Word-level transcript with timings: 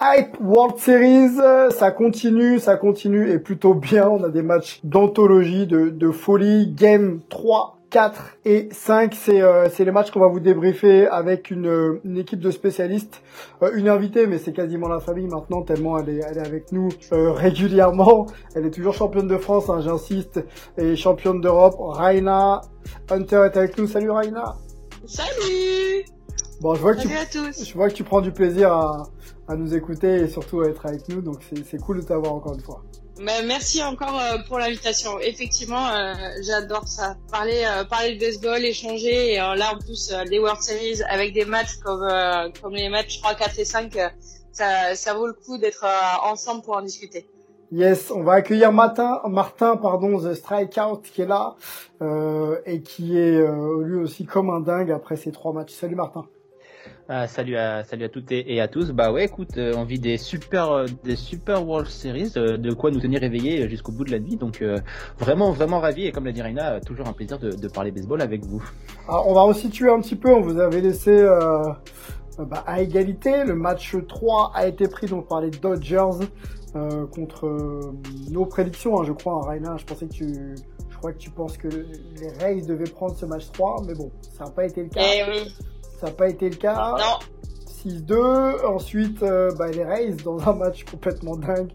Hype 0.00 0.36
World 0.40 0.78
Series, 0.78 1.40
ça 1.70 1.90
continue, 1.90 2.60
ça 2.60 2.76
continue 2.76 3.30
et 3.32 3.40
plutôt 3.40 3.74
bien. 3.74 4.08
On 4.08 4.22
a 4.22 4.28
des 4.28 4.42
matchs 4.42 4.80
d'anthologie, 4.84 5.66
de, 5.66 5.88
de 5.88 6.10
folie. 6.12 6.68
Game 6.68 7.20
3, 7.28 7.78
4 7.90 8.36
et 8.44 8.68
5, 8.70 9.12
c'est 9.14 9.42
euh, 9.42 9.66
les 9.76 9.90
matchs 9.90 10.12
qu'on 10.12 10.20
va 10.20 10.28
vous 10.28 10.38
débriefer 10.38 11.08
avec 11.08 11.50
une, 11.50 12.00
une 12.04 12.18
équipe 12.18 12.40
de 12.40 12.50
spécialistes, 12.50 13.22
Euh, 13.62 13.72
une 13.74 13.88
invitée, 13.88 14.28
mais 14.28 14.38
c'est 14.38 14.52
quasiment 14.52 14.88
la 14.88 15.00
famille 15.00 15.26
maintenant 15.26 15.62
tellement 15.62 15.98
elle 15.98 16.10
est, 16.10 16.20
elle 16.30 16.38
est 16.38 16.46
avec 16.46 16.70
nous 16.70 16.90
euh, 17.12 17.32
régulièrement. 17.32 18.26
Elle 18.54 18.66
est 18.66 18.70
toujours 18.70 18.94
championne 18.94 19.26
de 19.26 19.36
France, 19.36 19.68
hein, 19.68 19.80
j'insiste, 19.80 20.44
et 20.76 20.94
championne 20.94 21.40
d'Europe. 21.40 21.74
Raina 21.78 22.60
Hunter 23.10 23.48
est 23.52 23.56
avec 23.56 23.76
nous. 23.78 23.88
Salut 23.88 24.10
Raina. 24.10 24.56
Salut 25.06 26.04
Bon, 26.60 26.74
je 26.74 26.80
vois 26.80 26.94
que 26.94 27.02
tu, 27.02 27.08
Salut 27.08 27.20
à 27.20 27.26
tous 27.26 27.64
je 27.64 27.74
vois 27.74 27.88
que 27.88 27.94
tu 27.94 28.04
prends 28.04 28.20
du 28.20 28.32
plaisir 28.32 28.72
à, 28.72 29.08
à 29.46 29.56
nous 29.56 29.74
écouter 29.74 30.16
et 30.16 30.28
surtout 30.28 30.60
à 30.60 30.68
être 30.68 30.86
avec 30.86 31.08
nous, 31.08 31.20
donc 31.20 31.40
c'est 31.70 31.80
cool 31.80 32.00
de 32.00 32.06
t'avoir 32.06 32.34
encore 32.34 32.54
une 32.54 32.60
fois. 32.60 32.82
Bah, 33.20 33.42
Merci 33.44 33.82
encore 33.82 34.16
euh, 34.20 34.38
pour 34.46 34.58
l'invitation. 34.58 35.18
Effectivement, 35.18 35.88
euh, 35.88 36.14
j'adore 36.42 36.86
ça. 36.86 37.16
Parler, 37.32 37.64
euh, 37.66 37.84
parler 37.84 38.14
de 38.14 38.20
baseball, 38.20 38.64
échanger, 38.64 39.32
et 39.32 39.36
là 39.36 39.72
en 39.74 39.78
plus 39.78 40.12
les 40.26 40.38
World 40.38 40.62
Series 40.62 41.02
avec 41.08 41.32
des 41.32 41.44
matchs 41.44 41.76
comme, 41.82 42.06
comme 42.62 42.74
les 42.74 42.88
matchs 42.88 43.18
3, 43.20 43.34
4 43.34 43.58
et 43.58 43.64
5, 43.64 43.96
euh, 43.96 44.08
ça, 44.52 44.94
ça 44.94 45.14
vaut 45.14 45.26
le 45.26 45.32
coup 45.32 45.58
d'être 45.58 45.84
ensemble 46.22 46.62
pour 46.62 46.76
en 46.76 46.82
discuter. 46.82 47.26
Yes, 47.70 48.10
on 48.10 48.22
va 48.22 48.32
accueillir 48.32 48.72
Martin, 48.72 49.20
Martin 49.28 49.76
pardon, 49.76 50.18
The 50.18 50.32
Strikeout 50.32 51.02
qui 51.02 51.20
est 51.20 51.26
là 51.26 51.54
euh, 52.00 52.56
et 52.64 52.80
qui 52.80 53.18
est 53.18 53.36
euh, 53.36 53.82
lui 53.84 53.96
aussi 53.96 54.24
comme 54.24 54.48
un 54.48 54.60
dingue 54.60 54.90
après 54.90 55.16
ces 55.16 55.32
trois 55.32 55.52
matchs. 55.52 55.72
Salut 55.72 55.94
Martin. 55.94 56.24
Ah, 57.10 57.26
salut 57.26 57.56
à 57.56 57.84
salut 57.84 58.04
à 58.04 58.08
toutes 58.08 58.32
et, 58.32 58.54
et 58.54 58.60
à 58.62 58.68
tous. 58.68 58.92
Bah 58.92 59.12
ouais, 59.12 59.26
écoute, 59.26 59.58
euh, 59.58 59.74
on 59.76 59.84
vit 59.84 59.98
des 59.98 60.16
super 60.16 60.70
euh, 60.70 60.86
des 61.04 61.16
super 61.16 61.66
World 61.66 61.88
Series, 61.88 62.32
euh, 62.38 62.56
de 62.56 62.72
quoi 62.72 62.90
nous 62.90 63.00
tenir 63.00 63.22
éveillés 63.22 63.68
jusqu'au 63.68 63.92
bout 63.92 64.04
de 64.04 64.12
la 64.12 64.18
nuit. 64.18 64.36
Donc 64.36 64.62
euh, 64.62 64.78
vraiment 65.18 65.52
vraiment 65.52 65.80
ravi 65.80 66.06
et 66.06 66.12
comme 66.12 66.24
l'a 66.24 66.32
dit 66.32 66.40
Reina, 66.40 66.74
euh, 66.74 66.80
toujours 66.80 67.06
un 67.06 67.12
plaisir 67.12 67.38
de, 67.38 67.50
de 67.50 67.68
parler 67.68 67.90
baseball 67.90 68.22
avec 68.22 68.46
vous. 68.46 68.62
Alors, 69.08 69.28
on 69.28 69.34
va 69.34 69.42
resituer 69.42 69.90
un 69.90 70.00
petit 70.00 70.16
peu, 70.16 70.30
on 70.30 70.40
vous 70.40 70.58
avait 70.58 70.80
laissé 70.80 71.10
euh, 71.10 71.62
euh, 72.38 72.44
bah, 72.44 72.64
à 72.66 72.80
égalité. 72.80 73.44
Le 73.44 73.54
match 73.54 73.94
3 74.06 74.52
a 74.54 74.66
été 74.66 74.88
pris 74.88 75.06
donc 75.06 75.28
par 75.28 75.42
les 75.42 75.50
Dodgers 75.50 76.26
euh, 76.76 77.06
contre 77.06 77.46
euh, 77.46 77.92
nos 78.30 78.44
prédictions, 78.46 79.00
hein, 79.00 79.04
je 79.04 79.12
crois, 79.12 79.34
hein, 79.34 79.48
Raina. 79.48 79.76
Je 79.76 79.84
pensais 79.84 80.06
que 80.06 80.12
tu 80.12 80.54
je 80.90 80.96
crois 80.98 81.12
que 81.12 81.18
tu 81.18 81.30
penses 81.30 81.56
que 81.56 81.68
les 81.68 82.28
Rays 82.40 82.62
devaient 82.62 82.90
prendre 82.90 83.14
ce 83.14 83.24
match 83.24 83.50
3, 83.52 83.82
mais 83.86 83.94
bon, 83.94 84.10
ça 84.36 84.44
n'a 84.46 84.50
pas 84.50 84.64
été 84.66 84.82
le 84.82 84.88
cas. 84.88 85.00
Eh 85.04 85.22
oui, 85.30 85.54
Ça 86.00 86.06
n'a 86.08 86.12
pas 86.12 86.28
été 86.28 86.50
le 86.50 86.56
cas. 86.56 86.96
non, 86.98 87.18
6-2. 87.84 88.64
Ensuite, 88.66 89.22
euh, 89.22 89.52
bah, 89.56 89.70
les 89.70 89.84
Rays, 89.84 90.16
dans 90.24 90.38
un 90.48 90.54
match 90.54 90.84
complètement 90.84 91.36
dingue, 91.36 91.70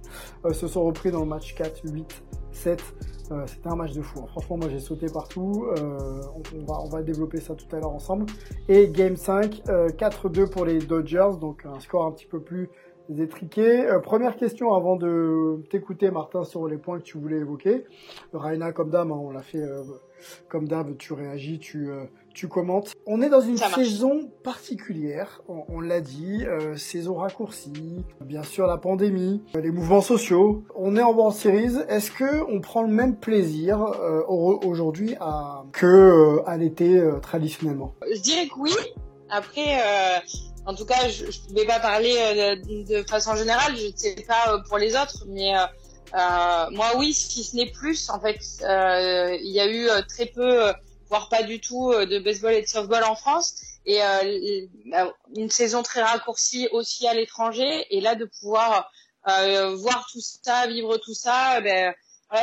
euh, 0.45 0.53
se 0.53 0.67
sont 0.67 0.83
repris 0.83 1.11
dans 1.11 1.21
le 1.21 1.25
match 1.27 1.55
4, 1.55 1.81
8, 1.85 2.23
7. 2.51 2.83
Euh, 3.31 3.43
C'était 3.47 3.69
un 3.69 3.75
match 3.77 3.93
de 3.93 4.01
fou. 4.01 4.19
hein. 4.19 4.25
Franchement, 4.31 4.57
moi 4.57 4.67
j'ai 4.69 4.79
sauté 4.81 5.05
partout. 5.07 5.65
Euh, 5.77 6.19
on, 6.35 6.41
on 6.59 6.65
va, 6.65 6.79
on 6.81 6.89
va 6.89 7.01
développer 7.01 7.39
ça 7.39 7.55
tout 7.55 7.73
à 7.73 7.79
l'heure 7.79 7.91
ensemble. 7.93 8.25
Et 8.67 8.89
Game 8.89 9.15
5, 9.15 9.61
euh, 9.69 9.87
4-2 9.87 10.49
pour 10.49 10.65
les 10.65 10.79
Dodgers, 10.79 11.31
donc 11.39 11.65
un 11.65 11.79
score 11.79 12.05
un 12.05 12.11
petit 12.11 12.25
peu 12.27 12.41
plus 12.41 12.69
étriqué. 13.17 13.85
Euh, 13.85 13.99
première 13.99 14.35
question 14.35 14.73
avant 14.73 14.95
de 14.95 15.61
t'écouter, 15.69 16.09
Martin, 16.11 16.43
sur 16.43 16.67
les 16.67 16.77
points 16.77 16.99
que 16.99 17.03
tu 17.03 17.17
voulais 17.17 17.37
évoquer. 17.37 17.85
Raina, 18.33 18.71
comme 18.71 18.89
d'hab, 18.89 19.11
hein, 19.11 19.19
on 19.21 19.31
l'a 19.31 19.41
fait 19.41 19.57
euh, 19.61 19.83
comme 20.47 20.67
d'hab, 20.67 20.95
tu 20.97 21.13
réagis, 21.13 21.59
tu, 21.59 21.89
euh, 21.89 22.05
tu 22.33 22.47
commentes. 22.47 22.93
On 23.05 23.21
est 23.21 23.29
dans 23.29 23.41
une 23.41 23.57
saison 23.57 24.29
particulière, 24.43 25.41
on, 25.49 25.63
on 25.67 25.81
l'a 25.81 25.99
dit, 26.01 26.45
euh, 26.45 26.75
saison 26.77 27.15
raccourcie, 27.15 28.03
bien 28.21 28.43
sûr 28.43 28.65
la 28.67 28.77
pandémie, 28.77 29.43
les 29.61 29.71
mouvements 29.71 30.01
sociaux. 30.01 30.63
On 30.75 30.95
est 30.95 31.03
en 31.03 31.13
World 31.13 31.35
Series. 31.35 31.75
Est-ce 31.89 32.09
que 32.11 32.43
on 32.49 32.61
prend 32.61 32.81
le 32.83 32.87
même 32.93 33.17
plaisir 33.17 33.81
au- 34.29 34.59
aujourd'hui 34.65 35.15
à, 35.19 35.63
que 35.73 36.39
à 36.45 36.55
l'été 36.57 37.03
traditionnellement? 37.21 37.93
Je 38.15 38.21
dirais 38.21 38.47
que 38.47 38.59
oui. 38.59 38.71
Après, 39.29 39.77
en 40.66 40.75
tout 40.75 40.85
cas, 40.85 41.09
je 41.09 41.25
ne 41.25 41.56
vais 41.56 41.66
pas 41.66 41.79
parler 41.79 42.16
euh, 42.18 42.56
de, 42.85 43.03
façon 43.03 43.35
générale, 43.35 43.75
je 43.75 43.88
ne 43.88 43.96
sais 43.96 44.16
pas 44.28 44.53
euh, 44.53 44.59
pour 44.68 44.78
les 44.78 44.96
autres, 44.96 45.25
mais 45.28 45.56
euh, 45.57 45.66
euh, 46.16 46.69
moi 46.72 46.91
oui, 46.97 47.13
si 47.13 47.44
ce 47.44 47.56
n'est 47.56 47.72
plus, 47.72 48.09
en 48.09 48.19
fait, 48.19 48.40
euh, 48.62 49.35
il 49.41 49.51
y 49.51 49.59
a 49.59 49.68
eu 49.68 49.90
euh, 49.90 50.01
très 50.07 50.25
peu, 50.25 50.72
voire 51.09 51.29
pas 51.29 51.44
du 51.44 51.59
tout, 51.59 51.94
de 51.94 52.19
baseball 52.19 52.53
et 52.53 52.62
de 52.62 52.68
softball 52.68 53.03
en 53.03 53.16
France, 53.16 53.56
et 53.85 54.00
une 55.35 55.50
saison 55.50 55.84
très 55.84 56.01
raccourcie 56.01 56.69
aussi 56.72 57.07
à 57.07 57.13
l'étranger, 57.13 57.85
et 57.90 58.00
là 58.00 58.16
de 58.16 58.25
pouvoir 58.25 58.90
voir 59.25 60.07
tout 60.12 60.22
ça, 60.22 60.68
vivre 60.68 60.97
tout 60.97 61.13
ça, 61.13 61.59
ben 61.62 61.94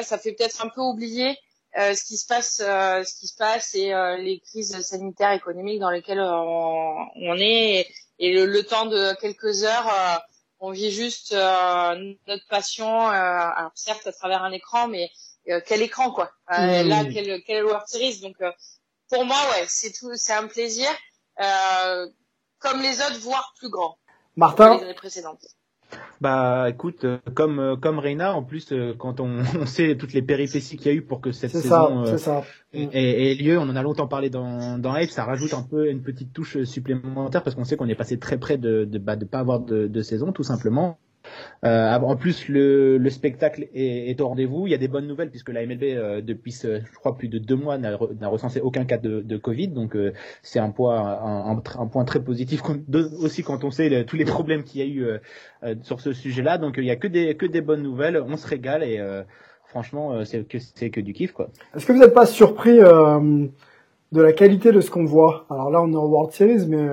ça 0.02 0.18
fait 0.18 0.32
peut-être 0.32 0.64
un 0.64 0.68
peu 0.68 0.82
oublier 0.82 1.36
euh, 1.78 1.94
ce 1.94 2.04
qui 2.04 2.16
se 2.16 2.26
passe, 2.26 2.60
euh, 2.64 3.04
ce 3.04 3.14
qui 3.14 3.28
se 3.28 3.36
passe 3.36 3.76
et 3.76 3.92
euh, 3.94 4.16
les 4.16 4.40
crises 4.40 4.80
sanitaires, 4.80 5.30
économiques 5.30 5.78
dans 5.78 5.90
lesquelles 5.90 6.20
on, 6.20 7.06
on 7.14 7.36
est 7.38 7.86
et, 8.20 8.32
le, 8.32 8.46
le 8.46 8.62
temps 8.62 8.86
de 8.86 9.12
quelques 9.20 9.64
heures, 9.64 9.88
euh, 9.88 10.16
on 10.60 10.70
vit 10.70 10.92
juste 10.92 11.32
euh, 11.32 12.14
notre 12.28 12.46
passion. 12.48 13.08
euh, 13.08 13.12
alors 13.12 13.72
certes 13.74 14.06
à 14.06 14.12
travers 14.12 14.44
un 14.44 14.52
écran, 14.52 14.86
mais 14.88 15.10
euh, 15.48 15.60
quel 15.66 15.82
écran 15.82 16.12
quoi 16.12 16.30
Euh, 16.52 16.84
Mmh. 16.84 16.88
Là, 16.88 17.04
quel, 17.12 17.42
quel 17.44 17.64
World 17.64 17.86
Series. 17.88 18.20
Donc 18.20 18.36
euh, 18.42 18.52
pour 19.08 19.24
moi, 19.24 19.38
ouais, 19.52 19.64
c'est 19.68 19.90
tout, 19.92 20.12
c'est 20.16 20.34
un 20.34 20.46
plaisir 20.46 20.88
euh, 21.40 22.06
comme 22.58 22.80
les 22.82 23.00
autres, 23.00 23.18
voire 23.20 23.54
plus 23.58 23.70
grand 23.70 23.98
Martin, 24.36 24.76
les 24.76 24.84
années 24.84 24.94
précédentes. 24.94 25.44
Bah 26.20 26.66
écoute, 26.68 27.04
euh, 27.04 27.18
comme 27.34 27.58
euh, 27.58 27.76
comme 27.76 27.98
Reina, 27.98 28.34
en 28.34 28.42
plus 28.42 28.72
euh, 28.72 28.94
quand 28.98 29.20
on, 29.20 29.38
on 29.58 29.66
sait 29.66 29.96
toutes 29.96 30.12
les 30.12 30.22
péripéties 30.22 30.76
qu'il 30.76 30.86
y 30.86 30.90
a 30.90 30.92
eu 30.92 31.02
pour 31.02 31.20
que 31.20 31.32
cette 31.32 31.50
ça, 31.50 31.60
saison 31.60 32.04
euh, 32.04 32.16
ça. 32.18 32.44
ait, 32.74 32.88
ait 32.92 33.34
lieu, 33.34 33.58
on 33.58 33.62
en 33.62 33.76
a 33.76 33.82
longtemps 33.82 34.06
parlé 34.06 34.28
dans 34.28 34.78
dans 34.78 34.94
Hype, 34.94 35.10
ça 35.10 35.24
rajoute 35.24 35.54
un 35.54 35.62
peu 35.62 35.88
une 35.88 36.02
petite 36.02 36.32
touche 36.32 36.62
supplémentaire 36.64 37.42
parce 37.42 37.56
qu'on 37.56 37.64
sait 37.64 37.76
qu'on 37.76 37.88
est 37.88 37.94
passé 37.94 38.18
très 38.18 38.38
près 38.38 38.58
de 38.58 38.84
de 38.84 38.98
bah, 38.98 39.16
de 39.16 39.24
pas 39.24 39.38
avoir 39.38 39.60
de, 39.60 39.86
de 39.86 40.02
saison 40.02 40.32
tout 40.32 40.42
simplement. 40.42 40.98
Euh, 41.64 41.94
en 41.98 42.16
plus, 42.16 42.48
le, 42.48 42.96
le 42.98 43.10
spectacle 43.10 43.68
est, 43.74 44.18
au 44.20 44.28
rendez-vous. 44.28 44.66
Il 44.66 44.70
y 44.70 44.74
a 44.74 44.78
des 44.78 44.88
bonnes 44.88 45.06
nouvelles 45.06 45.30
puisque 45.30 45.50
la 45.50 45.64
MLB, 45.66 45.82
euh, 45.82 46.20
depuis, 46.22 46.52
je 46.52 46.98
crois, 46.98 47.16
plus 47.16 47.28
de 47.28 47.38
deux 47.38 47.56
mois, 47.56 47.78
n'a 47.78 47.96
re- 47.96 48.18
n'a 48.18 48.28
recensé 48.28 48.60
aucun 48.60 48.84
cas 48.84 48.98
de, 48.98 49.36
Covid. 49.36 49.68
Donc, 49.68 49.96
euh, 49.96 50.12
c'est 50.42 50.58
un 50.58 50.70
point, 50.70 52.04
très 52.06 52.22
positif 52.22 52.62
aussi 53.20 53.42
quand 53.42 53.64
on 53.64 53.70
sait 53.70 54.04
tous 54.04 54.16
les 54.16 54.24
problèmes 54.24 54.64
qu'il 54.64 54.80
y 54.80 54.84
a 54.84 54.86
eu 54.86 55.06
sur 55.82 56.00
ce 56.00 56.12
sujet-là. 56.12 56.58
Donc, 56.58 56.74
il 56.78 56.84
y 56.84 56.90
a 56.90 56.96
que 56.96 57.06
des 57.06 57.60
bonnes 57.60 57.82
nouvelles. 57.82 58.22
On 58.26 58.36
se 58.36 58.46
régale 58.46 58.82
et 58.82 59.00
franchement, 59.66 60.24
c'est 60.24 60.90
que 60.90 61.00
du 61.00 61.12
kiff. 61.12 61.34
Est-ce 61.74 61.86
que 61.86 61.92
vous 61.92 62.00
n'êtes 62.00 62.14
pas 62.14 62.26
surpris 62.26 62.78
de 62.78 64.22
la 64.22 64.32
qualité 64.32 64.72
de 64.72 64.80
ce 64.80 64.90
qu'on 64.90 65.04
voit? 65.04 65.46
Alors 65.50 65.70
là, 65.70 65.80
on 65.82 65.92
est 65.92 65.96
en 65.96 66.06
World 66.06 66.32
Series, 66.32 66.66
mais 66.68 66.88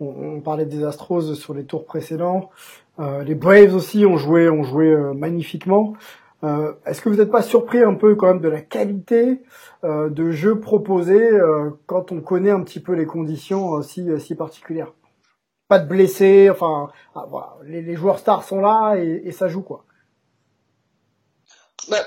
on, 0.00 0.06
on 0.36 0.40
parlait 0.40 0.66
des 0.66 0.84
Astros 0.84 1.34
sur 1.34 1.54
les 1.54 1.64
tours 1.64 1.84
précédents. 1.84 2.50
Euh, 3.00 3.24
les 3.24 3.34
Braves 3.34 3.74
aussi 3.74 4.04
ont 4.04 4.18
joué, 4.18 4.48
ont 4.50 4.62
joué 4.62 4.86
euh, 4.86 5.14
magnifiquement. 5.14 5.94
Euh, 6.44 6.74
Est-ce 6.86 7.00
que 7.00 7.08
vous 7.08 7.16
n'êtes 7.16 7.30
pas 7.30 7.42
surpris 7.42 7.82
un 7.82 7.94
peu 7.94 8.14
quand 8.14 8.28
même 8.28 8.40
de 8.40 8.48
la 8.48 8.60
qualité 8.60 9.42
euh, 9.84 10.08
de 10.10 10.30
jeu 10.30 10.60
proposé 10.60 11.18
euh, 11.18 11.70
quand 11.86 12.12
on 12.12 12.20
connaît 12.20 12.50
un 12.50 12.62
petit 12.62 12.80
peu 12.80 12.92
les 12.92 13.06
conditions 13.06 13.76
euh, 13.76 13.82
si, 13.82 14.06
si 14.20 14.34
particulières? 14.34 14.92
Pas 15.68 15.78
de 15.78 15.86
blessés, 15.86 16.50
enfin, 16.50 16.90
ah, 17.14 17.26
voilà, 17.28 17.56
les, 17.64 17.80
les 17.82 17.94
joueurs 17.94 18.18
stars 18.18 18.44
sont 18.44 18.60
là 18.60 18.96
et, 18.96 19.22
et 19.24 19.32
ça 19.32 19.48
joue 19.48 19.62
quoi. 19.62 19.84
Bah, 21.88 22.04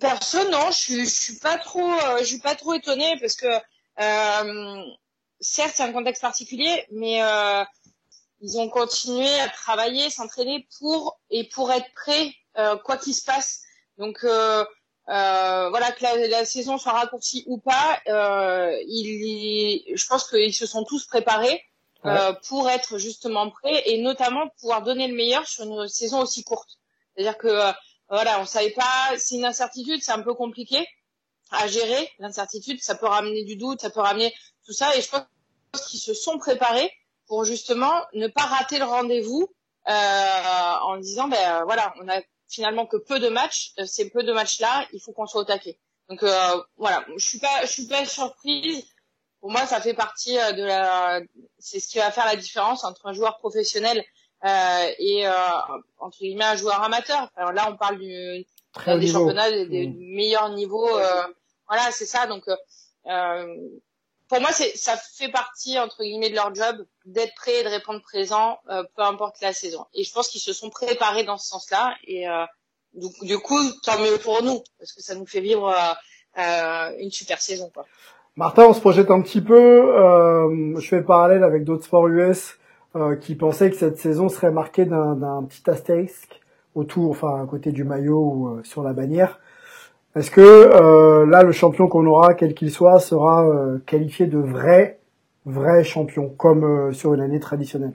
Perso, 0.00 0.38
non, 0.50 0.70
je 0.70 1.00
je 1.00 1.04
suis 1.04 1.38
pas 1.38 1.58
trop, 1.58 1.90
je 2.20 2.24
suis 2.24 2.38
pas 2.38 2.54
trop 2.54 2.74
étonnée 2.74 3.16
parce 3.20 3.36
que 3.36 3.46
certes 5.40 5.72
c'est 5.74 5.82
un 5.82 5.92
contexte 5.92 6.22
particulier, 6.22 6.86
mais 6.92 7.20
ils 8.42 8.58
ont 8.58 8.68
continué 8.68 9.28
à 9.40 9.48
travailler, 9.48 10.10
s'entraîner 10.10 10.66
pour 10.78 11.20
et 11.30 11.48
pour 11.48 11.72
être 11.72 11.86
prêts 11.94 12.34
euh, 12.58 12.76
quoi 12.76 12.96
qu'il 12.96 13.14
se 13.14 13.24
passe. 13.24 13.62
Donc 13.98 14.18
euh, 14.24 14.64
euh, 15.08 15.70
voilà 15.70 15.92
que 15.92 16.02
la, 16.02 16.28
la, 16.28 16.44
saison 16.44 16.76
soit 16.76 16.92
raccourcie 16.92 17.44
ou 17.46 17.58
pas, 17.58 18.00
il, 18.06 19.82
je 19.94 20.06
pense 20.06 20.28
qu'ils 20.28 20.54
se 20.54 20.66
sont 20.66 20.84
tous 20.84 21.06
préparés 21.06 21.62
pour 22.48 22.68
être 22.68 22.98
justement 22.98 23.48
prêts 23.48 23.82
et 23.86 24.02
notamment 24.02 24.48
pouvoir 24.60 24.82
donner 24.82 25.06
le 25.06 25.14
meilleur 25.14 25.46
sur 25.46 25.64
une 25.64 25.88
saison 25.88 26.20
aussi 26.20 26.42
courte. 26.42 26.78
C'est-à-dire 27.14 27.38
que 27.38 27.72
voilà, 28.08 28.40
on 28.40 28.44
savait 28.44 28.70
pas, 28.70 29.12
c'est 29.18 29.36
une 29.36 29.44
incertitude, 29.44 30.02
c'est 30.02 30.12
un 30.12 30.22
peu 30.22 30.34
compliqué 30.34 30.84
à 31.52 31.68
gérer 31.68 32.10
l'incertitude, 32.18 32.82
ça 32.82 32.96
peut 32.96 33.06
ramener 33.06 33.44
du 33.44 33.56
doute, 33.56 33.80
ça 33.80 33.90
peut 33.90 34.00
ramener 34.00 34.34
tout 34.66 34.72
ça, 34.72 34.96
et 34.96 35.02
je 35.02 35.08
pense 35.08 35.86
qu'ils 35.88 36.00
se 36.00 36.14
sont 36.14 36.38
préparés 36.38 36.90
pour 37.32 37.46
justement 37.46 37.94
ne 38.12 38.26
pas 38.28 38.42
rater 38.42 38.78
le 38.78 38.84
rendez-vous 38.84 39.48
euh, 39.88 40.72
en 40.82 40.98
disant 40.98 41.28
ben 41.28 41.64
voilà, 41.64 41.94
on 42.02 42.06
a 42.06 42.20
finalement 42.46 42.84
que 42.84 42.98
peu 42.98 43.20
de 43.20 43.30
matchs, 43.30 43.72
euh, 43.78 43.86
ces 43.86 44.10
peu 44.10 44.22
de 44.22 44.34
matchs 44.34 44.60
là, 44.60 44.86
il 44.92 45.00
faut 45.00 45.12
qu'on 45.12 45.24
soit 45.26 45.40
au 45.40 45.44
taquet. 45.44 45.78
Donc 46.10 46.22
euh, 46.22 46.62
voilà, 46.76 47.06
je 47.16 47.24
suis 47.24 47.38
pas, 47.38 47.62
je 47.62 47.68
suis 47.68 47.86
pas 47.86 48.04
surprise. 48.04 48.84
Pour 49.40 49.50
moi, 49.50 49.64
ça 49.66 49.80
fait 49.80 49.94
partie 49.94 50.38
euh, 50.38 50.52
de 50.52 50.62
la, 50.62 51.22
c'est 51.58 51.80
ce 51.80 51.88
qui 51.88 51.96
va 51.96 52.10
faire 52.10 52.26
la 52.26 52.36
différence 52.36 52.84
entre 52.84 53.06
un 53.06 53.14
joueur 53.14 53.38
professionnel 53.38 54.04
euh, 54.44 54.86
et 54.98 55.26
euh, 55.26 55.32
entre 56.00 56.18
guillemets 56.18 56.44
un 56.44 56.56
joueur 56.56 56.82
amateur. 56.82 57.30
Alors 57.36 57.52
là, 57.52 57.66
on 57.72 57.78
parle 57.78 57.98
du 57.98 58.44
Très 58.74 58.98
des 58.98 59.06
niveau. 59.06 59.20
championnats 59.20 59.50
des, 59.50 59.64
des 59.68 59.86
Mm. 59.86 59.96
meilleurs 60.16 60.50
niveaux. 60.50 60.98
euh, 60.98 61.26
voilà, 61.66 61.90
c'est 61.92 62.04
ça. 62.04 62.26
Donc 62.26 62.44
euh, 63.06 63.46
pour 64.32 64.40
moi, 64.40 64.50
ça 64.50 64.96
fait 64.96 65.30
partie 65.30 65.78
entre 65.78 66.02
guillemets 66.02 66.30
de 66.30 66.34
leur 66.34 66.54
job 66.54 66.86
d'être 67.04 67.34
prêt 67.34 67.60
et 67.60 67.64
de 67.64 67.68
répondre 67.68 68.00
présent, 68.00 68.56
euh, 68.70 68.82
peu 68.96 69.02
importe 69.02 69.42
la 69.42 69.52
saison. 69.52 69.84
Et 69.92 70.04
je 70.04 70.10
pense 70.10 70.28
qu'ils 70.28 70.40
se 70.40 70.54
sont 70.54 70.70
préparés 70.70 71.24
dans 71.24 71.36
ce 71.36 71.48
sens-là. 71.48 71.94
Et 72.06 72.26
euh, 72.26 72.46
du, 72.94 73.38
coup, 73.40 73.60
tant 73.84 73.98
mieux 73.98 74.16
pour 74.24 74.42
nous 74.42 74.62
parce 74.78 74.92
que 74.92 75.02
ça 75.02 75.16
nous 75.16 75.26
fait 75.26 75.42
vivre 75.42 75.68
euh, 75.68 76.40
euh, 76.40 76.96
une 76.98 77.10
super 77.10 77.42
saison. 77.42 77.70
Quoi. 77.74 77.84
Martin, 78.36 78.64
on 78.64 78.72
se 78.72 78.80
projette 78.80 79.10
un 79.10 79.20
petit 79.20 79.42
peu. 79.42 79.54
euh, 79.54 80.80
je 80.80 80.88
fais 80.88 80.96
le 80.96 81.04
parallèle 81.04 81.44
avec 81.44 81.64
d'autres 81.64 81.84
sports 81.84 82.08
US 82.08 82.56
euh, 82.96 83.16
qui 83.16 83.34
pensaient 83.34 83.68
que 83.68 83.76
cette 83.76 83.98
saison 83.98 84.30
serait 84.30 84.50
marquée 84.50 84.86
d'un 84.86 85.14
d'un 85.14 85.42
petit 85.44 85.68
astérisque 85.68 86.40
autour, 86.74 87.10
enfin 87.10 87.42
à 87.42 87.46
côté 87.46 87.70
du 87.70 87.84
maillot 87.84 88.18
ou 88.18 88.64
sur 88.64 88.82
la 88.82 88.94
bannière. 88.94 89.40
Est-ce 90.14 90.30
que 90.30 90.40
euh, 90.40 91.26
là, 91.26 91.42
le 91.42 91.52
champion 91.52 91.88
qu'on 91.88 92.04
aura, 92.06 92.34
quel 92.34 92.54
qu'il 92.54 92.70
soit, 92.70 93.00
sera 93.00 93.46
euh, 93.46 93.78
qualifié 93.86 94.26
de 94.26 94.38
vrai, 94.38 94.98
vrai 95.46 95.84
champion, 95.84 96.28
comme 96.28 96.64
euh, 96.64 96.92
sur 96.92 97.14
une 97.14 97.22
année 97.22 97.40
traditionnelle? 97.40 97.94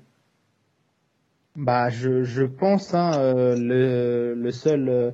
Bah, 1.55 1.89
je, 1.89 2.43
pense, 2.43 2.93
hein, 2.93 3.11
le 3.55 4.51
seul. 4.51 5.13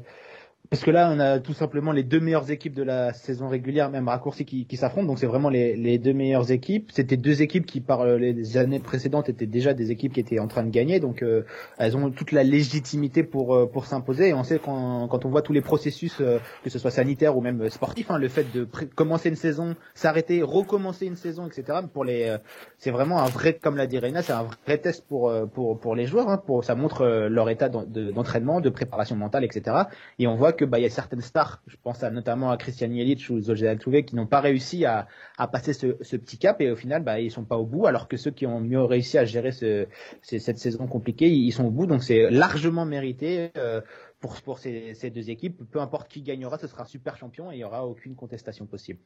Euh, 0.73 0.77
parce 0.77 0.83
que 0.83 0.91
là, 0.91 1.11
on 1.13 1.19
a 1.19 1.39
tout 1.39 1.53
simplement 1.53 1.91
les 1.91 2.03
deux 2.03 2.19
meilleures 2.19 2.49
équipes 2.49 2.73
de 2.73 2.83
la 2.83 3.13
saison 3.13 3.47
régulière, 3.47 3.89
même 3.91 4.07
raccourci, 4.07 4.45
qui, 4.45 4.65
qui 4.65 4.77
s'affrontent. 4.77 5.07
Donc, 5.07 5.19
c'est 5.19 5.27
vraiment 5.27 5.49
les, 5.49 5.75
les 5.75 5.97
deux 5.99 6.13
meilleures 6.13 6.51
équipes. 6.51 6.91
C'était 6.91 7.17
deux 7.17 7.41
équipes 7.41 7.65
qui, 7.65 7.79
par 7.81 8.01
euh, 8.01 8.17
les 8.17 8.57
années 8.57 8.79
précédentes, 8.79 9.29
étaient 9.29 9.45
déjà 9.45 9.73
des 9.73 9.91
équipes 9.91 10.13
qui 10.13 10.19
étaient 10.19 10.39
en 10.39 10.47
train 10.47 10.63
de 10.63 10.69
gagner. 10.71 10.99
Donc, 10.99 11.21
euh, 11.21 11.43
elles 11.77 11.95
ont 11.95 12.09
toute 12.11 12.31
la 12.31 12.43
légitimité 12.43 13.23
pour 13.23 13.55
euh, 13.55 13.65
pour 13.67 13.85
s'imposer. 13.85 14.29
Et 14.29 14.33
on 14.33 14.43
sait 14.43 14.59
quand, 14.59 15.07
quand 15.07 15.25
on 15.25 15.29
voit 15.29 15.41
tous 15.41 15.53
les 15.53 15.61
processus, 15.61 16.17
euh, 16.21 16.39
que 16.63 16.69
ce 16.69 16.79
soit 16.79 16.91
sanitaire 16.91 17.37
ou 17.37 17.41
même 17.41 17.69
sportif, 17.69 18.09
hein, 18.11 18.17
le 18.17 18.27
fait 18.27 18.45
de 18.53 18.67
commencer 18.95 19.29
une 19.29 19.35
saison, 19.35 19.75
s'arrêter, 19.93 20.41
recommencer 20.41 21.05
une 21.05 21.15
saison, 21.15 21.47
etc. 21.47 21.79
Pour 21.93 22.03
les, 22.03 22.29
euh, 22.29 22.37
c'est 22.79 22.91
vraiment 22.91 23.19
un 23.19 23.27
vrai, 23.27 23.53
comme 23.61 23.77
l'a 23.77 23.87
dit 23.87 23.99
Reina, 23.99 24.21
c'est 24.21 24.33
un 24.33 24.47
vrai 24.65 24.77
test 24.79 25.05
pour 25.07 25.29
euh, 25.29 25.45
pour 25.45 25.79
pour 25.79 25.95
les 25.95 26.05
joueurs. 26.07 26.29
Hein, 26.29 26.37
pour 26.37 26.63
ça 26.63 26.75
montre 26.75 27.01
euh, 27.01 27.29
leur 27.29 27.49
état 27.49 27.69
d'en- 27.69 27.83
de- 27.85 28.11
d'entraînement, 28.11 28.59
de 28.61 28.69
préparation 28.69 29.15
mentale, 29.15 29.43
etc. 29.43 29.75
Et 30.19 30.27
on 30.27 30.35
voit 30.35 30.51
que 30.53 30.62
bah 30.65 30.79
il 30.79 30.83
y 30.83 30.85
a 30.85 30.89
certaines 30.89 31.21
stars, 31.21 31.61
je 31.67 31.75
pense 31.81 32.01
notamment 32.03 32.51
à 32.51 32.57
Christian 32.57 32.87
Jelic 32.87 33.27
ou 33.29 33.39
Zolzé 33.39 33.67
Altuve, 33.67 34.03
qui 34.03 34.15
n'ont 34.15 34.27
pas 34.27 34.41
réussi 34.41 34.85
à, 34.85 35.07
passer 35.51 35.73
ce, 35.73 35.87
petit 36.15 36.37
cap 36.37 36.61
et 36.61 36.71
au 36.71 36.75
final 36.75 37.03
bah 37.03 37.19
ils 37.19 37.31
sont 37.31 37.43
pas 37.43 37.57
au 37.57 37.65
bout, 37.65 37.85
alors 37.85 38.07
que 38.07 38.17
ceux 38.17 38.31
qui 38.31 38.45
ont 38.45 38.59
mieux 38.59 38.83
réussi 38.83 39.17
à 39.17 39.25
gérer 39.25 39.51
ce, 39.51 39.87
ce- 40.21 40.39
cette 40.39 40.57
saison 40.57 40.87
compliquée, 40.87 41.29
ils 41.29 41.51
sont 41.51 41.65
au 41.65 41.71
bout. 41.71 41.85
Donc 41.85 42.03
c'est 42.03 42.29
largement 42.29 42.85
mérité. 42.85 43.51
euh, 43.57 43.81
pour, 44.43 44.59
ces, 44.59 45.11
deux 45.13 45.29
équipes, 45.29 45.61
peu 45.69 45.79
importe 45.79 46.07
qui 46.07 46.21
gagnera, 46.21 46.57
ce 46.57 46.67
sera 46.67 46.85
super 46.85 47.17
champion 47.17 47.51
et 47.51 47.55
il 47.55 47.59
y 47.59 47.63
aura 47.63 47.85
aucune 47.85 48.15
contestation 48.15 48.65
possible. 48.65 48.99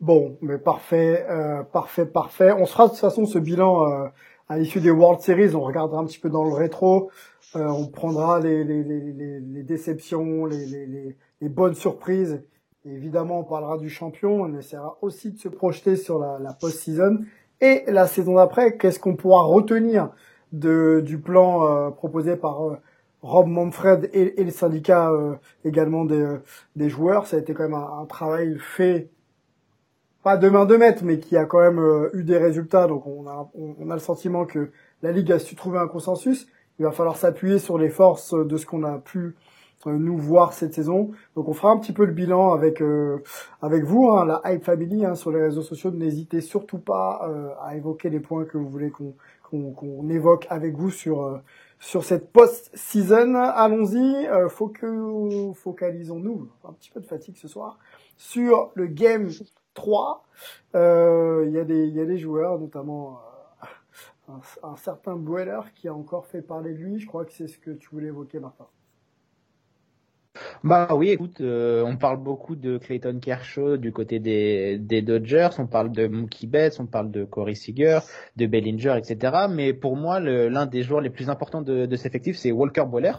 Bon, 0.00 0.36
mais 0.40 0.58
parfait, 0.58 1.24
euh, 1.30 1.62
parfait, 1.62 2.06
parfait. 2.06 2.52
On 2.52 2.66
se 2.66 2.72
fera 2.72 2.86
de 2.86 2.90
toute 2.90 2.98
façon 2.98 3.26
ce 3.26 3.38
bilan 3.38 3.88
euh, 3.88 4.08
à 4.48 4.58
l'issue 4.58 4.80
des 4.80 4.90
World 4.90 5.20
Series. 5.20 5.54
On 5.54 5.60
regardera 5.60 6.00
un 6.00 6.04
petit 6.04 6.18
peu 6.18 6.30
dans 6.30 6.44
le 6.44 6.52
rétro. 6.52 7.10
Euh, 7.56 7.68
on 7.68 7.86
prendra 7.86 8.40
les, 8.40 8.64
les, 8.64 8.82
les, 8.82 9.12
les, 9.40 9.62
déceptions, 9.62 10.46
les, 10.46 11.16
bonnes 11.42 11.74
surprises. 11.74 12.42
Évidemment, 12.84 13.40
on 13.40 13.44
parlera 13.44 13.78
du 13.78 13.88
champion. 13.88 14.42
On 14.42 14.58
essaiera 14.58 14.98
aussi 15.02 15.32
de 15.32 15.38
se 15.38 15.48
projeter 15.48 15.96
sur 15.96 16.18
la, 16.18 16.52
post-season 16.52 17.20
et 17.60 17.84
la 17.86 18.06
saison 18.06 18.34
d'après. 18.34 18.76
Qu'est-ce 18.76 18.98
qu'on 18.98 19.14
pourra 19.14 19.42
retenir 19.42 20.10
du 20.52 21.20
plan 21.22 21.66
euh, 21.66 21.90
proposé 21.90 22.36
par 22.36 22.64
euh, 22.64 22.76
Rob 23.22 23.46
Manfred 23.46 24.10
et, 24.12 24.40
et 24.40 24.44
le 24.44 24.50
syndicat 24.50 25.12
également 25.64 26.04
des, 26.04 26.88
joueurs? 26.88 27.26
Ça 27.26 27.36
a 27.36 27.40
été 27.40 27.54
quand 27.54 27.64
même 27.64 27.74
un, 27.74 28.04
travail 28.06 28.58
fait 28.58 29.10
pas 30.24 30.36
de 30.38 30.48
main 30.48 30.64
de 30.64 30.76
maître, 30.76 31.02
mais 31.04 31.18
qui 31.18 31.36
a 31.36 31.44
quand 31.44 31.60
même 31.60 32.10
eu 32.14 32.24
des 32.24 32.38
résultats. 32.38 32.88
Donc 32.88 33.06
on 33.06 33.26
a 33.28 33.94
le 33.94 34.00
sentiment 34.00 34.44
que 34.44 34.72
la 35.02 35.12
Ligue 35.12 35.30
a 35.30 35.38
su 35.38 35.54
trouver 35.54 35.78
un 35.78 35.86
consensus. 35.86 36.48
Il 36.78 36.84
va 36.84 36.90
falloir 36.92 37.16
s'appuyer 37.16 37.58
sur 37.58 37.78
les 37.78 37.88
forces 37.88 38.34
de 38.34 38.56
ce 38.56 38.66
qu'on 38.66 38.82
a 38.82 38.98
pu 38.98 39.34
euh, 39.86 39.92
nous 39.92 40.16
voir 40.18 40.52
cette 40.52 40.74
saison. 40.74 41.10
Donc 41.36 41.48
on 41.48 41.52
fera 41.52 41.70
un 41.72 41.78
petit 41.78 41.92
peu 41.92 42.04
le 42.04 42.12
bilan 42.12 42.52
avec 42.52 42.80
euh, 42.82 43.18
avec 43.62 43.84
vous, 43.84 44.10
hein, 44.10 44.24
la 44.24 44.40
Hype 44.44 44.64
Family, 44.64 45.04
hein, 45.04 45.14
sur 45.14 45.30
les 45.30 45.40
réseaux 45.42 45.62
sociaux. 45.62 45.90
N'hésitez 45.90 46.40
surtout 46.40 46.78
pas 46.78 47.28
euh, 47.28 47.50
à 47.62 47.76
évoquer 47.76 48.10
les 48.10 48.20
points 48.20 48.44
que 48.44 48.58
vous 48.58 48.68
voulez 48.68 48.90
qu'on 48.90 49.14
qu'on 49.42 49.72
qu'on 49.72 50.08
évoque 50.08 50.46
avec 50.50 50.74
vous 50.76 50.90
sur 50.90 51.22
euh, 51.22 51.38
sur 51.78 52.02
cette 52.02 52.32
post-season. 52.32 53.34
Allons-y, 53.34 54.26
euh, 54.26 54.48
faut 54.48 54.68
que 54.68 55.52
focalisons-nous, 55.52 56.48
un 56.66 56.72
petit 56.72 56.90
peu 56.90 57.00
de 57.00 57.06
fatigue 57.06 57.36
ce 57.36 57.46
soir, 57.48 57.78
sur 58.16 58.70
le 58.74 58.86
game 58.86 59.28
3. 59.74 60.24
Euh, 60.74 61.44
Il 61.46 61.52
y, 61.52 61.58
a 61.58 61.64
des- 61.64 61.86
il 61.86 61.94
y 61.94 62.00
a 62.00 62.06
des 62.06 62.16
joueurs, 62.16 62.58
notamment 62.58 63.20
un, 64.28 64.76
certain 64.76 65.16
Boeller 65.16 65.60
qui 65.74 65.88
a 65.88 65.94
encore 65.94 66.26
fait 66.26 66.42
parler 66.42 66.72
de 66.72 66.78
lui. 66.78 66.98
Je 66.98 67.06
crois 67.06 67.24
que 67.24 67.32
c'est 67.32 67.48
ce 67.48 67.58
que 67.58 67.70
tu 67.70 67.88
voulais 67.90 68.08
évoquer, 68.08 68.40
Martin. 68.40 68.66
Bah 70.64 70.88
oui, 70.94 71.10
écoute, 71.10 71.40
euh, 71.40 71.84
on 71.84 71.96
parle 71.96 72.16
beaucoup 72.16 72.56
de 72.56 72.78
Clayton 72.78 73.20
Kershaw 73.20 73.76
du 73.76 73.92
côté 73.92 74.18
des, 74.18 75.02
Dodgers, 75.02 75.50
on 75.58 75.66
parle 75.66 75.92
de 75.92 76.08
Mookie 76.08 76.48
Betts, 76.48 76.80
on 76.80 76.86
parle 76.86 77.12
de 77.12 77.24
Corey 77.24 77.54
Seager, 77.54 78.00
de 78.36 78.46
Bellinger, 78.46 78.96
etc. 78.98 79.46
Mais 79.48 79.72
pour 79.72 79.96
moi, 79.96 80.18
l'un 80.18 80.66
des 80.66 80.82
joueurs 80.82 81.02
les 81.02 81.10
plus 81.10 81.30
importants 81.30 81.62
de, 81.62 81.94
cet 81.96 82.06
effectif, 82.06 82.36
c'est 82.36 82.50
Walker 82.50 82.84
Buehler. 82.90 83.12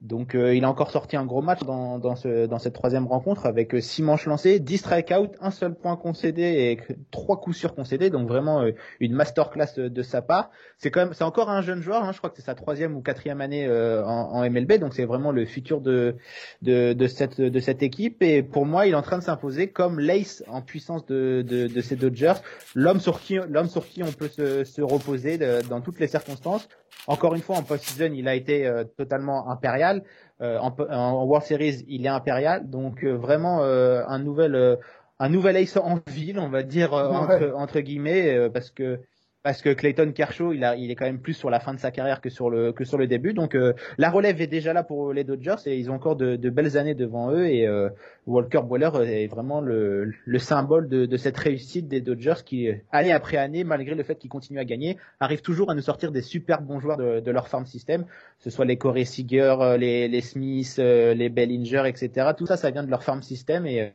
Donc 0.00 0.36
euh, 0.36 0.54
il 0.54 0.64
a 0.64 0.70
encore 0.70 0.92
sorti 0.92 1.16
un 1.16 1.24
gros 1.26 1.42
match 1.42 1.64
dans, 1.64 1.98
dans, 1.98 2.14
ce, 2.14 2.46
dans 2.46 2.60
cette 2.60 2.74
troisième 2.74 3.08
rencontre 3.08 3.46
avec 3.46 3.74
euh, 3.74 3.80
six 3.80 4.00
manches 4.02 4.26
lancées, 4.26 4.60
10 4.60 4.78
strikeouts, 4.78 5.32
un 5.40 5.50
seul 5.50 5.74
point 5.74 5.96
concédé 5.96 6.42
et 6.42 6.94
trois 7.10 7.40
coups 7.40 7.56
sûrs 7.56 7.74
concédés. 7.74 8.08
Donc 8.08 8.28
vraiment 8.28 8.62
euh, 8.62 8.70
une 9.00 9.12
masterclass 9.12 9.66
euh, 9.78 9.88
de 9.90 10.02
sa 10.02 10.22
part. 10.22 10.50
C'est 10.76 10.92
quand 10.92 11.00
même, 11.00 11.14
c'est 11.14 11.24
encore 11.24 11.50
un 11.50 11.62
jeune 11.62 11.82
joueur. 11.82 12.04
hein, 12.04 12.12
je 12.12 12.18
crois 12.18 12.30
que 12.30 12.36
c'est 12.36 12.42
sa 12.44 12.54
troisième 12.54 12.94
ou 12.94 13.00
quatrième 13.02 13.40
année 13.40 13.66
euh, 13.66 14.04
en, 14.04 14.34
en 14.34 14.48
MLB. 14.48 14.74
Donc 14.74 14.94
c'est 14.94 15.04
vraiment 15.04 15.32
le 15.32 15.44
futur 15.46 15.80
de, 15.80 16.14
de, 16.62 16.92
de 16.92 17.06
cette 17.08 17.40
de 17.40 17.58
cette 17.58 17.82
équipe. 17.82 18.22
Et 18.22 18.44
pour 18.44 18.66
moi, 18.66 18.86
il 18.86 18.92
est 18.92 18.94
en 18.96 19.02
train 19.02 19.18
de 19.18 19.24
s'imposer 19.24 19.72
comme 19.72 19.98
l'ace 19.98 20.44
en 20.46 20.62
puissance 20.62 21.06
de, 21.06 21.42
de, 21.44 21.66
de 21.66 21.80
ces 21.80 21.96
Dodgers, 21.96 22.34
l'homme 22.76 23.00
sur 23.00 23.18
qui 23.20 23.34
l'homme 23.48 23.68
sur 23.68 23.84
qui 23.84 24.04
on 24.04 24.12
peut 24.12 24.28
se, 24.28 24.62
se 24.62 24.80
reposer 24.80 25.38
dans 25.68 25.80
toutes 25.80 25.98
les 25.98 26.06
circonstances. 26.06 26.68
Encore 27.06 27.34
une 27.34 27.40
fois, 27.42 27.56
en 27.56 27.62
post-season, 27.62 28.12
il 28.14 28.28
a 28.28 28.34
été 28.34 28.66
euh, 28.66 28.84
totalement 28.84 29.50
impérial. 29.50 30.02
Euh, 30.40 30.58
en, 30.58 30.74
en 30.90 31.24
World 31.24 31.46
Series, 31.46 31.84
il 31.88 32.04
est 32.06 32.08
impérial. 32.10 32.68
Donc 32.68 33.02
euh, 33.04 33.16
vraiment 33.16 33.62
euh, 33.62 34.02
un 34.06 34.18
nouvel 34.18 34.54
euh, 34.54 34.76
un 35.18 35.28
nouvel 35.28 35.56
ace 35.56 35.76
en 35.76 35.98
ville, 36.06 36.38
on 36.38 36.48
va 36.48 36.62
dire 36.62 36.94
euh, 36.94 37.08
Ouais. 37.08 37.16
entre, 37.16 37.52
entre 37.56 37.80
guillemets, 37.80 38.36
euh, 38.36 38.48
parce 38.50 38.70
que 38.70 39.00
parce 39.42 39.62
que 39.62 39.72
Clayton 39.72 40.12
Kershaw, 40.12 40.52
il, 40.52 40.64
a, 40.64 40.76
il 40.76 40.90
est 40.90 40.96
quand 40.96 41.04
même 41.04 41.20
plus 41.20 41.34
sur 41.34 41.48
la 41.48 41.60
fin 41.60 41.72
de 41.72 41.78
sa 41.78 41.90
carrière 41.90 42.20
que 42.20 42.28
sur 42.28 42.50
le, 42.50 42.72
que 42.72 42.84
sur 42.84 42.98
le 42.98 43.06
début. 43.06 43.34
Donc 43.34 43.54
euh, 43.54 43.72
la 43.96 44.10
relève 44.10 44.40
est 44.42 44.48
déjà 44.48 44.72
là 44.72 44.82
pour 44.82 45.12
les 45.12 45.22
Dodgers 45.24 45.56
et 45.66 45.78
ils 45.78 45.90
ont 45.90 45.94
encore 45.94 46.16
de, 46.16 46.36
de 46.36 46.50
belles 46.50 46.76
années 46.76 46.94
devant 46.94 47.30
eux. 47.30 47.46
Et 47.46 47.66
euh, 47.66 47.88
Walker 48.26 48.62
Buehler 48.68 48.90
est 49.06 49.28
vraiment 49.28 49.60
le, 49.60 50.12
le 50.24 50.38
symbole 50.38 50.88
de, 50.88 51.06
de, 51.06 51.16
cette 51.16 51.38
réussite 51.38 51.86
des 51.88 52.00
Dodgers 52.00 52.42
qui, 52.44 52.68
année 52.90 53.12
après 53.12 53.36
année, 53.36 53.62
malgré 53.62 53.94
le 53.94 54.02
fait 54.02 54.16
qu'ils 54.16 54.30
continuent 54.30 54.58
à 54.58 54.64
gagner, 54.64 54.98
arrivent 55.20 55.42
toujours 55.42 55.70
à 55.70 55.74
nous 55.74 55.82
sortir 55.82 56.10
des 56.10 56.22
super 56.22 56.60
bons 56.60 56.80
joueurs 56.80 56.96
de, 56.96 57.20
de 57.20 57.30
leur 57.30 57.48
farm 57.48 57.64
system, 57.64 58.06
ce 58.40 58.50
soit 58.50 58.64
les 58.64 58.76
Corey 58.76 59.04
Seager, 59.04 59.56
euh, 59.60 59.76
les, 59.76 60.08
les 60.08 60.20
Smith, 60.20 60.78
les 60.78 61.28
Bellinger, 61.28 61.84
etc. 61.86 62.32
Tout 62.36 62.46
ça, 62.46 62.56
ça 62.56 62.70
vient 62.70 62.82
de 62.82 62.90
leur 62.90 63.04
farm 63.04 63.22
system 63.22 63.66
et, 63.66 63.92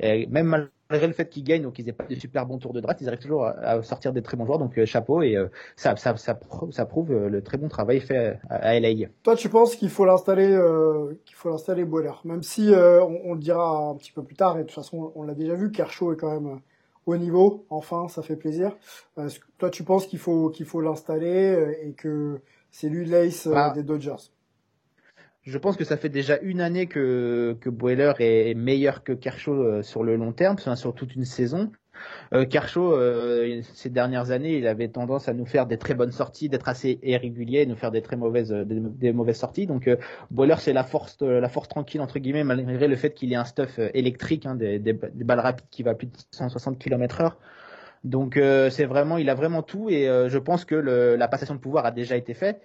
et 0.00 0.26
même 0.26 0.68
malgré 0.90 1.06
le 1.06 1.12
fait 1.12 1.28
qu'ils 1.28 1.44
gagnent, 1.44 1.62
donc 1.62 1.78
ils 1.78 1.86
n'aient 1.86 1.92
pas 1.92 2.04
de 2.04 2.14
super 2.14 2.46
bons 2.46 2.58
tours 2.58 2.72
de 2.72 2.80
draft, 2.80 3.00
ils 3.00 3.08
arrivent 3.08 3.20
toujours 3.20 3.46
à, 3.46 3.82
sortir 3.82 4.12
des 4.12 4.22
très 4.22 4.36
bons 4.36 4.46
joueurs. 4.46 4.58
Donc 4.58 4.78
euh, 4.78 4.86
chapeau 4.86 5.22
et 5.22 5.36
euh, 5.36 5.48
ça, 5.76 5.96
ça, 5.96 6.16
ça, 6.16 6.38
ça, 6.70 6.86
prouve 6.86 7.12
euh, 7.12 7.28
le 7.28 7.42
très 7.42 7.56
bon 7.56 7.68
travail 7.68 8.00
fait 8.00 8.38
à, 8.50 8.78
LA. 8.78 9.08
Toi, 9.22 9.36
tu 9.36 9.48
penses 9.48 9.76
qu'il 9.76 9.90
faut 9.90 10.04
l'installer, 10.04 10.58
qu'il 11.24 11.36
faut 11.36 11.48
l'installer 11.48 11.84
Boiler, 11.84 12.12
même 12.24 12.42
si 12.42 12.70
on, 12.72 13.30
on, 13.30 13.34
le 13.34 13.40
dira 13.40 13.90
un 13.90 13.94
petit 13.96 14.12
peu 14.12 14.22
plus 14.22 14.36
tard. 14.36 14.56
Et 14.56 14.60
de 14.60 14.66
toute 14.66 14.74
façon, 14.74 15.12
on 15.14 15.22
l'a 15.22 15.34
déjà 15.34 15.54
vu, 15.54 15.70
Kershaw 15.70 16.12
est 16.12 16.16
quand 16.16 16.30
même 16.30 16.60
au 17.06 17.16
niveau. 17.16 17.66
Enfin, 17.70 18.08
ça 18.08 18.22
fait 18.22 18.36
plaisir. 18.36 18.76
toi, 19.58 19.70
tu 19.70 19.84
penses 19.84 20.06
qu'il 20.06 20.18
faut 20.18 20.50
qu'il 20.50 20.66
faut 20.66 20.80
l'installer 20.80 21.78
et 21.82 21.92
que 21.92 22.40
c'est 22.70 22.88
lui 22.88 23.06
l'ace 23.06 23.48
ah. 23.54 23.72
des 23.74 23.82
Dodgers? 23.82 24.30
Je 25.44 25.58
pense 25.58 25.76
que 25.76 25.84
ça 25.84 25.96
fait 25.96 26.08
déjà 26.08 26.38
une 26.40 26.60
année 26.60 26.86
que, 26.86 27.56
que 27.60 27.70
Boiler 27.70 28.12
est 28.18 28.54
meilleur 28.54 29.04
que 29.04 29.12
Kershaw 29.12 29.52
euh, 29.52 29.82
sur 29.82 30.02
le 30.02 30.16
long 30.16 30.32
terme, 30.32 30.58
sur 30.58 30.94
toute 30.94 31.14
une 31.14 31.24
saison. 31.24 31.70
Euh, 32.32 32.44
Kershaw, 32.44 32.92
euh, 32.92 33.60
ces 33.74 33.90
dernières 33.90 34.30
années, 34.30 34.56
il 34.56 34.66
avait 34.66 34.88
tendance 34.88 35.28
à 35.28 35.34
nous 35.34 35.46
faire 35.46 35.66
des 35.66 35.78
très 35.78 35.94
bonnes 35.94 36.12
sorties, 36.12 36.48
d'être 36.48 36.68
assez 36.68 36.98
irrégulier, 37.02 37.66
nous 37.66 37.76
faire 37.76 37.90
des 37.90 38.02
très 38.02 38.16
mauvaises, 38.16 38.50
des, 38.52 39.12
mauvaises 39.12 39.38
sorties. 39.38 39.66
Donc 39.66 39.88
euh, 39.88 39.96
Boiler, 40.30 40.56
c'est 40.58 40.72
la 40.72 40.84
force, 40.84 41.20
la 41.20 41.48
force 41.48 41.68
tranquille 41.68 42.00
entre 42.00 42.18
guillemets, 42.18 42.44
malgré 42.44 42.88
le 42.88 42.96
fait 42.96 43.12
qu'il 43.12 43.32
ait 43.32 43.36
un 43.36 43.44
stuff 43.44 43.78
électrique, 43.94 44.46
hein, 44.46 44.54
des, 44.54 44.78
des, 44.78 44.92
balles 44.92 45.40
rapides 45.40 45.66
qui 45.70 45.82
va 45.82 45.94
plus 45.94 46.06
de 46.06 46.12
160 46.30 46.78
km/h. 46.78 47.32
Donc 48.04 48.38
c'est 48.70 48.84
vraiment, 48.84 49.16
il 49.16 49.30
a 49.30 49.34
vraiment 49.34 49.62
tout 49.62 49.88
et 49.88 50.04
je 50.04 50.38
pense 50.38 50.66
que 50.66 50.74
le, 50.74 51.16
la 51.16 51.26
passation 51.26 51.54
de 51.54 51.60
pouvoir 51.60 51.86
a 51.86 51.90
déjà 51.90 52.16
été 52.16 52.34
faite 52.34 52.60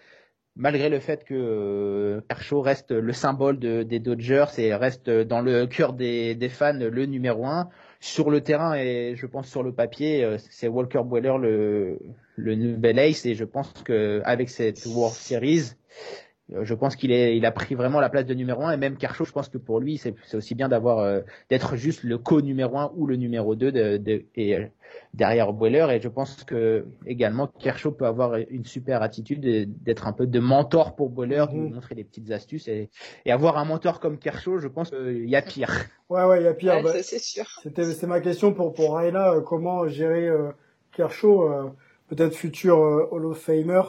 malgré 0.56 0.90
le 0.90 1.00
fait 1.00 1.24
que 1.24 1.34
euh, 1.34 2.22
Kershaw 2.30 2.62
reste 2.62 2.92
le 2.92 3.14
symbole 3.14 3.60
des 3.60 4.00
Dodgers 4.00 4.46
et 4.58 4.74
reste 4.76 5.10
dans 5.10 5.42
le 5.42 5.66
cœur 5.68 5.94
des, 5.94 6.50
fans 6.50 6.74
le 6.74 7.06
numéro 7.06 7.46
un. 7.46 7.70
Sur 8.02 8.30
le 8.30 8.42
terrain 8.42 8.76
et 8.76 9.16
je 9.18 9.26
pense 9.26 9.50
sur 9.50 9.62
le 9.62 9.74
papier, 9.74 10.24
euh, 10.24 10.38
c'est 10.50 10.70
Walker 10.70 11.02
Buehler 11.04 11.38
le, 11.38 12.00
le 12.38 12.56
nouvel 12.56 12.98
ace 12.98 13.26
et 13.26 13.36
je 13.36 13.44
pense 13.44 13.74
que 13.84 14.22
avec 14.24 14.50
cette 14.50 14.86
World 14.86 15.16
Series, 15.16 15.72
euh, 15.72 16.29
je 16.62 16.74
pense 16.74 16.96
qu'il 16.96 17.12
est, 17.12 17.38
il 17.38 17.46
a 17.46 17.52
pris 17.52 17.76
vraiment 17.76 18.00
la 18.00 18.10
place 18.10 18.26
de 18.26 18.34
numéro 18.34 18.64
un 18.64 18.72
et 18.72 18.78
même 18.78 18.98
Kershaw, 18.98 19.26
je 19.26 19.32
pense 19.32 19.50
que 19.50 19.58
pour 19.58 19.80
lui, 19.80 19.98
c'est 19.98 20.16
aussi 20.34 20.56
bien 20.56 20.68
d'avoir, 20.68 21.00
euh, 21.00 21.22
d'être 21.50 21.76
juste 21.76 22.04
le 22.04 22.18
co-numéro 22.18 22.78
un 22.78 22.92
ou 22.96 23.06
le 23.06 23.16
numéro 23.16 23.56
2 23.56 23.72
de, 23.72 23.98
de, 23.98 24.26
et 24.36 24.56
euh, 24.56 24.66
derrière 25.14 25.54
Boiler. 25.54 25.88
Et 25.92 26.02
je 26.02 26.08
pense 26.08 26.44
que 26.44 26.86
également 27.06 27.48
Kershaw 27.48 27.92
peut 27.92 28.06
avoir 28.06 28.36
une 28.36 28.66
super 28.66 29.02
attitude 29.04 29.42
d'être 29.84 30.08
un 30.08 30.14
peu 30.14 30.26
de 30.26 30.40
mentor 30.40 30.96
pour 30.96 31.10
Boiler, 31.10 31.46
de 31.50 31.56
lui 31.56 31.70
mm-hmm. 31.70 31.74
montrer 31.74 31.96
des 31.96 32.04
petites 32.04 32.32
astuces 32.32 32.68
et, 32.68 32.90
et 33.26 33.32
avoir 33.32 33.58
un 33.58 33.66
mentor 33.66 34.00
comme 34.00 34.18
Kershaw, 34.18 34.58
je 34.58 34.68
pense 34.68 34.90
qu'il 34.90 35.30
y 35.30 35.36
a 35.36 35.42
pire. 35.42 35.72
Ouais, 36.10 36.24
ouais, 36.24 36.42
il 36.42 36.46
y 36.46 36.48
a 36.48 36.54
pire. 36.54 36.82
Bah, 36.82 36.94
c'est 37.04 37.20
sûr. 37.20 37.46
C'était, 37.62 37.86
c'est 37.86 38.08
ma 38.08 38.22
question 38.22 38.54
pour 38.54 38.74
pour 38.74 38.96
Raina, 38.96 39.36
comment 39.46 39.88
gérer 39.88 40.28
euh, 40.28 40.50
Kershaw, 40.94 41.72
peut-être 42.08 42.34
futur 42.34 42.80
Hall 43.12 43.26
of 43.26 43.38
Famer? 43.38 43.82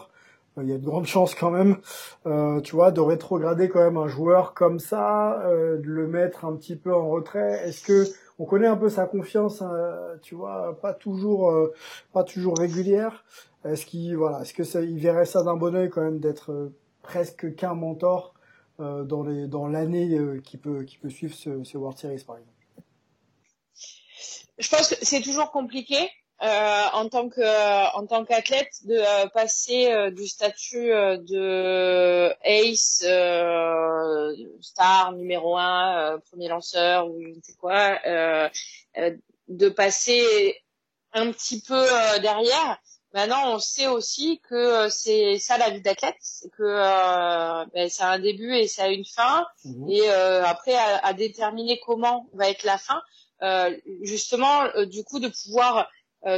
Il 0.56 0.68
y 0.68 0.72
a 0.72 0.78
de 0.78 0.84
grandes 0.84 1.06
chances 1.06 1.34
quand 1.34 1.50
même, 1.50 1.78
euh, 2.26 2.60
tu 2.60 2.74
vois, 2.74 2.90
de 2.90 3.00
rétrograder 3.00 3.68
quand 3.68 3.80
même 3.80 3.96
un 3.96 4.08
joueur 4.08 4.54
comme 4.54 4.78
ça, 4.78 5.40
euh, 5.42 5.78
de 5.78 5.86
le 5.86 6.06
mettre 6.06 6.44
un 6.44 6.56
petit 6.56 6.76
peu 6.76 6.94
en 6.94 7.08
retrait. 7.08 7.68
Est-ce 7.68 7.82
que 7.84 8.04
on 8.38 8.46
connaît 8.46 8.66
un 8.66 8.76
peu 8.76 8.88
sa 8.88 9.06
confiance, 9.06 9.62
hein, 9.62 9.96
tu 10.22 10.34
vois, 10.34 10.78
pas 10.80 10.94
toujours, 10.94 11.50
euh, 11.50 11.72
pas 12.12 12.24
toujours 12.24 12.58
régulière. 12.58 13.24
Est-ce 13.64 13.84
qu'il, 13.84 14.16
voilà, 14.16 14.40
est-ce 14.40 14.54
que 14.54 14.64
ça, 14.64 14.80
il 14.80 14.98
verrait 14.98 15.26
ça 15.26 15.42
d'un 15.42 15.56
bon 15.56 15.74
oeil 15.74 15.90
quand 15.90 16.00
même 16.00 16.20
d'être 16.20 16.72
presque 17.02 17.54
qu'un 17.54 17.74
mentor 17.74 18.34
dans 18.78 19.22
les, 19.22 19.46
dans 19.46 19.68
l'année 19.68 20.40
qui 20.42 20.56
peut, 20.56 20.84
qui 20.84 20.96
peut 20.96 21.10
suivre 21.10 21.34
ce, 21.34 21.62
ce 21.64 21.76
World 21.76 21.98
Series 21.98 22.24
par 22.26 22.38
exemple? 22.38 22.56
Je 24.58 24.68
pense 24.70 24.88
que 24.88 24.94
c'est 25.02 25.20
toujours 25.20 25.50
compliqué 25.50 25.96
euh, 26.42 26.84
en 26.94 27.06
tant 27.10 27.28
que 27.28 27.94
en 27.94 28.06
tant 28.06 28.24
qu'athlète 28.24 28.72
de 28.86 28.94
euh, 28.94 29.26
passer 29.26 29.92
euh, 29.92 30.10
du 30.10 30.26
statut 30.26 30.88
de 30.88 32.32
ace 32.42 33.04
star 34.62 35.12
numéro 35.12 35.58
un 35.58 36.18
premier 36.30 36.48
lanceur 36.48 37.10
ou 37.10 37.20
je 37.20 37.28
ne 37.28 37.42
sais 37.42 37.52
quoi 37.60 37.98
de 39.48 39.68
passer 39.68 40.56
un 41.12 41.30
petit 41.30 41.60
peu 41.60 41.84
derrière 42.22 42.80
maintenant 43.12 43.56
on 43.56 43.58
sait 43.58 43.88
aussi 43.88 44.40
que 44.48 44.88
c'est 44.88 45.38
ça 45.38 45.58
la 45.58 45.68
vie 45.68 45.82
d'athlète 45.82 46.16
c'est 46.20 46.48
que 46.48 47.66
ben, 47.74 47.90
ça 47.90 48.08
a 48.08 48.14
un 48.14 48.18
début 48.18 48.54
et 48.54 48.66
ça 48.66 48.84
a 48.84 48.88
une 48.88 49.04
fin 49.04 49.46
mmh. 49.66 49.90
et 49.90 50.08
après 50.08 50.74
à, 50.74 51.04
à, 51.04 51.12
déterminer 51.12 51.78
comment 51.84 52.30
va 52.32 52.48
être 52.48 52.64
la 52.64 52.78
fin 52.78 53.02
justement 54.00 54.62
du 54.86 55.04
coup 55.04 55.20
de 55.20 55.28
pouvoir 55.28 55.76
euh, 55.78 55.82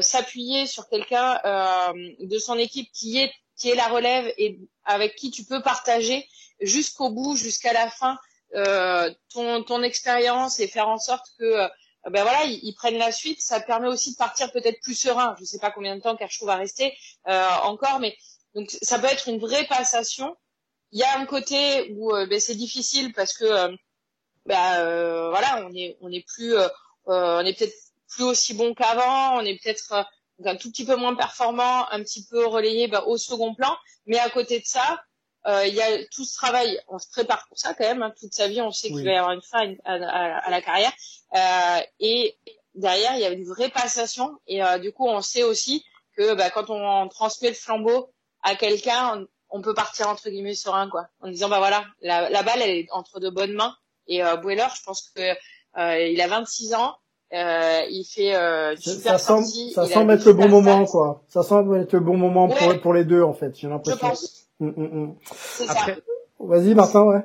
s'appuyer 0.00 0.66
sur 0.66 0.88
quelqu'un 0.88 1.40
euh, 1.44 1.92
de 2.20 2.38
son 2.38 2.56
équipe 2.56 2.90
qui 2.92 3.18
est 3.18 3.32
qui 3.56 3.70
est 3.70 3.74
la 3.74 3.88
relève 3.88 4.32
et 4.38 4.58
avec 4.84 5.16
qui 5.16 5.30
tu 5.30 5.44
peux 5.44 5.62
partager 5.62 6.26
jusqu'au 6.60 7.10
bout, 7.10 7.36
jusqu'à 7.36 7.72
la 7.72 7.90
fin 7.90 8.18
euh, 8.54 9.12
ton 9.32 9.62
ton 9.62 9.82
expérience 9.82 10.60
et 10.60 10.68
faire 10.68 10.88
en 10.88 10.98
sorte 10.98 11.26
que 11.38 11.68
ben 12.10 12.22
voilà, 12.22 12.44
ils, 12.44 12.74
prennent 12.74 12.98
la 12.98 13.12
suite. 13.12 13.40
Ça 13.40 13.60
permet 13.60 13.86
aussi 13.86 14.12
de 14.12 14.16
partir 14.16 14.50
peut-être 14.50 14.80
plus 14.80 14.96
serein. 14.96 15.36
Je 15.38 15.44
sais 15.44 15.60
pas 15.60 15.70
combien 15.70 15.94
de 15.94 16.00
temps 16.00 16.16
Kershaw 16.16 16.46
va 16.46 16.56
rester 16.56 16.96
encore, 17.26 18.00
mais 18.00 18.16
donc 18.56 18.70
ça 18.82 18.98
peut 18.98 19.06
être 19.06 19.28
une 19.28 19.38
vraie 19.38 19.66
passation. 19.66 20.36
Il 20.90 20.98
y 20.98 21.04
a 21.04 21.18
un 21.18 21.26
côté 21.26 21.92
où 21.96 22.10
ben, 22.10 22.40
c'est 22.40 22.56
difficile 22.56 23.12
parce 23.12 23.32
que 23.34 23.46
ben, 24.46 25.30
voilà, 25.30 25.64
on 25.64 25.74
est 25.74 25.96
on 26.00 26.10
est 26.10 26.26
plus 26.26 26.54
on 27.06 27.40
est 27.40 27.56
peut-être 27.56 27.74
plus 28.14 28.24
aussi 28.24 28.54
bon 28.54 28.74
qu'avant, 28.74 29.36
on 29.36 29.40
est 29.40 29.58
peut-être 29.62 29.92
euh, 29.92 30.02
un 30.44 30.56
tout 30.56 30.70
petit 30.70 30.84
peu 30.84 30.96
moins 30.96 31.14
performant, 31.14 31.88
un 31.90 32.02
petit 32.02 32.24
peu 32.24 32.46
relayé 32.46 32.88
bah, 32.88 33.04
au 33.06 33.16
second 33.16 33.54
plan, 33.54 33.76
mais 34.06 34.18
à 34.18 34.30
côté 34.30 34.60
de 34.60 34.66
ça, 34.66 35.02
euh, 35.46 35.66
il 35.66 35.74
y 35.74 35.82
a 35.82 36.04
tout 36.06 36.24
ce 36.24 36.36
travail, 36.36 36.78
on 36.88 36.98
se 36.98 37.08
prépare 37.08 37.46
pour 37.48 37.58
ça 37.58 37.74
quand 37.74 37.84
même, 37.84 38.02
hein, 38.02 38.12
toute 38.18 38.32
sa 38.32 38.48
vie, 38.48 38.60
on 38.60 38.70
sait 38.70 38.88
qu'il 38.88 39.04
va 39.04 39.12
y 39.12 39.16
avoir 39.16 39.32
une 39.32 39.42
fin 39.42 39.74
à, 39.84 40.50
la 40.50 40.62
carrière, 40.62 40.92
euh, 41.34 41.80
et 41.98 42.36
derrière 42.74 43.14
il 43.14 43.20
y 43.20 43.24
a 43.24 43.30
une 43.30 43.44
vraie 43.44 43.70
passation, 43.70 44.38
et 44.46 44.62
euh, 44.62 44.78
du 44.78 44.92
coup 44.92 45.06
on 45.06 45.20
sait 45.20 45.42
aussi 45.42 45.84
que 46.16 46.34
bah, 46.34 46.50
quand 46.50 46.70
on 46.70 47.08
transmet 47.08 47.48
le 47.48 47.54
flambeau 47.54 48.12
à 48.42 48.54
quelqu'un, 48.54 49.26
on, 49.50 49.62
peut 49.62 49.74
partir 49.74 50.08
entre 50.08 50.30
guillemets 50.30 50.54
sur 50.54 50.74
un 50.74 50.88
quoi, 50.88 51.08
en 51.20 51.28
disant 51.28 51.48
bah 51.48 51.58
voilà, 51.58 51.84
la, 52.00 52.30
la 52.30 52.42
balle 52.42 52.62
elle 52.62 52.70
est 52.70 52.86
entre 52.92 53.18
de 53.18 53.28
bonnes 53.28 53.54
mains, 53.54 53.76
et 54.06 54.22
euh, 54.22 54.36
Bueller, 54.36 54.68
je 54.76 54.82
pense 54.82 55.10
que 55.14 55.34
il 56.10 56.20
a 56.20 56.28
26 56.28 56.74
ans, 56.74 56.90
euh, 56.90 57.01
il 57.32 58.04
fait 58.04 58.34
euh, 58.34 58.76
super 58.76 59.12
ça 59.12 59.18
semble, 59.18 59.46
ça 59.74 59.86
semble 59.86 60.12
être 60.12 60.26
le 60.26 60.32
bon 60.34 60.48
moment, 60.48 60.84
quoi. 60.84 61.22
Ça 61.28 61.42
semble 61.42 61.78
être 61.78 61.92
le 61.92 62.00
bon 62.00 62.16
moment 62.16 62.48
pour, 62.48 62.80
pour 62.80 62.94
les 62.94 63.04
deux, 63.04 63.22
en 63.22 63.32
fait. 63.32 63.58
J'ai 63.58 63.68
l'impression. 63.68 63.98
Je 64.06 64.10
pense. 64.10 64.46
Hum, 64.60 64.74
hum, 64.76 64.90
hum. 64.92 65.14
Après... 65.68 65.98
Vas-y, 66.38 66.74
Martin, 66.74 67.02
ouais. 67.04 67.24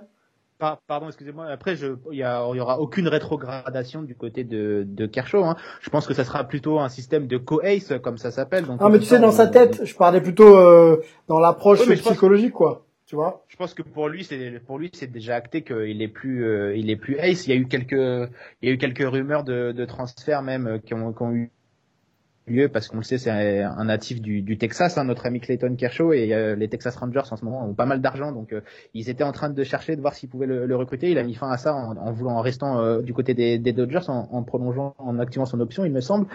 Pardon, 0.60 1.08
excusez-moi. 1.08 1.46
Après, 1.48 1.76
je, 1.76 1.88
il 2.12 2.18
y, 2.18 2.22
y, 2.22 2.60
aura 2.60 2.80
aucune 2.80 3.08
rétrogradation 3.08 4.02
du 4.02 4.16
côté 4.16 4.44
de, 4.44 4.84
de 4.88 5.06
Kershaw. 5.06 5.44
Hein. 5.44 5.56
Je 5.82 5.90
pense 5.92 6.08
que 6.08 6.16
ça 6.16 6.24
sera 6.24 6.46
plutôt 6.46 6.80
un 6.80 6.90
système 6.90 7.28
de 7.28 7.38
co-ace, 7.38 7.94
comme 8.02 8.18
ça 8.18 8.32
s'appelle. 8.32 8.66
Ah, 8.80 8.90
mais 8.90 8.98
tu 8.98 9.06
sais, 9.06 9.20
dans 9.20 9.32
sa 9.32 9.48
tête, 9.48 9.86
je 9.86 9.96
parlais 9.96 10.22
plutôt 10.22 10.58
euh, 10.58 11.04
dans 11.28 11.40
l'approche 11.40 11.88
psychologique, 11.88 12.54
quoi 12.54 12.87
tu 13.08 13.16
vois? 13.16 13.46
Je 13.48 13.56
pense 13.56 13.74
que 13.74 13.82
pour 13.82 14.10
lui, 14.10 14.24
c'est 14.24 14.60
pour 14.60 14.78
lui, 14.78 14.92
c'est 14.94 15.08
déjà 15.08 15.36
acté 15.36 15.64
qu'il 15.64 16.02
est 16.02 16.08
plus, 16.10 16.46
euh, 16.46 16.76
il 16.76 16.90
est 16.90 16.98
plus 16.98 17.16
ace. 17.18 17.48
Il 17.48 17.52
y 17.52 17.54
a 17.54 17.56
eu 17.56 17.68
quelques, 17.68 17.94
il 17.94 18.70
y 18.70 18.70
a 18.70 18.74
eu 18.74 18.78
quelques 18.78 19.08
rumeurs 19.08 19.44
de, 19.44 19.72
de 19.72 19.86
transfert 19.86 20.42
même 20.44 20.68
euh, 20.68 20.78
qui 20.78 20.94
ont, 20.94 21.14
qui 21.14 21.24
ont 21.24 21.32
eu 21.34 21.52
lieu 22.48 22.70
parce 22.70 22.88
qu'on 22.88 22.98
le 22.98 23.04
sait, 23.04 23.18
c'est 23.18 23.30
un 23.30 23.86
natif 23.86 24.22
du, 24.22 24.42
du 24.42 24.58
Texas, 24.58 24.98
hein, 24.98 25.04
notre 25.04 25.26
ami 25.26 25.40
Clayton 25.40 25.76
Kershaw 25.76 26.14
et 26.14 26.34
euh, 26.34 26.56
les 26.56 26.68
Texas 26.68 26.96
Rangers 26.96 27.24
en 27.30 27.36
ce 27.36 27.46
moment 27.46 27.66
ont 27.66 27.74
pas 27.74 27.86
mal 27.86 28.02
d'argent, 28.02 28.32
donc 28.32 28.54
euh, 28.54 28.62
ils 28.94 29.10
étaient 29.10 29.24
en 29.24 29.32
train 29.32 29.50
de 29.50 29.64
chercher 29.64 29.96
de 29.96 30.02
voir 30.02 30.14
s'ils 30.14 30.30
pouvaient 30.30 30.46
le, 30.46 30.66
le, 30.66 30.76
recruter. 30.76 31.12
Il 31.12 31.18
a 31.18 31.24
mis 31.24 31.36
fin 31.36 31.50
à 31.50 31.58
ça 31.58 31.76
en, 31.76 31.98
en 31.98 32.12
voulant, 32.12 32.38
en 32.38 32.42
restant 32.42 32.80
euh, 32.80 33.02
du 33.02 33.14
côté 33.14 33.34
des, 33.34 33.60
des 33.60 33.74
Dodgers, 33.74 34.08
en, 34.08 34.30
en, 34.32 34.44
prolongeant, 34.44 34.96
en 34.98 35.20
activant 35.20 35.46
son 35.46 35.60
option, 35.60 35.86
il 35.86 35.92
me 35.92 36.02
semble. 36.02 36.28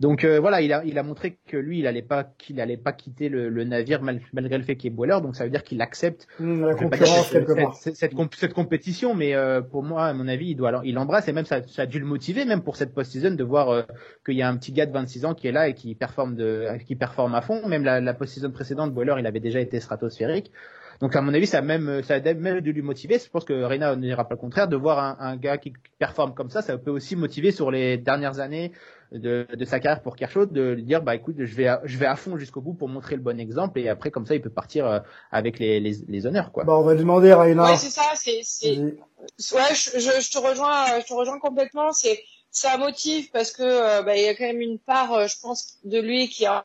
Donc 0.00 0.24
voilà, 0.24 0.60
il 0.60 0.72
a, 0.72 0.84
il 0.84 0.98
a 0.98 1.02
montré 1.02 1.38
que 1.46 1.56
lui, 1.56 1.78
il 1.78 1.86
allait 1.86 2.02
pas, 2.02 2.24
qu'il 2.24 2.60
allait 2.60 2.76
pas 2.76 2.92
quitter 2.92 3.28
le, 3.28 3.48
le 3.48 3.64
navire 3.64 4.02
malgré 4.02 4.58
le 4.58 4.64
fait 4.64 4.76
qu'il 4.76 4.92
est 4.92 4.94
boiler, 4.94 5.18
donc 5.22 5.36
ça 5.36 5.44
veut 5.44 5.50
dire 5.50 5.62
qu'il 5.62 5.80
accepte 5.80 6.26
mmh, 6.38 6.66
cette, 6.92 7.94
cette, 7.94 8.14
cette, 8.34 8.52
compétition, 8.52 9.14
mais 9.14 9.34
pour 9.70 9.82
moi, 9.82 10.06
à 10.06 10.12
mon 10.12 10.28
avis, 10.28 10.50
il 10.50 10.54
doit, 10.54 10.68
alors, 10.68 10.84
il 10.84 10.98
embrasse 10.98 11.28
et 11.28 11.32
même 11.32 11.46
ça, 11.46 11.62
ça 11.66 11.82
a 11.82 11.86
dû 11.86 11.98
le 11.98 12.06
motiver, 12.06 12.44
même 12.44 12.62
pour 12.62 12.76
cette 12.76 12.94
post-season, 12.94 13.32
de 13.32 13.44
voir 13.44 13.86
qu'il 14.24 14.34
y 14.34 14.42
a 14.42 14.48
un 14.48 14.56
petit 14.56 14.72
gars 14.72 14.86
de 14.86 14.92
26 14.92 15.24
ans 15.24 15.34
qui 15.34 15.48
est 15.48 15.52
là 15.52 15.68
et 15.68 15.74
qui 15.74 15.94
performe 15.94 16.36
de, 16.36 16.66
qui 16.86 16.96
performe 16.96 17.34
à 17.34 17.40
fond. 17.40 17.66
Même 17.66 17.84
la, 17.84 18.00
la 18.00 18.14
post-saison 18.14 18.50
précédente, 18.50 18.92
Boiler, 18.92 19.14
il 19.18 19.26
avait 19.26 19.40
déjà 19.40 19.60
été 19.60 19.80
stratosphérique. 19.80 20.52
Donc 21.00 21.14
à 21.14 21.20
mon 21.20 21.34
avis, 21.34 21.46
ça 21.46 21.58
a 21.58 21.62
même, 21.62 22.02
ça 22.02 22.14
a 22.14 22.34
même 22.34 22.60
de 22.60 22.70
lui 22.70 22.82
motiver. 22.82 23.18
Je 23.18 23.28
pense 23.28 23.44
que 23.44 23.52
Reina 23.52 23.96
ne 23.96 24.00
dira 24.00 24.26
pas 24.26 24.34
le 24.34 24.40
contraire. 24.40 24.68
De 24.68 24.76
voir 24.76 24.98
un, 24.98 25.16
un, 25.20 25.36
gars 25.36 25.58
qui 25.58 25.72
performe 25.98 26.34
comme 26.34 26.50
ça, 26.50 26.62
ça 26.62 26.78
peut 26.78 26.90
aussi 26.90 27.16
motiver 27.16 27.50
sur 27.50 27.70
les 27.70 27.98
dernières 27.98 28.40
années 28.40 28.72
de, 29.12 29.46
de 29.52 29.64
sa 29.64 29.80
carrière 29.80 30.02
pour 30.02 30.16
Kershaw, 30.16 30.46
de 30.46 30.72
lui 30.72 30.82
dire 30.82 31.02
bah 31.02 31.14
écoute, 31.14 31.36
je 31.38 31.54
vais, 31.54 31.66
à, 31.66 31.80
je 31.84 31.96
vais 31.98 32.06
à 32.06 32.16
fond 32.16 32.36
jusqu'au 32.36 32.60
bout 32.60 32.74
pour 32.74 32.88
montrer 32.88 33.16
le 33.16 33.22
bon 33.22 33.38
exemple 33.38 33.78
et 33.78 33.88
après 33.88 34.10
comme 34.10 34.26
ça, 34.26 34.34
il 34.34 34.42
peut 34.42 34.50
partir 34.50 34.86
euh, 34.86 35.00
avec 35.30 35.58
les, 35.58 35.80
les, 35.80 35.96
les 36.08 36.26
honneurs 36.26 36.52
quoi. 36.52 36.64
Bah 36.64 36.76
on 36.76 36.82
va 36.82 36.94
demander 36.94 37.30
à 37.30 37.40
Reina. 37.40 37.64
Ouais, 37.64 37.76
c'est 37.76 37.90
ça. 37.90 38.02
C'est, 38.14 38.40
c'est... 38.42 38.76
Ouais, 38.78 39.74
je, 39.74 39.98
je, 39.98 40.20
je, 40.20 40.30
te 40.30 40.38
rejoins, 40.38 41.00
je 41.00 41.06
te 41.06 41.14
rejoins 41.14 41.38
complètement. 41.38 41.92
C'est 41.92 42.18
ça 42.50 42.78
motive 42.78 43.30
parce 43.32 43.52
que 43.52 43.62
euh, 43.62 44.02
bah, 44.02 44.16
il 44.16 44.22
y 44.22 44.28
a 44.28 44.34
quand 44.34 44.46
même 44.46 44.60
une 44.60 44.78
part, 44.78 45.12
euh, 45.12 45.26
je 45.26 45.38
pense, 45.40 45.78
de 45.84 46.00
lui 46.00 46.28
qui 46.28 46.46
a. 46.46 46.62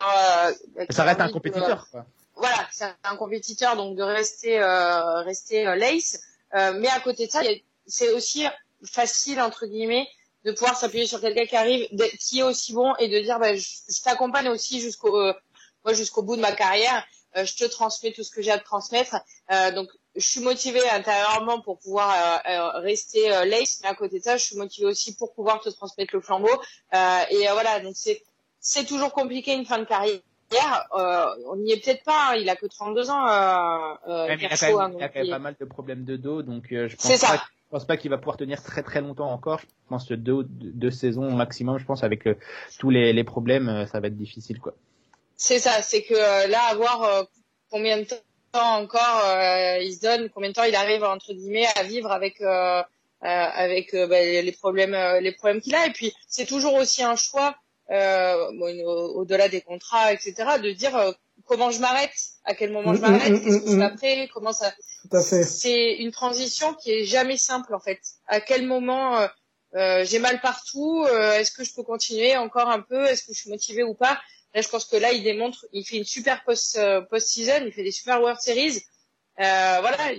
Euh, 0.78 0.86
qui 0.86 0.96
ça 0.96 1.04
reste 1.04 1.22
un 1.22 1.30
compétiteur. 1.30 1.88
quoi 1.92 2.06
voilà, 2.42 2.68
c'est 2.72 2.86
un 3.04 3.16
compétiteur, 3.18 3.76
donc 3.76 3.96
de 3.96 4.04
rester 4.04 4.60
euh, 4.60 5.22
rester 5.22 5.68
euh, 5.68 5.76
lace. 5.76 6.20
Euh, 6.56 6.74
mais 6.80 6.88
à 6.88 7.00
côté 7.00 7.28
de 7.28 7.32
ça, 7.32 7.42
c'est 7.86 8.12
aussi 8.14 8.46
facile 8.84 9.40
entre 9.40 9.68
guillemets 9.68 10.08
de 10.46 10.52
pouvoir 10.52 10.76
s'appuyer 10.76 11.06
sur 11.06 11.22
quelqu'un 11.22 11.46
qui 11.46 11.56
arrive, 11.56 11.88
qui 12.20 12.40
est 12.40 12.44
aussi 12.44 12.74
bon 12.74 12.94
et 12.96 13.08
de 13.08 13.20
dire, 13.20 13.40
bah, 13.40 13.56
je, 13.56 13.68
je 13.90 14.02
t'accompagne 14.02 14.50
aussi 14.50 14.80
jusqu'au 14.82 15.16
euh, 15.20 15.34
moi 15.86 15.94
jusqu'au 15.94 16.24
bout 16.24 16.36
de 16.36 16.42
ma 16.42 16.52
carrière. 16.52 17.06
Euh, 17.38 17.46
je 17.46 17.56
te 17.56 17.66
transmets 17.66 18.12
tout 18.12 18.24
ce 18.24 18.32
que 18.32 18.42
j'ai 18.42 18.52
à 18.52 18.60
te 18.60 18.66
transmettre. 18.66 19.16
donc 19.74 19.90
je 20.16 20.28
suis 20.28 20.42
motivée 20.42 20.88
intérieurement 20.90 21.62
pour 21.62 21.80
pouvoir 21.80 22.42
rester 22.82 23.30
lace, 23.46 23.80
mais 23.82 23.88
à 23.88 23.96
côté 23.96 24.20
de 24.20 24.24
ça, 24.24 24.36
je 24.36 24.44
suis 24.44 24.58
motivée 24.58 24.88
aussi 24.88 25.16
pour 25.16 25.34
pouvoir 25.34 25.62
te 25.62 25.70
transmettre 25.70 26.14
le 26.14 26.22
flambeau. 26.22 26.52
et 26.92 27.48
voilà, 27.54 27.80
donc 27.80 27.94
c'est 27.96 28.22
c'est 28.60 28.86
toujours 28.86 29.14
compliqué 29.14 29.54
une 29.54 29.66
fin 29.66 29.80
de 29.80 29.86
carrière 29.86 30.20
euh, 30.94 31.26
on 31.48 31.58
n'y 31.58 31.72
est 31.72 31.84
peut-être 31.84 32.04
pas. 32.04 32.32
Hein, 32.32 32.36
il 32.36 32.50
a 32.50 32.56
que 32.56 32.66
32 32.66 33.10
ans. 33.10 33.28
Euh, 33.28 33.94
euh, 34.08 34.36
il, 34.38 34.46
a 34.46 34.58
quand 34.58 34.90
même, 34.90 34.98
il 34.98 35.04
a 35.04 35.10
quand 35.10 35.20
même 35.20 35.30
pas 35.30 35.40
mal 35.40 35.56
de 35.60 35.66
problèmes 35.66 36.04
de 36.04 36.18
dos, 36.18 36.42
donc 36.42 36.72
euh, 36.72 36.88
je 36.88 36.96
pense 36.96 37.22
pas, 37.22 37.44
pense 37.72 37.86
pas 37.86 37.98
qu'il 37.98 38.10
va 38.10 38.18
pouvoir 38.18 38.38
tenir 38.38 38.62
très 38.62 38.84
très 38.84 39.02
longtemps 39.02 39.32
encore. 39.32 39.60
Je 39.60 39.66
pense 39.90 40.12
deux, 40.12 40.44
deux 40.48 40.92
saisons 40.92 41.32
maximum. 41.32 41.78
Je 41.80 41.86
pense 41.86 42.04
avec 42.04 42.28
euh, 42.28 42.36
tous 42.80 42.90
les, 42.90 43.14
les 43.14 43.24
problèmes, 43.24 43.70
euh, 43.70 43.86
ça 43.86 44.00
va 44.00 44.08
être 44.08 44.18
difficile 44.18 44.60
quoi. 44.60 44.74
C'est 45.36 45.60
ça. 45.60 45.82
C'est 45.82 46.04
que 46.04 46.14
là, 46.14 46.60
à 46.70 46.76
voir 46.76 47.26
combien 47.72 47.98
de 47.98 48.04
temps 48.04 48.76
encore 48.76 49.24
il 49.82 49.92
se 49.92 50.02
donne, 50.02 50.30
combien 50.30 50.50
de 50.50 50.54
temps 50.54 50.66
il 50.66 50.76
arrive 50.76 51.04
entre 51.04 51.34
guillemets 51.34 51.66
à 51.80 51.84
vivre 51.84 52.12
avec. 52.12 52.42
avec 53.22 53.94
bah, 53.94 54.22
les 54.22 54.52
problèmes 54.52 54.96
les 55.20 55.32
problèmes 55.32 55.62
qu'il 55.62 55.74
a 55.74 55.88
et 55.88 55.92
puis 55.92 56.14
c'est 56.28 56.46
toujours 56.46 56.76
aussi 56.76 57.02
un 57.02 57.16
choix 57.16 57.56
euh, 57.92 58.48
au-delà 59.16 59.50
des 59.50 59.60
contrats, 59.60 60.14
etc., 60.14 60.34
de 60.64 60.72
dire 60.72 60.96
euh, 60.96 61.12
comment 61.46 61.72
je 61.72 61.80
m'arrête, 61.80 62.14
à 62.46 62.54
quel 62.54 62.72
moment 62.72 62.94
je 62.94 63.00
mm, 63.00 63.06
mm, 63.06 63.12
m'arrête, 63.12 63.32
mm, 63.32 63.44
qu'est-ce 63.44 63.76
qui 63.76 63.82
après, 63.82 64.30
comment 64.34 64.54
ça. 64.54 64.74
C'est 65.44 65.96
une 65.96 66.12
transition 66.12 66.74
qui 66.74 66.92
est 66.92 67.06
jamais 67.06 67.38
simple 67.38 67.74
en 67.74 67.80
fait. 67.80 68.00
À 68.28 68.42
quel 68.42 68.66
moment 68.66 69.18
euh, 69.18 69.28
euh 69.76 70.06
j'ai 70.06 70.20
mal 70.20 70.42
partout, 70.42 71.06
euh, 71.08 71.34
est-ce 71.34 71.52
que 71.52 71.64
je 71.64 71.74
peux 71.74 71.84
continuer 71.84 72.36
encore 72.38 72.70
un 72.70 72.82
peu, 72.82 73.06
est-ce 73.06 73.24
que 73.24 73.34
je 73.34 73.40
suis 73.42 73.50
motivé 73.50 73.84
ou 73.84 73.94
pas? 73.94 74.20
Là, 74.54 74.62
je 74.62 74.68
pense 74.68 74.84
que 74.86 74.98
là, 74.98 75.14
il 75.14 75.24
démontre, 75.24 75.66
il 75.72 75.86
fait 75.86 75.98
une 75.98 76.04
super 76.04 76.44
post 76.44 76.78
post-season, 77.10 77.66
il 77.66 77.72
fait 77.72 77.84
des 77.84 77.92
super 77.92 78.22
World 78.22 78.40
Series. 78.42 78.84
voilà, 79.38 80.12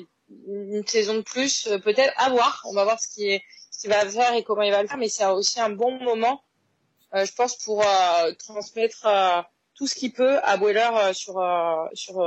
une 0.48 0.86
saison 0.86 1.14
de 1.14 1.20
plus, 1.20 1.68
peut-être 1.84 2.14
à 2.16 2.30
voir. 2.30 2.62
On 2.64 2.72
va 2.72 2.84
voir 2.84 2.98
ce 2.98 3.08
qui 3.08 3.28
est, 3.28 3.42
ce 3.70 3.82
qu'il 3.82 3.90
va 3.90 4.08
faire 4.08 4.32
et 4.34 4.42
comment 4.42 4.62
il 4.62 4.72
va 4.72 4.80
le 4.80 4.88
faire, 4.88 4.96
mais 4.96 5.10
c'est 5.10 5.26
aussi 5.26 5.60
un 5.60 5.68
bon 5.68 5.98
moment 6.00 6.42
euh, 7.14 7.26
je 7.26 7.32
pense, 7.34 7.56
pour 7.56 7.82
euh, 7.82 8.32
transmettre 8.38 9.06
euh, 9.06 9.42
tout 9.82 9.88
ce 9.88 9.96
qu'il 9.96 10.12
peut 10.12 10.38
à 10.44 10.56
Boiler 10.58 10.88
sur 11.12 11.42
sur 11.92 12.22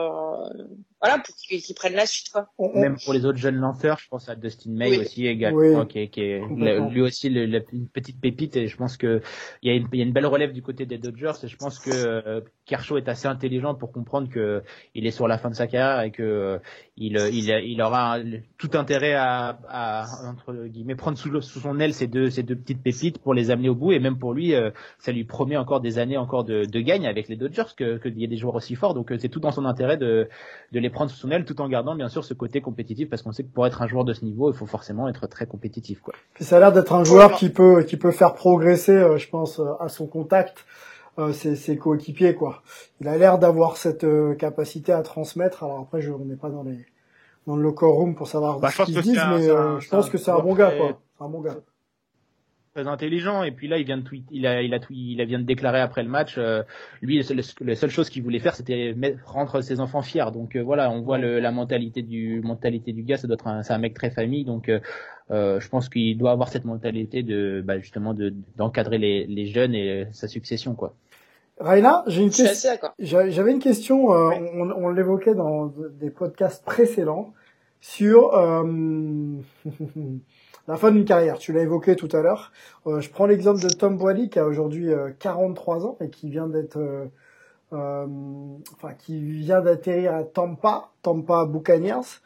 voilà 1.01 1.19
pour 1.19 1.35
qu'ils 1.35 1.61
qu 1.61 1.73
prennent 1.73 1.95
la 1.95 2.05
suite 2.05 2.29
quoi. 2.31 2.47
Même 2.73 2.95
pour 3.03 3.13
les 3.13 3.25
autres 3.25 3.37
jeunes 3.37 3.57
lanceurs, 3.57 3.99
je 3.99 4.07
pense 4.07 4.29
à 4.29 4.35
Dustin 4.35 4.71
May 4.71 4.97
aussi 4.97 5.27
également, 5.27 5.85
qui, 5.85 5.99
est, 5.99 6.07
qui 6.07 6.21
est 6.21 6.41
lui 6.89 7.01
aussi 7.01 7.29
le, 7.29 7.45
la, 7.45 7.59
une 7.73 7.87
petite 7.87 8.19
pépite 8.21 8.55
et 8.55 8.67
je 8.67 8.77
pense 8.77 8.97
que 8.97 9.21
il 9.61 9.69
y, 9.69 9.73
a 9.73 9.75
une, 9.75 9.87
il 9.91 9.99
y 9.99 10.01
a 10.01 10.05
une 10.05 10.13
belle 10.13 10.25
relève 10.25 10.53
du 10.53 10.61
côté 10.61 10.85
des 10.85 10.97
Dodgers 10.97 11.33
et 11.43 11.47
je 11.47 11.57
pense 11.57 11.79
que 11.79 11.91
euh, 11.91 12.41
Kershaw 12.65 12.97
est 12.97 13.09
assez 13.09 13.27
intelligent 13.27 13.75
pour 13.75 13.91
comprendre 13.91 14.29
que 14.29 14.63
il 14.93 15.05
est 15.05 15.11
sur 15.11 15.27
la 15.27 15.37
fin 15.37 15.49
de 15.49 15.55
sa 15.55 15.67
carrière 15.67 16.01
et 16.01 16.11
que 16.11 16.23
euh, 16.23 16.59
il, 16.97 17.17
il, 17.33 17.49
il 17.49 17.81
aura 17.81 18.17
tout 18.57 18.71
intérêt 18.73 19.13
à, 19.13 19.59
à 19.67 20.05
entre 20.27 20.65
guillemets 20.67 20.95
prendre 20.95 21.17
sous, 21.17 21.41
sous, 21.41 21.59
son 21.59 21.79
aile 21.79 21.93
ces 21.93 22.07
deux 22.07 22.29
ces 22.29 22.43
deux 22.43 22.55
petites 22.55 22.81
pépites 22.81 23.19
pour 23.19 23.33
les 23.33 23.51
amener 23.51 23.69
au 23.69 23.75
bout 23.75 23.91
et 23.91 23.99
même 23.99 24.17
pour 24.17 24.33
lui 24.33 24.55
euh, 24.55 24.71
ça 24.97 25.11
lui 25.11 25.25
promet 25.25 25.57
encore 25.57 25.81
des 25.81 25.99
années 25.99 26.17
encore 26.17 26.45
de, 26.45 26.63
de 26.65 26.79
gagne 26.79 27.05
avec 27.05 27.27
les 27.27 27.35
Dodgers 27.35 27.75
que 27.75 27.98
qu'il 27.98 28.17
y 28.17 28.24
ait 28.24 28.27
des 28.27 28.37
joueurs 28.37 28.55
aussi 28.55 28.75
forts 28.75 28.93
donc 28.93 29.13
c'est 29.20 29.29
tout 29.29 29.39
dans 29.39 29.51
son 29.51 29.65
intérêt 29.65 29.98
de 29.98 30.29
de 30.72 30.79
les 30.79 30.84
prendre 30.89 31.11
sous 31.11 31.17
son 31.17 31.31
aile 31.31 31.45
tout 31.45 31.59
en 31.61 31.69
gardant 31.69 31.95
bien 31.95 32.09
sûr 32.09 32.24
ce 32.24 32.33
côté 32.33 32.61
compétitif 32.61 33.09
parce 33.09 33.21
qu'on 33.21 33.31
sait 33.31 33.43
que 33.43 33.51
pour 33.51 33.65
être 33.67 33.81
un 33.81 33.87
joueur 33.87 34.05
de 34.05 34.13
ce 34.13 34.25
niveau, 34.25 34.51
il 34.51 34.55
faut 34.55 34.65
forcément 34.65 35.07
être 35.07 35.27
très 35.27 35.45
compétitif 35.45 36.01
quoi. 36.01 36.13
Puis 36.33 36.43
ça 36.43 36.57
a 36.57 36.59
l'air 36.59 36.74
d'être 36.74 36.93
un 36.93 37.03
joueur 37.03 37.33
qui 37.33 37.50
peut 37.50 37.83
qui 37.83 37.98
peut 37.98 38.11
faire 38.11 38.33
progresser 38.33 38.93
euh, 38.93 39.17
je 39.17 39.29
pense 39.29 39.59
euh, 39.59 39.65
à 39.79 39.89
son 39.89 40.07
contact 40.07 40.65
euh, 41.17 41.31
ses, 41.31 41.55
ses 41.55 41.77
coéquipiers 41.77 42.35
quoi. 42.35 42.61
Il 43.01 43.07
a 43.07 43.17
l'air 43.17 43.39
d'avoir 43.39 43.77
cette 43.77 44.05
capacité 44.37 44.91
à 44.91 45.01
transmettre. 45.01 45.63
Alors 45.63 45.79
après 45.79 46.01
je 46.01 46.11
on 46.11 46.25
n'est 46.25 46.35
pas 46.35 46.50
dans 46.50 46.63
les 46.63 46.85
dans 47.48 47.55
le 47.55 47.61
locker 47.61 47.85
room 47.85 48.15
pour 48.15 48.27
savoir 48.27 48.59
bah, 48.59 48.69
ce 48.71 48.83
qu'ils 48.83 49.01
disent 49.01 49.21
mais 49.29 49.43
je 49.43 49.89
pense 49.89 50.09
que 50.09 50.17
c'est 50.17 50.31
un 50.31 50.39
bon 50.39 50.55
gars 50.55 50.71
quoi. 50.71 51.00
Un 51.19 51.29
bon 51.29 51.41
gars 51.41 51.55
très 52.75 52.88
intelligent 52.88 53.44
et 53.44 53.51
puis 53.51 53.70
là 53.70 53.77
il 53.77 53.85
vient 53.85 53.98
de 53.98 54.03
tweet, 54.03 54.25
il 54.31 54.46
a 54.46 54.61
il 54.61 54.74
a 54.74 54.79
il 54.90 55.22
a 55.22 55.25
vient 55.25 55.40
de 55.40 55.46
déclarer 55.46 55.79
après 55.79 56.03
le 56.03 56.09
match 56.09 56.35
euh, 56.38 56.61
lui 57.01 57.24
la 57.61 57.75
seule 57.75 57.90
chose 57.90 58.09
qu'il 58.09 58.22
voulait 58.22 58.40
faire 58.40 58.53
c'était 58.53 58.94
rendre 59.25 59.61
ses 59.61 59.79
enfants 59.79 60.01
fiers 60.01 60.31
donc 60.33 60.57
euh, 60.57 60.61
voilà 60.61 60.92
on 60.92 61.01
voit 61.01 61.18
le, 61.18 61.40
la 61.40 61.53
mentalité 61.53 62.01
du 62.01 62.42
mentalité 62.42 62.92
du 62.92 63.03
gars 63.03 63.16
ça 63.16 63.27
doit 63.27 63.35
être 63.35 63.64
c'est 63.64 63.72
un 63.72 63.77
mec 63.77 63.94
très 63.94 64.09
famille 64.09 64.44
donc 64.44 64.68
euh, 64.68 64.81
euh, 65.31 65.61
je 65.61 65.70
pense 65.70 65.88
qu'il 65.88 66.18
doit 66.18 66.31
avoir 66.31 66.50
cette 66.50 66.66
mentalité 66.66 67.24
de 67.24 67.64
bah, 67.66 67.79
justement 67.79 68.14
de 68.14 68.33
d'encadrer 68.57 68.98
les, 68.98 69.25
les 69.25 69.46
jeunes 69.46 69.74
et 69.74 70.07
sa 70.11 70.27
succession 70.27 70.75
quoi. 70.75 70.94
Raina, 71.57 72.03
j'ai 72.07 72.22
une 72.22 72.31
question. 72.31 72.72
J'avais 73.00 73.51
une 73.51 73.59
question. 73.59 74.07
On, 74.07 74.72
on 74.72 74.90
l'évoquait 74.90 75.35
dans 75.35 75.74
des 76.01 76.09
podcasts 76.09 76.66
précédents 76.66 77.33
sur 77.79 78.33
la 80.67 80.77
fin 80.77 80.91
d'une 80.91 81.05
carrière. 81.05 81.37
Tu 81.37 81.53
l'as 81.53 81.61
évoqué 81.61 81.95
tout 81.95 82.09
à 82.11 82.21
l'heure. 82.21 82.51
Euh, 82.87 83.01
je 83.01 83.09
prends 83.09 83.25
l'exemple 83.25 83.61
de 83.61 83.69
Tom 83.69 83.97
Brady 83.97 84.29
qui 84.29 84.39
a 84.39 84.45
aujourd'hui 84.45 84.89
43 85.19 85.77
euh, 85.85 85.87
ans 85.87 85.97
et 86.01 86.09
qui 86.09 86.29
vient 86.29 86.47
d'être, 86.47 86.77
euh, 86.77 87.05
euh, 87.73 88.07
enfin 88.73 88.93
qui 88.93 89.19
vient 89.19 89.61
d'atterrir 89.61 90.15
à 90.15 90.23
Tampa, 90.23 90.89
Tampa 91.01 91.45
Buccaneers. 91.45 92.21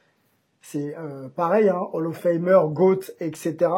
C'est 0.61 0.93
pareil, 1.37 1.69
hein, 1.69 1.87
Hall 1.93 2.07
of 2.07 2.17
Famer, 2.17 2.59
Goat, 2.67 3.11
etc. 3.21 3.71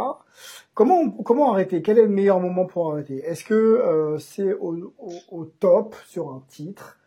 Comment 0.73 1.11
comment 1.11 1.53
arrêter? 1.53 1.83
Quel 1.83 1.99
est 1.99 2.03
le 2.03 2.09
meilleur 2.09 2.39
moment 2.39 2.65
pour 2.65 2.91
arrêter? 2.91 3.19
Est-ce 3.19 3.45
que 3.45 4.17
c'est 4.19 4.51
au, 4.55 4.91
au, 4.97 5.11
au, 5.29 5.45
top 5.45 5.95
sur 6.07 6.29
un 6.29 6.43
titre? 6.49 6.97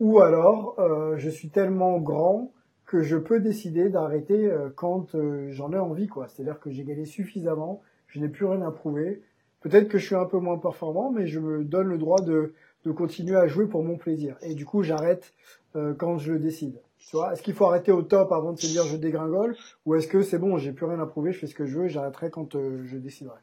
Ou 0.00 0.20
alors 0.20 0.76
je 1.18 1.28
suis 1.28 1.50
tellement 1.50 1.98
grand 1.98 2.53
que 2.86 3.02
je 3.02 3.16
peux 3.16 3.40
décider 3.40 3.88
d'arrêter 3.88 4.46
euh, 4.46 4.68
quand 4.74 5.14
euh, 5.14 5.50
j'en 5.50 5.72
ai 5.72 5.78
envie, 5.78 6.06
quoi. 6.06 6.28
C'est-à-dire 6.28 6.60
que 6.60 6.70
j'ai 6.70 6.84
gagné 6.84 7.06
suffisamment, 7.06 7.82
je 8.06 8.20
n'ai 8.20 8.28
plus 8.28 8.46
rien 8.46 8.62
à 8.62 8.70
prouver. 8.70 9.22
Peut-être 9.60 9.88
que 9.88 9.98
je 9.98 10.04
suis 10.04 10.14
un 10.14 10.26
peu 10.26 10.38
moins 10.38 10.58
performant, 10.58 11.10
mais 11.10 11.26
je 11.26 11.40
me 11.40 11.64
donne 11.64 11.88
le 11.88 11.98
droit 11.98 12.20
de, 12.20 12.54
de 12.84 12.92
continuer 12.92 13.36
à 13.36 13.46
jouer 13.46 13.66
pour 13.66 13.82
mon 13.82 13.96
plaisir. 13.96 14.36
Et 14.42 14.54
du 14.54 14.66
coup, 14.66 14.82
j'arrête 14.82 15.32
euh, 15.76 15.94
quand 15.94 16.18
je 16.18 16.32
le 16.32 16.38
décide. 16.38 16.80
Tu 16.98 17.16
vois, 17.16 17.32
est-ce 17.32 17.42
qu'il 17.42 17.54
faut 17.54 17.66
arrêter 17.66 17.92
au 17.92 18.02
top 18.02 18.32
avant 18.32 18.52
de 18.52 18.60
se 18.60 18.66
dire 18.66 18.84
je 18.84 18.96
dégringole, 18.96 19.56
ou 19.84 19.94
est-ce 19.94 20.08
que 20.08 20.22
c'est 20.22 20.38
bon, 20.38 20.56
j'ai 20.58 20.72
plus 20.72 20.86
rien 20.86 21.00
à 21.00 21.06
prouver, 21.06 21.32
je 21.32 21.38
fais 21.38 21.46
ce 21.46 21.54
que 21.54 21.66
je 21.66 21.78
veux, 21.78 21.88
j'arrêterai 21.88 22.30
quand 22.30 22.52
je 22.52 22.96
déciderai? 22.96 23.38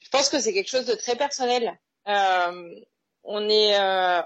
Je 0.00 0.10
pense 0.10 0.28
que 0.28 0.40
c'est 0.40 0.52
quelque 0.52 0.68
chose 0.68 0.86
de 0.86 0.94
très 0.94 1.14
personnel. 1.14 1.78
on 2.06 3.48
est, 3.48 3.78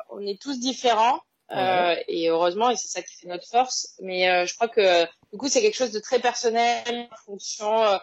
on 0.09 0.21
est 0.21 0.41
tous 0.41 0.59
différents. 0.59 1.21
Euh, 1.51 1.97
et 2.09 2.29
heureusement, 2.29 2.71
et 2.71 2.77
c'est 2.77 2.89
ça 2.89 3.03
qui 3.03 3.15
fait 3.15 3.27
notre 3.27 3.47
force. 3.47 3.95
Mais 4.01 4.29
euh, 4.29 4.47
je 4.47 4.55
crois 4.55 4.69
que 4.69 5.05
du 5.33 5.39
coup, 5.39 5.49
c'est 5.49 5.63
quelque 5.63 5.77
chose 5.77 5.93
de 5.93 6.01
très 6.01 6.19
personnel 6.19 7.09
en 7.11 7.17
fonction 7.25 7.83
euh, 7.85 7.97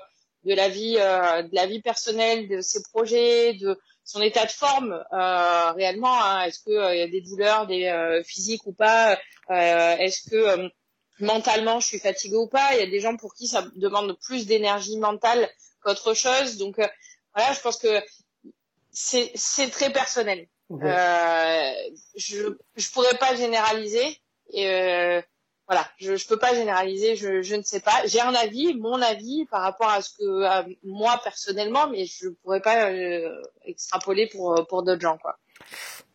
de 0.46 0.54
la 0.54 0.70
vie, 0.70 0.98
euh, 1.00 1.44
de 1.44 1.54
la 1.56 1.66
vie 1.68 1.82
personnelle, 1.82 2.48
de 2.48 2.62
ses 2.62 2.82
projets, 2.84 3.54
de 3.54 3.80
son 4.04 4.22
état 4.22 4.46
de 4.46 4.52
forme 4.52 5.04
réellement. 5.12 6.22
Hein. 6.24 6.44
Est-ce 6.44 6.60
qu'il 6.64 6.74
y 6.74 7.02
a 7.02 7.08
des 7.08 7.22
douleurs, 7.22 7.66
des 7.66 8.22
physiques 8.24 8.68
ou 8.68 8.74
pas 8.74 9.20
Est-ce 9.50 10.30
que 10.30 10.70
mentalement, 11.20 11.80
je 11.80 11.88
suis 11.88 12.00
fatiguée 12.00 12.36
ou 12.36 12.48
pas? 12.48 12.76
Il 12.76 12.80
y 12.80 12.84
a 12.84 12.90
des 12.90 13.00
gens 13.00 13.18
pour 13.18 13.34
qui 13.34 13.48
ça 13.48 13.66
demande 13.76 14.16
plus 14.22 14.46
d'énergie 14.46 15.00
mentale 15.00 15.50
qu'autre 15.82 16.14
chose. 16.14 16.58
Donc 16.58 16.76
voilà, 17.34 17.54
je 17.54 17.62
pense 17.62 17.78
que 17.78 18.00
c'est 18.92 19.70
très 19.72 19.92
personnel. 19.92 20.48
Euh, 20.72 21.72
je 22.16 22.58
je 22.76 22.92
pourrais 22.92 23.18
pas 23.18 23.36
généraliser. 23.36 24.18
Et, 24.52 24.68
euh, 24.68 25.22
voilà, 25.68 25.86
je, 25.98 26.16
je 26.16 26.28
peux 26.28 26.38
pas 26.38 26.54
généraliser, 26.54 27.16
je, 27.16 27.42
je 27.42 27.56
ne 27.56 27.64
sais 27.64 27.80
pas. 27.80 28.06
J'ai 28.06 28.22
un 28.22 28.34
avis, 28.36 28.76
mon 28.76 29.02
avis 29.02 29.46
par 29.46 29.62
rapport 29.62 29.90
à 29.90 30.02
ce 30.02 30.12
que 30.18 30.76
moi 30.84 31.20
personnellement, 31.24 31.88
mais 31.90 32.06
je 32.06 32.30
pourrais 32.44 32.62
pas 32.62 32.92
euh, 32.92 33.42
extrapoler 33.66 34.28
pour 34.28 34.66
pour 34.68 34.84
d'autres 34.84 35.02
gens 35.02 35.18
quoi. 35.18 35.38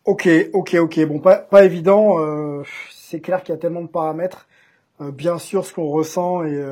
Ok, 0.05 0.29
ok, 0.53 0.75
ok. 0.75 1.01
Bon, 1.07 1.19
pas 1.21 1.39
pas 1.39 1.65
évident. 1.65 2.21
Euh, 2.21 2.63
c'est 2.93 3.21
clair 3.21 3.43
qu'il 3.43 3.55
y 3.55 3.59
a 3.59 3.61
tellement 3.61 3.83
de 3.83 3.89
paramètres. 3.89 4.47
Euh, 5.01 5.11
bien 5.11 5.39
sûr, 5.39 5.65
ce 5.65 5.73
qu'on 5.73 5.89
ressent 5.89 6.45
et 6.45 6.63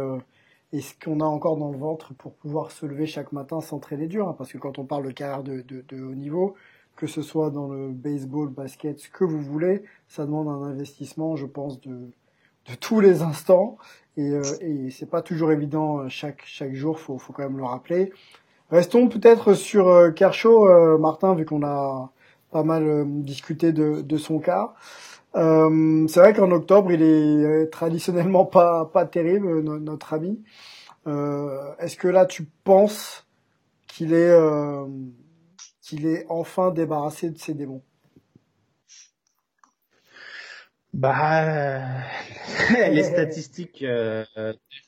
et 0.72 0.80
ce 0.80 0.92
qu'on 1.02 1.20
a 1.20 1.24
encore 1.24 1.56
dans 1.56 1.70
le 1.70 1.78
ventre 1.78 2.12
pour 2.14 2.34
pouvoir 2.34 2.70
se 2.70 2.84
lever 2.84 3.06
chaque 3.06 3.32
matin 3.32 3.60
sans 3.60 3.78
traîner 3.78 4.06
dur, 4.06 4.28
hein, 4.28 4.34
parce 4.36 4.52
que 4.52 4.58
quand 4.58 4.78
on 4.78 4.84
parle 4.84 5.06
de 5.06 5.10
carrière 5.12 5.42
de, 5.42 5.62
de, 5.62 5.82
de 5.88 6.02
haut 6.02 6.14
niveau, 6.14 6.54
que 6.98 7.06
ce 7.06 7.22
soit 7.22 7.50
dans 7.50 7.68
le 7.68 7.90
baseball, 7.92 8.48
basket, 8.48 8.98
ce 8.98 9.08
que 9.08 9.24
vous 9.24 9.40
voulez, 9.40 9.84
ça 10.08 10.26
demande 10.26 10.48
un 10.48 10.66
investissement, 10.66 11.36
je 11.36 11.46
pense, 11.46 11.80
de 11.80 12.10
de 12.68 12.74
tous 12.74 13.00
les 13.00 13.22
instants. 13.22 13.78
Et, 14.16 14.30
euh, 14.30 14.42
et 14.60 14.90
c'est 14.90 15.08
pas 15.08 15.22
toujours 15.22 15.52
évident 15.52 16.00
euh, 16.00 16.08
chaque 16.08 16.42
chaque 16.44 16.74
jour 16.74 16.98
faut 16.98 17.16
faut 17.18 17.32
quand 17.32 17.44
même 17.44 17.56
le 17.56 17.64
rappeler. 17.64 18.12
Restons 18.70 19.08
peut-être 19.08 19.54
sur 19.54 19.88
euh, 19.88 20.10
Kershaw 20.10 20.68
euh, 20.68 20.98
Martin 20.98 21.34
vu 21.34 21.44
qu'on 21.46 21.64
a 21.64 22.10
pas 22.50 22.64
mal 22.64 23.04
discuté 23.22 23.72
de, 23.72 24.02
de 24.02 24.16
son 24.16 24.40
cas. 24.40 24.74
Euh, 25.36 26.06
c'est 26.08 26.20
vrai 26.20 26.34
qu'en 26.34 26.50
octobre 26.50 26.90
il 26.90 27.02
est 27.02 27.66
traditionnellement 27.70 28.44
pas 28.44 28.86
pas 28.86 29.06
terrible 29.06 29.60
notre 29.62 30.14
ami. 30.14 30.42
Est-ce 31.06 31.96
que 31.96 32.08
là 32.08 32.26
tu 32.26 32.44
penses 32.64 33.26
qu'il 33.86 34.12
est 34.12 34.34
qu'il 35.88 36.06
est 36.06 36.26
enfin 36.28 36.70
débarrassé 36.70 37.30
de 37.30 37.38
ses 37.38 37.54
démons 37.54 37.82
bah, 40.92 41.80
les 42.90 43.02
statistiques 43.02 43.82
euh, 43.82 44.24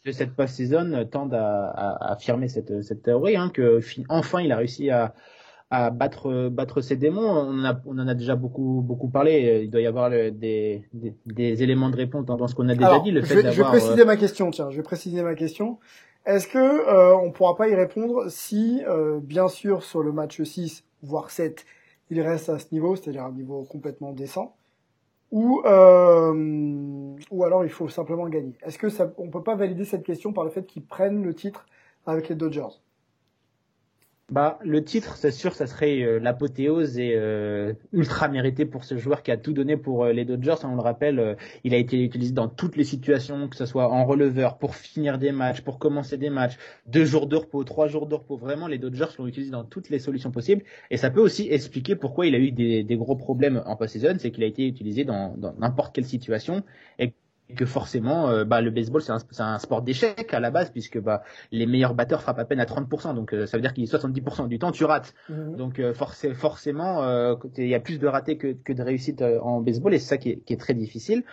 de 0.05 0.13
cette 0.13 0.35
post-season 0.35 1.07
tendent 1.11 1.35
à, 1.35 1.69
à, 1.69 2.13
affirmer 2.13 2.49
cette, 2.49 2.83
cette 2.83 3.03
théorie, 3.03 3.37
hein, 3.37 3.51
que 3.53 3.81
enfin 4.09 4.41
il 4.41 4.51
a 4.51 4.57
réussi 4.57 4.91
à, 4.91 5.15
à 5.71 5.91
battre 5.91 6.49
battre 6.49 6.81
ses 6.81 6.97
démons. 6.97 7.31
On, 7.31 7.65
a, 7.65 7.81
on 7.87 7.99
en 7.99 8.09
a 8.09 8.15
déjà 8.15 8.35
beaucoup 8.35 8.83
beaucoup 8.83 9.09
parlé. 9.09 9.63
Il 9.65 9.71
doit 9.71 9.83
y 9.83 9.87
avoir 9.87 10.11
le, 10.11 10.31
des, 10.31 10.85
des, 10.93 11.15
des, 11.27 11.63
éléments 11.63 11.91
de 11.91 11.97
réponse 11.97 12.25
dans, 12.25 12.47
ce 12.49 12.55
qu'on 12.55 12.69
a 12.69 12.75
déjà 12.75 12.99
dit. 13.01 13.11
Le 13.11 13.23
fait 13.23 13.37
je, 13.37 13.41
vais, 13.41 13.53
je 13.53 13.63
vais 13.63 13.69
préciser 13.69 14.03
euh, 14.03 14.07
ma 14.07 14.17
question. 14.17 14.51
Tiens, 14.51 14.71
je 14.71 14.77
vais 14.77 14.83
préciser 14.83 15.23
ma 15.23 15.35
question. 15.35 15.79
Est-ce 16.27 16.49
que 16.49 16.59
euh, 16.59 17.17
on 17.17 17.31
pourra 17.31 17.57
pas 17.57 17.69
y 17.69 17.75
répondre 17.75 18.25
si, 18.29 18.83
euh, 18.87 19.21
bien 19.23 19.49
sûr, 19.49 19.83
sur 19.83 20.03
le 20.03 20.13
match 20.13 20.43
6 20.43 20.85
voire 21.03 21.31
7, 21.31 21.65
il 22.11 22.21
reste 22.21 22.49
à 22.49 22.59
ce 22.59 22.67
niveau, 22.73 22.97
c'est-à-dire 22.97 23.25
un 23.25 23.33
niveau 23.33 23.65
complètement 23.65 24.13
décent 24.13 24.57
ou 25.31 25.63
euh, 25.65 27.17
ou 27.31 27.45
alors 27.45 27.65
il 27.65 27.71
faut 27.71 27.89
simplement 27.89 28.29
gagner. 28.29 28.55
Est-ce 28.63 28.79
que 28.79 28.89
ça, 28.89 29.13
on 29.17 29.29
peut 29.29 29.43
pas 29.43 29.55
valider 29.55 29.85
cette 29.85 30.03
question 30.03 30.33
par 30.33 30.45
le 30.45 30.51
fait 30.51 30.67
qu'ils 30.67 30.85
prennent 30.85 31.23
le 31.23 31.35
titre 31.35 31.67
avec 32.07 32.29
les 32.29 32.35
Dodgers? 32.35 32.81
Bah, 34.31 34.61
le 34.63 34.85
titre, 34.85 35.17
c'est 35.17 35.33
sûr, 35.33 35.55
ça 35.55 35.67
serait 35.67 36.03
euh, 36.03 36.21
l'apothéose 36.21 36.99
et 36.99 37.15
euh, 37.17 37.73
ultra 37.93 38.29
mérité 38.29 38.65
pour 38.65 38.85
ce 38.85 38.97
joueur 38.97 39.25
qui 39.25 39.33
a 39.33 39.37
tout 39.37 39.53
donné 39.53 39.77
pour 39.77 40.05
euh, 40.05 40.13
les 40.13 40.25
Dodgers. 40.25 40.55
On 40.63 40.77
le 40.77 40.81
rappelle, 40.81 41.37
il 41.65 41.75
a 41.75 41.77
été 41.77 42.01
utilisé 42.01 42.33
dans 42.33 42.47
toutes 42.47 42.77
les 42.77 42.85
situations, 42.85 43.49
que 43.49 43.57
ce 43.57 43.67
soit 43.67 43.89
en 43.89 44.05
releveur, 44.05 44.59
pour 44.59 44.77
finir 44.77 45.19
des 45.19 45.33
matchs, 45.33 45.63
pour 45.63 45.81
commencer 45.81 46.17
des 46.17 46.31
matchs, 46.31 46.57
deux 46.87 47.05
jours 47.05 47.27
de 47.27 47.37
repos, 47.37 47.65
trois 47.65 47.89
jours 47.89 48.07
de 48.07 48.15
repos. 48.15 48.37
Vraiment, 48.37 48.69
les 48.69 48.79
Dodgers 48.79 49.07
l'ont 49.19 49.27
utilisé 49.27 49.51
dans 49.51 49.65
toutes 49.65 49.91
les 49.91 49.99
solutions 49.99 50.31
possibles. 50.31 50.63
Et 50.91 50.97
ça 50.97 51.11
peut 51.11 51.21
aussi 51.21 51.49
expliquer 51.51 51.97
pourquoi 51.97 52.27
il 52.27 52.35
a 52.37 52.39
eu 52.39 52.53
des, 52.53 52.85
des 52.85 52.97
gros 52.97 53.17
problèmes 53.17 53.63
en 53.67 53.75
post-season, 53.75 54.15
c'est 54.19 54.31
qu'il 54.31 54.45
a 54.45 54.47
été 54.47 54.65
utilisé 54.67 55.05
dans 55.05 55.35
n'importe 55.59 55.93
quelle 55.95 56.05
situation 56.05 56.63
que 57.55 57.67
forcément, 57.67 58.29
euh, 58.29 58.45
bah, 58.45 58.61
le 58.61 58.71
baseball 58.71 59.03
c'est 59.03 59.13
un, 59.13 59.19
un, 59.39 59.59
sport 59.59 59.83
d'échec 59.83 60.33
à 60.33 60.41
la 60.41 60.51
base 60.51 60.71
puisque 60.71 60.99
bah, 60.99 61.23
les 61.53 61.67
meilleurs 61.67 61.95
batteurs 61.95 62.23
frappent 62.23 62.39
à 62.39 62.45
peine 62.45 62.61
à 62.61 62.65
30%, 62.65 63.15
donc 63.15 63.35
euh, 63.35 63.47
ça 63.47 63.57
veut 63.57 63.63
dire 63.63 63.75
qu'il 63.75 63.85
70% 63.85 64.49
du 64.49 64.59
temps 64.59 64.73
tu 64.73 64.85
rates. 64.85 65.15
Mhm. 65.29 65.57
Donc 65.57 65.79
euh, 65.79 65.95
forcément, 65.95 67.37
il 67.57 67.69
y 67.69 67.75
a 67.75 67.81
plus 67.81 67.99
de 67.99 68.07
ratés 68.07 68.37
que, 68.37 68.53
que 68.53 68.73
de 68.73 68.83
réussites 68.83 69.23
en 69.43 69.61
baseball 69.61 69.95
et 69.95 69.99
c'est 69.99 70.09
ça 70.09 70.19
qui 70.19 70.31
est, 70.31 70.37
qui 70.41 70.53
est, 70.53 70.57
très 70.57 70.75
difficile. 70.75 71.25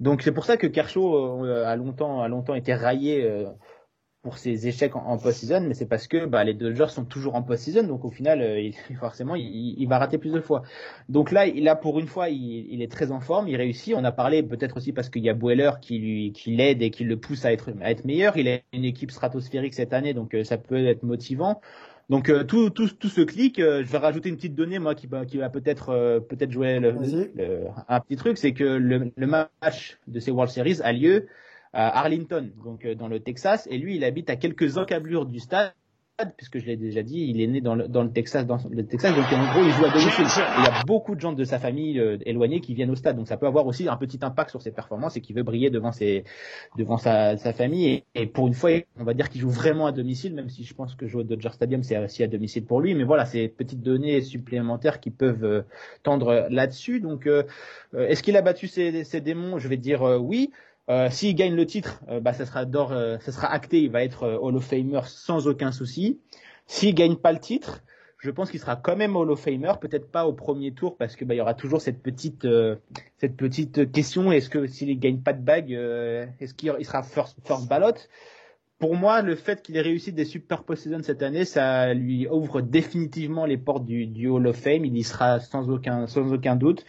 Donc 0.00 0.22
c'est 0.22 0.32
pour 0.32 0.44
ça 0.44 0.56
que 0.56 0.66
Kershaw 0.66 1.44
a 1.44 1.74
longtemps 1.76 2.22
a 2.22 2.28
longtemps 2.28 2.54
été 2.54 2.72
raillé 2.72 3.46
pour 4.28 4.36
ses 4.36 4.68
échecs 4.68 4.94
en, 4.94 5.16
post-season, 5.16 5.62
mais 5.62 5.72
c'est 5.72 5.86
parce 5.86 6.06
que 6.06 6.26
bah, 6.26 6.44
les 6.44 6.52
Dodgers 6.52 6.88
sont 6.90 7.06
toujours 7.06 7.34
en 7.34 7.42
post-season, 7.42 7.84
donc 7.84 8.04
au 8.04 8.10
final, 8.10 8.42
euh, 8.42 8.60
il, 8.60 8.74
forcément, 9.00 9.34
il, 9.36 9.74
il, 9.78 9.88
va 9.88 9.98
rater 9.98 10.18
plus 10.18 10.30
de 10.30 10.42
fois. 10.42 10.64
Donc 11.08 11.32
là, 11.32 11.46
il 11.46 11.66
a 11.66 11.74
pour 11.74 11.98
une 11.98 12.06
fois, 12.06 12.28
il, 12.28 12.66
il, 12.70 12.82
est 12.82 12.92
très 12.92 13.10
en 13.10 13.20
forme, 13.20 13.48
il 13.48 13.56
réussit. 13.56 13.94
On 13.96 14.04
a 14.04 14.12
parlé 14.12 14.42
peut-être 14.42 14.76
aussi 14.76 14.92
parce 14.92 15.08
qu'il 15.08 15.22
y 15.22 15.30
a 15.30 15.34
Boeller 15.34 15.70
qui 15.80 15.98
lui, 15.98 16.32
qui 16.32 16.54
l'aide 16.54 16.82
et 16.82 16.90
qui 16.90 17.04
le 17.04 17.16
pousse 17.16 17.46
à 17.46 17.52
être, 17.54 17.70
à 17.80 17.90
être 17.90 18.04
meilleur. 18.04 18.36
Il 18.36 18.48
a 18.48 18.58
une 18.74 18.84
équipe 18.84 19.12
stratosphérique 19.12 19.72
cette 19.72 19.94
année, 19.94 20.12
donc 20.12 20.34
euh, 20.34 20.44
ça 20.44 20.58
peut 20.58 20.86
être 20.86 21.04
motivant. 21.04 21.62
Donc 22.10 22.28
euh, 22.28 22.44
tout, 22.44 22.68
tout, 22.68 22.88
tout 22.88 23.08
ce 23.08 23.22
clic, 23.22 23.56
je 23.56 23.82
vais 23.82 23.98
rajouter 23.98 24.28
une 24.28 24.36
petite 24.36 24.54
donnée 24.54 24.78
moi 24.78 24.94
qui 24.94 25.06
va, 25.06 25.24
qui 25.24 25.38
va 25.38 25.48
peut-être 25.48 26.20
peut-être 26.28 26.50
jouer 26.50 26.80
le, 26.80 26.94
un 27.88 28.00
petit 28.00 28.16
truc, 28.16 28.36
c'est 28.36 28.52
que 28.52 28.64
le, 28.64 29.10
le 29.16 29.26
match 29.26 29.98
de 30.06 30.20
ces 30.20 30.30
World 30.30 30.52
Series 30.52 30.82
a 30.82 30.92
lieu 30.92 31.28
Arlington, 31.72 32.50
donc 32.64 32.84
euh, 32.84 32.94
dans 32.94 33.08
le 33.08 33.20
Texas, 33.20 33.66
et 33.70 33.78
lui, 33.78 33.96
il 33.96 34.04
habite 34.04 34.30
à 34.30 34.36
quelques 34.36 34.78
encablures 34.78 35.26
du 35.26 35.40
stade 35.40 35.72
puisque 36.36 36.58
je 36.58 36.66
l'ai 36.66 36.76
déjà 36.76 37.02
dit, 37.02 37.26
il 37.28 37.40
est 37.40 37.46
né 37.46 37.60
dans 37.60 37.76
le, 37.76 37.86
dans 37.86 38.02
le 38.02 38.10
Texas, 38.10 38.44
dans 38.44 38.58
le 38.70 38.84
Texas, 38.84 39.14
donc 39.14 39.24
en 39.32 39.52
gros, 39.52 39.64
il 39.64 39.70
joue 39.70 39.84
à 39.84 39.90
domicile. 39.90 40.24
il 40.58 40.64
y 40.64 40.66
a 40.66 40.82
beaucoup 40.84 41.14
de 41.14 41.20
gens 41.20 41.32
de 41.32 41.44
sa 41.44 41.60
famille 41.60 42.00
euh, 42.00 42.18
éloignés 42.26 42.60
qui 42.60 42.74
viennent 42.74 42.90
au 42.90 42.96
stade, 42.96 43.16
donc 43.16 43.28
ça 43.28 43.36
peut 43.36 43.46
avoir 43.46 43.66
aussi 43.66 43.88
un 43.88 43.96
petit 43.96 44.18
impact 44.22 44.50
sur 44.50 44.60
ses 44.60 44.72
performances 44.72 45.16
et 45.16 45.20
qui 45.20 45.32
veut 45.32 45.44
briller 45.44 45.70
devant 45.70 45.92
ses, 45.92 46.24
devant 46.76 46.98
sa, 46.98 47.36
sa 47.36 47.52
famille. 47.52 48.02
Et, 48.16 48.26
pour 48.26 48.48
une 48.48 48.54
fois, 48.54 48.70
on 48.98 49.04
va 49.04 49.14
dire 49.14 49.28
qu'il 49.28 49.40
joue 49.40 49.50
vraiment 49.50 49.86
à 49.86 49.92
domicile, 49.92 50.34
même 50.34 50.48
si 50.48 50.64
je 50.64 50.74
pense 50.74 50.96
que 50.96 51.06
jouer 51.06 51.20
au 51.20 51.24
Dodger 51.24 51.50
Stadium, 51.52 51.84
c'est 51.84 51.96
aussi 51.98 52.24
à 52.24 52.26
domicile 52.26 52.64
pour 52.64 52.80
lui. 52.80 52.94
Mais 52.94 53.04
voilà, 53.04 53.24
c'est 53.24 53.46
petites 53.46 53.82
données 53.82 54.20
supplémentaires 54.20 54.98
qui 54.98 55.10
peuvent 55.10 55.44
euh, 55.44 55.62
tendre 56.02 56.48
là-dessus. 56.50 56.98
Donc, 57.00 57.28
est-ce 57.96 58.22
qu'il 58.22 58.36
a 58.36 58.42
battu 58.42 58.66
ses, 58.66 59.04
ses 59.04 59.20
démons? 59.20 59.58
Je 59.58 59.68
vais 59.68 59.76
dire 59.76 60.02
oui. 60.20 60.50
Euh, 60.88 61.10
S'il 61.10 61.34
gagne 61.34 61.54
le 61.54 61.66
titre, 61.66 62.00
euh, 62.08 62.20
bah, 62.20 62.32
ça 62.32 62.46
sera 62.46 62.64
d'or, 62.64 62.92
euh, 62.92 63.18
ça 63.20 63.32
sera 63.32 63.52
acté, 63.52 63.82
il 63.82 63.90
va 63.90 64.02
être 64.04 64.22
euh, 64.22 64.38
Hall 64.38 64.56
of 64.56 64.64
Famer 64.64 65.00
sans 65.06 65.46
aucun 65.46 65.70
souci. 65.70 66.18
S'il 66.66 66.94
gagne 66.94 67.16
pas 67.16 67.32
le 67.32 67.40
titre, 67.40 67.82
je 68.18 68.30
pense 68.30 68.50
qu'il 68.50 68.58
sera 68.58 68.76
quand 68.76 68.96
même 68.96 69.14
Hall 69.14 69.30
of 69.30 69.40
Famer, 69.40 69.72
peut-être 69.80 70.10
pas 70.10 70.26
au 70.26 70.32
premier 70.32 70.72
tour 70.72 70.96
parce 70.96 71.14
que 71.14 71.24
bah, 71.24 71.34
il 71.34 71.38
y 71.38 71.40
aura 71.40 71.54
toujours 71.54 71.80
cette 71.80 72.02
petite 72.02 72.46
cette 73.18 73.36
petite 73.36 73.92
question 73.92 74.32
est-ce 74.32 74.50
que 74.50 74.66
s'il 74.66 74.98
gagne 74.98 75.20
pas 75.20 75.34
de 75.34 75.40
bague, 75.42 75.70
est-ce 75.70 76.52
qu'il 76.54 76.72
sera 76.84 77.02
first, 77.02 77.36
first 77.44 77.68
ballot? 77.68 77.94
Pour 78.78 78.94
moi, 78.94 79.22
le 79.22 79.34
fait 79.34 79.60
qu'il 79.60 79.76
ait 79.76 79.82
réussi 79.82 80.12
des 80.12 80.24
super 80.24 80.62
post-season 80.62 81.02
cette 81.02 81.22
année, 81.22 81.44
ça 81.44 81.94
lui 81.94 82.28
ouvre 82.28 82.60
définitivement 82.60 83.44
les 83.44 83.56
portes 83.56 83.84
du, 83.84 84.06
du 84.06 84.28
Hall 84.28 84.46
of 84.46 84.56
Fame. 84.56 84.84
Il 84.84 84.96
y 84.96 85.02
sera 85.02 85.40
sans 85.40 85.68
aucun 85.68 86.06
sans 86.06 86.32
aucun 86.32 86.54
doute. 86.54 86.84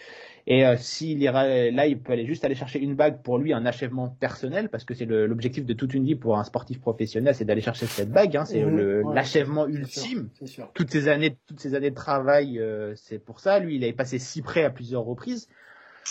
Et 0.52 0.66
euh, 0.66 0.76
s'il 0.78 1.22
ira 1.22 1.48
là, 1.48 1.86
il 1.86 2.00
peut 2.00 2.12
aller 2.12 2.26
juste 2.26 2.44
aller 2.44 2.56
chercher 2.56 2.80
une 2.80 2.96
bague 2.96 3.22
pour 3.22 3.38
lui, 3.38 3.54
un 3.54 3.68
achèvement 3.68 4.10
personnel, 4.10 4.68
parce 4.70 4.84
que 4.84 4.96
c'est 4.96 5.06
l'objectif 5.06 5.64
de 5.64 5.74
toute 5.74 5.94
une 5.94 6.04
vie 6.04 6.16
pour 6.16 6.40
un 6.40 6.44
sportif 6.44 6.82
professionnel, 6.82 7.36
c'est 7.36 7.46
d'aller 7.46 7.62
chercher 7.62 7.86
cette 7.86 8.10
bague. 8.10 8.36
Hein, 8.36 8.46
c'est 8.46 8.66
mhm. 8.66 9.14
l'achèvement 9.14 9.68
ultime. 9.68 10.30
Sûr, 10.44 10.72
Toutes 10.74 10.90
ces 10.90 11.08
années, 11.08 11.38
toutes 11.46 11.60
ces 11.60 11.76
années 11.76 11.92
de 11.92 11.96
travail, 11.96 12.58
euh, 12.58 12.96
c'est 12.96 13.20
pour 13.20 13.40
ça. 13.40 13.60
Lui, 13.60 13.76
il 13.76 13.84
avait 13.84 13.94
passé 13.94 14.18
si 14.18 14.42
près 14.42 14.64
à 14.64 14.72
plusieurs 14.72 15.04
reprises. 15.04 15.48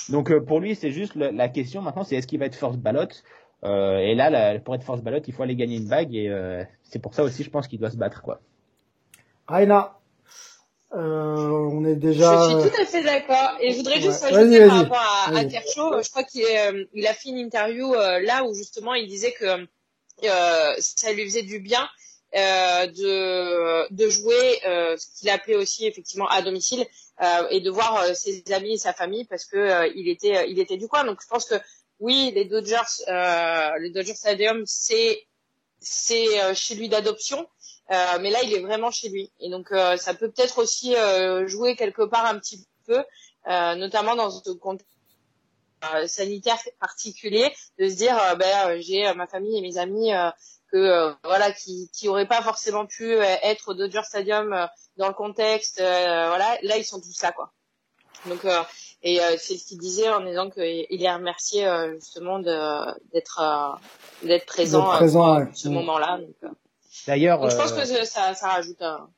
Donc 0.09 0.31
euh, 0.31 0.41
pour 0.41 0.61
lui, 0.61 0.77
c'est 0.77 0.93
juste 0.93 1.17
la, 1.17 1.49
question 1.49 1.83
maintenant, 1.83 2.05
c'est 2.05 2.15
est-ce 2.15 2.29
qu'il 2.29 2.39
va 2.39 2.47
être 2.47 2.55
force 2.55 2.77
ballot 2.77 3.09
Et 3.65 4.15
là, 4.15 4.61
pour 4.61 4.77
être 4.77 4.85
force 4.85 5.03
ballot, 5.03 5.19
il 5.27 5.35
faut 5.35 5.43
aller 5.43 5.57
gagner 5.57 5.79
une 5.79 5.89
bague, 5.89 6.15
et 6.15 6.65
c'est 6.85 7.01
pour 7.01 7.13
ça 7.13 7.25
aussi, 7.25 7.43
je 7.43 7.51
pense 7.51 7.67
qu'il 7.67 7.81
doit 7.81 7.91
se 7.91 7.97
battre, 7.97 8.23
quoi. 8.23 8.41
Raina, 9.49 9.98
euh, 10.95 11.71
on 11.73 11.85
est 11.85 11.97
déjà. 11.97 12.49
Je 12.49 12.61
suis 12.61 12.71
tout 12.71 12.83
à 12.83 12.87
fait 12.87 13.03
d'accord. 13.03 13.57
Et 13.61 13.73
je 13.73 13.77
voudrais 13.77 14.01
juste 14.01 14.25
ajouter 14.25 14.67
par 14.67 14.77
rapport 14.79 14.97
à, 14.97 15.37
à 15.37 15.45
Kershaw, 15.45 16.03
je 16.03 16.09
crois 16.09 16.25
qu'il 16.25 16.45
euh, 16.45 16.85
il 16.95 17.07
a 17.07 17.13
fait 17.13 17.29
une 17.29 17.39
interview 17.39 17.95
euh, 17.95 18.21
là 18.21 18.45
où 18.45 18.55
justement 18.55 18.95
il 18.95 19.07
disait 19.07 19.33
que 19.33 19.67
euh, 20.25 20.75
ça 20.79 21.13
lui 21.13 21.25
faisait 21.27 21.43
du 21.43 21.61
bien 21.61 21.87
euh, 22.35 22.87
de, 22.87 23.93
de 23.93 24.09
jouer 24.09 24.61
ce 24.65 25.19
qu'il 25.19 25.29
appelait 25.29 25.57
aussi 25.57 25.87
effectivement 25.87 26.27
à 26.29 26.41
domicile 26.43 26.87
et 27.51 27.61
de 27.61 27.71
voir 27.71 28.05
ses 28.17 28.43
amis 28.53 28.75
et 28.75 28.79
sa 28.79 28.95
famille 28.95 29.27
parce 29.27 29.45
que 29.45 29.95
il 29.95 30.09
était 30.09 30.49
il 30.51 30.59
était 30.59 30.79
du 30.79 30.89
coin. 30.89 31.05
Donc 31.05 31.19
je 31.23 31.27
pense 31.27 31.45
que 31.45 31.57
oui, 32.01 32.33
les 32.35 32.47
Dodgers, 32.47 32.77
les 33.79 33.91
Dodgers 33.91 34.15
Stadium, 34.15 34.63
c'est 34.65 35.27
c'est 35.81 36.55
chez 36.55 36.75
lui 36.77 36.89
d'adoption. 36.89 37.47
Euh, 37.91 38.19
mais 38.21 38.31
là, 38.31 38.43
il 38.43 38.53
est 38.53 38.61
vraiment 38.61 38.91
chez 38.91 39.09
lui. 39.09 39.33
Et 39.41 39.51
donc, 39.51 39.73
euh, 39.73 39.97
ça 39.97 40.15
peut 40.15 40.31
peut-être 40.31 40.59
aussi 40.59 40.95
euh, 40.95 41.47
jouer 41.47 41.75
quelque 41.75 42.03
part 42.03 42.27
un 42.27 42.39
petit 42.39 42.67
peu, 42.87 43.03
notamment 43.47 44.15
dans 44.15 44.31
ce 44.31 44.51
contexte 44.51 44.89
sanitaire 46.07 46.59
particulier, 46.81 47.51
de 47.79 47.89
se 47.89 47.95
dire, 47.95 48.17
ben, 48.39 48.81
j'ai 48.81 49.13
ma 49.15 49.27
famille 49.27 49.59
et 49.59 49.63
mes 49.63 49.79
amis 49.79 50.11
que 50.71 51.15
voilà 51.25 51.53
qui 51.53 51.89
qui 51.93 52.09
auraient 52.09 52.27
pas 52.27 52.43
forcément 52.43 52.85
pu 52.85 53.13
être 53.13 53.69
au 53.69 53.75
Dodger 53.75 54.03
Stadium 54.03 54.69
dans 54.97 55.09
le 55.09 55.15
contexte. 55.15 55.79
voilà, 55.79 56.59
là, 56.63 56.77
ils 56.79 56.85
sont 56.85 57.01
tous 57.01 57.23
là, 57.23 57.33
quoi. 57.33 57.53
Donc 58.27 58.45
Et 59.03 59.19
c'est 59.39 59.57
ce 59.57 59.67
qu'il 59.67 59.79
disait 59.79 60.09
en 60.09 60.21
disant 60.21 60.51
qu'il 60.51 61.03
est 61.03 61.13
remercié 61.13 61.67
justement 61.95 62.39
d'être 62.39 63.79
d'être 64.23 64.47
présent, 64.47 64.89
présent 64.89 65.47
ce 65.55 65.69
moment-là. 65.69 66.21
D'ailleurs, 67.09 67.51
je 67.51 67.57
pense 67.57 67.73
que 67.73 67.85
ça, 67.85 68.35
ça 68.35 68.49
rajoute. 68.49 68.81
Un... 68.81 69.11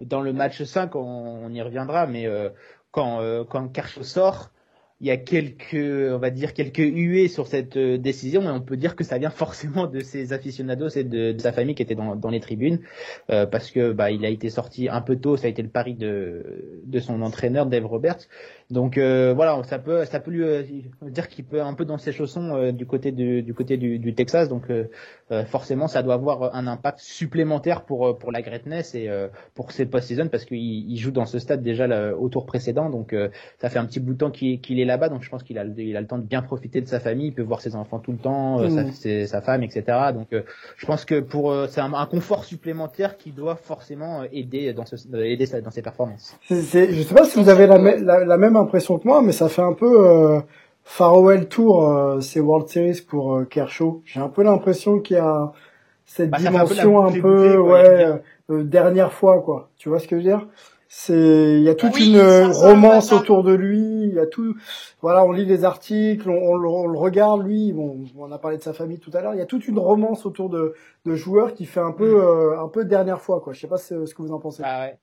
Dans 0.00 0.22
le 0.22 0.32
match 0.32 0.62
5, 0.62 0.96
on, 0.96 1.00
on 1.44 1.50
y 1.50 1.60
reviendra, 1.60 2.06
mais 2.06 2.26
quand 2.90 3.44
quand 3.50 3.68
Kershaw 3.68 4.02
sort, 4.02 4.52
il 5.02 5.08
y 5.08 5.10
a 5.10 5.16
quelques, 5.16 5.74
on 5.74 6.18
va 6.18 6.30
dire, 6.30 6.54
quelques 6.54 6.78
huées 6.78 7.26
sur 7.26 7.48
cette 7.48 7.76
euh, 7.76 7.98
décision, 7.98 8.40
mais 8.40 8.50
on 8.50 8.60
peut 8.60 8.76
dire 8.76 8.94
que 8.94 9.02
ça 9.02 9.18
vient 9.18 9.30
forcément 9.30 9.88
de 9.88 9.98
ses 9.98 10.32
aficionados 10.32 10.90
et 10.90 11.02
de, 11.02 11.36
sa 11.38 11.50
famille 11.50 11.74
qui 11.74 11.82
était 11.82 11.96
dans, 11.96 12.14
dans 12.14 12.30
les 12.30 12.38
tribunes, 12.38 12.78
euh, 13.28 13.44
parce 13.44 13.72
que 13.72 13.90
bah, 13.92 14.12
il 14.12 14.24
a 14.24 14.28
été 14.28 14.48
sorti 14.48 14.88
un 14.88 15.00
peu 15.00 15.16
tôt, 15.16 15.36
ça 15.36 15.48
a 15.48 15.50
été 15.50 15.60
le 15.60 15.70
pari 15.70 15.94
de, 15.94 16.80
de 16.84 17.00
son 17.00 17.20
entraîneur 17.22 17.66
Dave 17.66 17.84
Roberts. 17.84 18.28
Donc 18.70 18.96
euh, 18.96 19.32
voilà, 19.34 19.60
ça 19.64 19.78
peut, 19.78 20.04
ça 20.04 20.20
peut 20.20 20.30
lui 20.30 20.92
dire 21.02 21.28
qu'il 21.28 21.44
peut 21.44 21.60
un 21.60 21.74
peu 21.74 21.84
dans 21.84 21.98
ses 21.98 22.12
chaussons 22.12 22.70
du 22.72 22.86
côté 22.86 23.10
du, 23.10 23.42
du 23.42 23.54
côté 23.54 23.76
du, 23.76 23.98
du 23.98 24.14
Texas, 24.14 24.48
donc 24.48 24.68
forcément 25.46 25.88
ça 25.88 26.02
doit 26.02 26.14
avoir 26.14 26.54
un 26.54 26.66
impact 26.66 27.00
supplémentaire 27.00 27.84
pour 27.84 28.16
pour 28.18 28.30
la 28.30 28.42
Greatness 28.42 28.94
et 28.94 29.10
pour 29.54 29.72
cette 29.72 29.90
post-season 29.90 30.28
parce 30.28 30.44
qu'il 30.44 30.58
il 30.58 30.96
joue 30.98 31.10
dans 31.10 31.26
ce 31.26 31.38
stade 31.38 31.62
déjà 31.62 31.86
là, 31.86 32.16
au 32.16 32.28
tour 32.28 32.46
précédent, 32.46 32.88
donc 32.90 33.16
ça 33.58 33.68
fait 33.68 33.78
un 33.78 33.86
petit 33.86 34.00
bout 34.00 34.12
de 34.12 34.18
temps 34.18 34.30
qu'il 34.30 34.78
est 34.78 34.84
là 34.84 34.92
là-bas, 34.92 35.08
donc 35.08 35.22
je 35.22 35.30
pense 35.30 35.42
qu'il 35.42 35.58
a, 35.58 35.64
il 35.64 35.96
a 35.96 36.00
le 36.00 36.06
temps 36.06 36.18
de 36.18 36.26
bien 36.26 36.42
profiter 36.42 36.80
de 36.80 36.86
sa 36.86 37.00
famille, 37.00 37.28
il 37.28 37.34
peut 37.34 37.42
voir 37.42 37.60
ses 37.60 37.74
enfants 37.74 37.98
tout 37.98 38.12
le 38.12 38.18
temps, 38.18 38.60
euh, 38.60 38.68
sa, 38.92 39.26
sa, 39.26 39.40
femme, 39.40 39.62
etc. 39.62 39.84
Donc 40.14 40.32
euh, 40.32 40.42
je 40.76 40.86
pense 40.86 41.04
que 41.04 41.20
pour 41.20 41.50
euh, 41.50 41.66
c'est 41.68 41.80
un, 41.80 42.06
confort 42.06 42.44
supplémentaire 42.44 43.16
qui 43.16 43.30
doit 43.30 43.56
forcément 43.56 44.22
aider 44.32 44.72
dans, 44.74 44.84
ce, 44.84 44.96
aider 45.16 45.46
dans 45.62 45.70
ses 45.70 45.82
performances. 45.82 46.36
C'est, 46.48 46.92
je 46.92 47.02
sais 47.02 47.14
pas 47.14 47.24
si 47.24 47.42
vous 47.42 47.48
avez 47.48 47.66
la, 47.66 48.24
la, 48.24 48.36
même 48.36 48.51
impression 48.56 48.98
que 48.98 49.06
moi, 49.06 49.22
mais 49.22 49.32
ça 49.32 49.48
fait 49.48 49.62
un 49.62 49.72
peu 49.72 50.40
farewell 50.84 51.48
tour 51.48 52.18
ces 52.20 52.40
World 52.40 52.68
Series 52.68 53.02
pour 53.06 53.42
Kershaw. 53.48 54.02
J'ai 54.04 54.20
un 54.20 54.28
peu 54.28 54.42
l'impression 54.42 54.98
qu'il 55.00 55.16
y 55.16 55.20
a 55.20 55.52
cette 56.04 56.30
bah, 56.30 56.38
dimension 56.38 57.04
un 57.04 57.12
peu, 57.12 57.58
ouais, 57.58 58.22
dernière 58.48 59.12
fois 59.12 59.40
quoi. 59.42 59.70
Tu 59.76 59.88
vois 59.88 59.98
ce 59.98 60.08
que 60.08 60.16
je 60.16 60.22
veux 60.22 60.28
dire? 60.28 60.46
C'est, 60.94 61.56
il 61.56 61.62
y 61.62 61.70
a 61.70 61.74
toute 61.74 61.98
une 61.98 62.20
romance 62.20 63.14
autour 63.14 63.44
de 63.44 63.54
lui. 63.54 63.80
Il 63.80 64.12
y 64.12 64.18
a 64.18 64.26
tout. 64.26 64.54
Voilà, 65.00 65.24
on 65.24 65.32
lit 65.32 65.46
les 65.46 65.64
articles, 65.64 66.28
on, 66.28 66.54
le 66.54 66.98
regarde 66.98 67.42
lui. 67.42 67.72
Bon, 67.72 68.04
on 68.14 68.30
a 68.30 68.36
parlé 68.36 68.58
de 68.58 68.62
sa 68.62 68.74
famille 68.74 68.98
tout 68.98 69.10
à 69.14 69.22
l'heure. 69.22 69.32
Il 69.32 69.38
y 69.38 69.42
a 69.42 69.46
toute 69.46 69.66
une 69.66 69.78
romance 69.78 70.26
autour 70.26 70.50
de, 70.50 70.74
de 71.06 71.14
joueurs 71.14 71.54
qui 71.54 71.64
fait 71.64 71.80
un 71.80 71.92
peu, 71.92 72.16
mm. 72.16 72.20
euh, 72.20 72.62
un 72.62 72.68
peu 72.68 72.84
dernière 72.84 73.22
fois 73.22 73.40
quoi. 73.40 73.54
Je 73.54 73.60
sais 73.60 73.68
pas 73.68 73.78
ce, 73.78 73.94
que 73.94 74.20
vous 74.20 74.32
en 74.32 74.38
pensez. 74.38 74.62
Ah 74.66 74.80
ouais. 74.82 74.98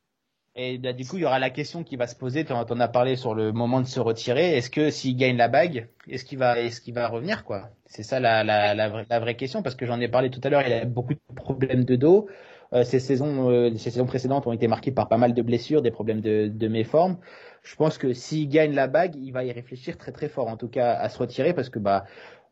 Et 0.56 0.78
du 0.78 1.06
coup, 1.06 1.18
il 1.18 1.22
y 1.22 1.26
aura 1.26 1.40
la 1.40 1.52
question 1.52 1.84
qui 1.84 1.96
va 1.96 2.08
se 2.08 2.16
poser. 2.16 2.44
Tu 2.44 2.52
en 2.52 2.80
as 2.80 2.88
parlé 2.88 3.16
sur 3.16 3.34
le 3.34 3.52
moment 3.52 3.80
de 3.82 3.88
se 3.88 4.00
retirer. 4.00 4.58
Est-ce 4.58 4.70
que 4.70 4.90
s'il 4.90 5.16
gagne 5.16 5.38
la 5.38 5.48
bague, 5.48 5.88
est-ce 6.08 6.26
qu'il 6.26 6.38
va, 6.38 6.60
est-ce 6.60 6.82
qu'il 6.82 6.94
va 6.94 7.08
revenir 7.08 7.44
quoi? 7.46 7.70
C'est 7.86 8.04
ça 8.04 8.20
la, 8.20 8.44
la, 8.44 8.76
la, 8.76 8.90
vraie, 8.90 9.06
la 9.10 9.20
vraie 9.20 9.36
question 9.36 9.62
parce 9.62 9.76
que 9.76 9.86
j'en 9.86 10.00
ai 10.02 10.08
parlé 10.08 10.30
tout 10.30 10.42
à 10.44 10.50
l'heure. 10.50 10.64
Il 10.66 10.74
a 10.74 10.86
beaucoup 10.86 11.14
de 11.14 11.20
problèmes 11.36 11.86
de 11.86 11.96
dos. 11.96 12.28
Euh, 12.74 12.84
ces 12.84 13.00
saisons, 13.00 13.50
euh, 13.50 13.72
ces 13.78 13.90
saisons 13.90 14.06
précédentes 14.06 14.46
ont 14.48 14.54
été 14.54 14.68
marquées 14.68 14.92
par 14.92 15.08
pas 15.08 15.18
mal 15.18 15.34
de 15.34 15.42
blessures, 15.42 15.82
des 15.82 15.92
problèmes 15.92 16.22
de, 16.22 16.48
de 16.48 16.68
méforme. 16.68 17.18
Je 17.64 17.76
pense 17.76 17.98
que 17.98 18.14
s'il 18.14 18.48
gagne 18.48 18.74
la 18.74 18.88
bague, 18.88 19.16
il 19.16 19.32
va 19.32 19.44
y 19.44 19.52
réfléchir 19.52 19.98
très 19.98 20.12
très 20.12 20.30
fort, 20.30 20.48
en 20.48 20.58
tout 20.58 20.68
cas 20.68 20.94
à 20.94 21.10
se 21.10 21.18
retirer, 21.18 21.54
parce 21.54 21.70
que 21.70 21.80
bah 21.80 22.06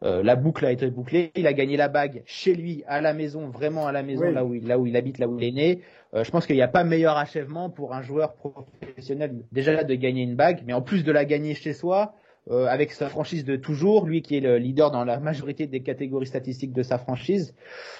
euh, 0.04 0.24
la 0.24 0.36
boucle 0.36 0.66
a 0.66 0.72
été 0.72 0.90
bouclée. 0.90 1.32
Il 1.36 1.48
a 1.48 1.54
gagné 1.54 1.78
la 1.78 1.88
bague 1.88 2.24
chez 2.26 2.56
lui, 2.56 2.84
à 2.88 3.00
la 3.02 3.14
maison, 3.14 3.50
vraiment 3.50 3.88
à 3.88 3.92
la 3.92 4.04
maison, 4.04 4.30
là 4.32 4.44
où 4.44 4.54
il, 4.54 4.68
là 4.68 4.80
où 4.80 4.86
il 4.86 4.96
habite, 4.98 5.18
là 5.18 5.28
où 5.28 5.38
il 5.38 5.44
est 5.44 5.52
né. 5.52 5.82
Euh, 6.13 6.24
je 6.24 6.32
pense 6.32 6.46
qu'il 6.46 6.56
n'y 6.56 6.62
a 6.62 6.67
pas 6.67 6.84
meilleur 6.84 7.17
achèvement 7.17 7.70
pour 7.70 7.93
un 7.93 8.02
joueur 8.02 8.36
professionnel 8.36 9.43
déjà 9.52 9.74
là 9.74 9.84
de 9.84 9.93
gagner 9.96 10.24
une 10.24 10.36
bague, 10.36 10.63
mais 10.65 10.74
en 10.74 10.82
plus 10.82 11.04
de 11.04 11.12
la 11.12 11.26
gagner 11.26 11.54
chez 11.54 11.74
soi, 11.74 12.15
euh, 12.50 12.65
avec 12.67 12.91
sa 12.91 13.10
franchise 13.10 13.43
de 13.43 13.56
toujours, 13.58 14.06
lui 14.06 14.22
qui 14.22 14.38
est 14.38 14.39
le 14.39 14.58
leader 14.58 14.91
dans 14.91 15.04
la 15.04 15.20
majorité 15.20 15.67
des 15.67 15.82
catégories 15.82 16.28
statistiques 16.28 16.72
de 16.72 16.84
sa 16.84 16.98
franchise. 16.98 17.54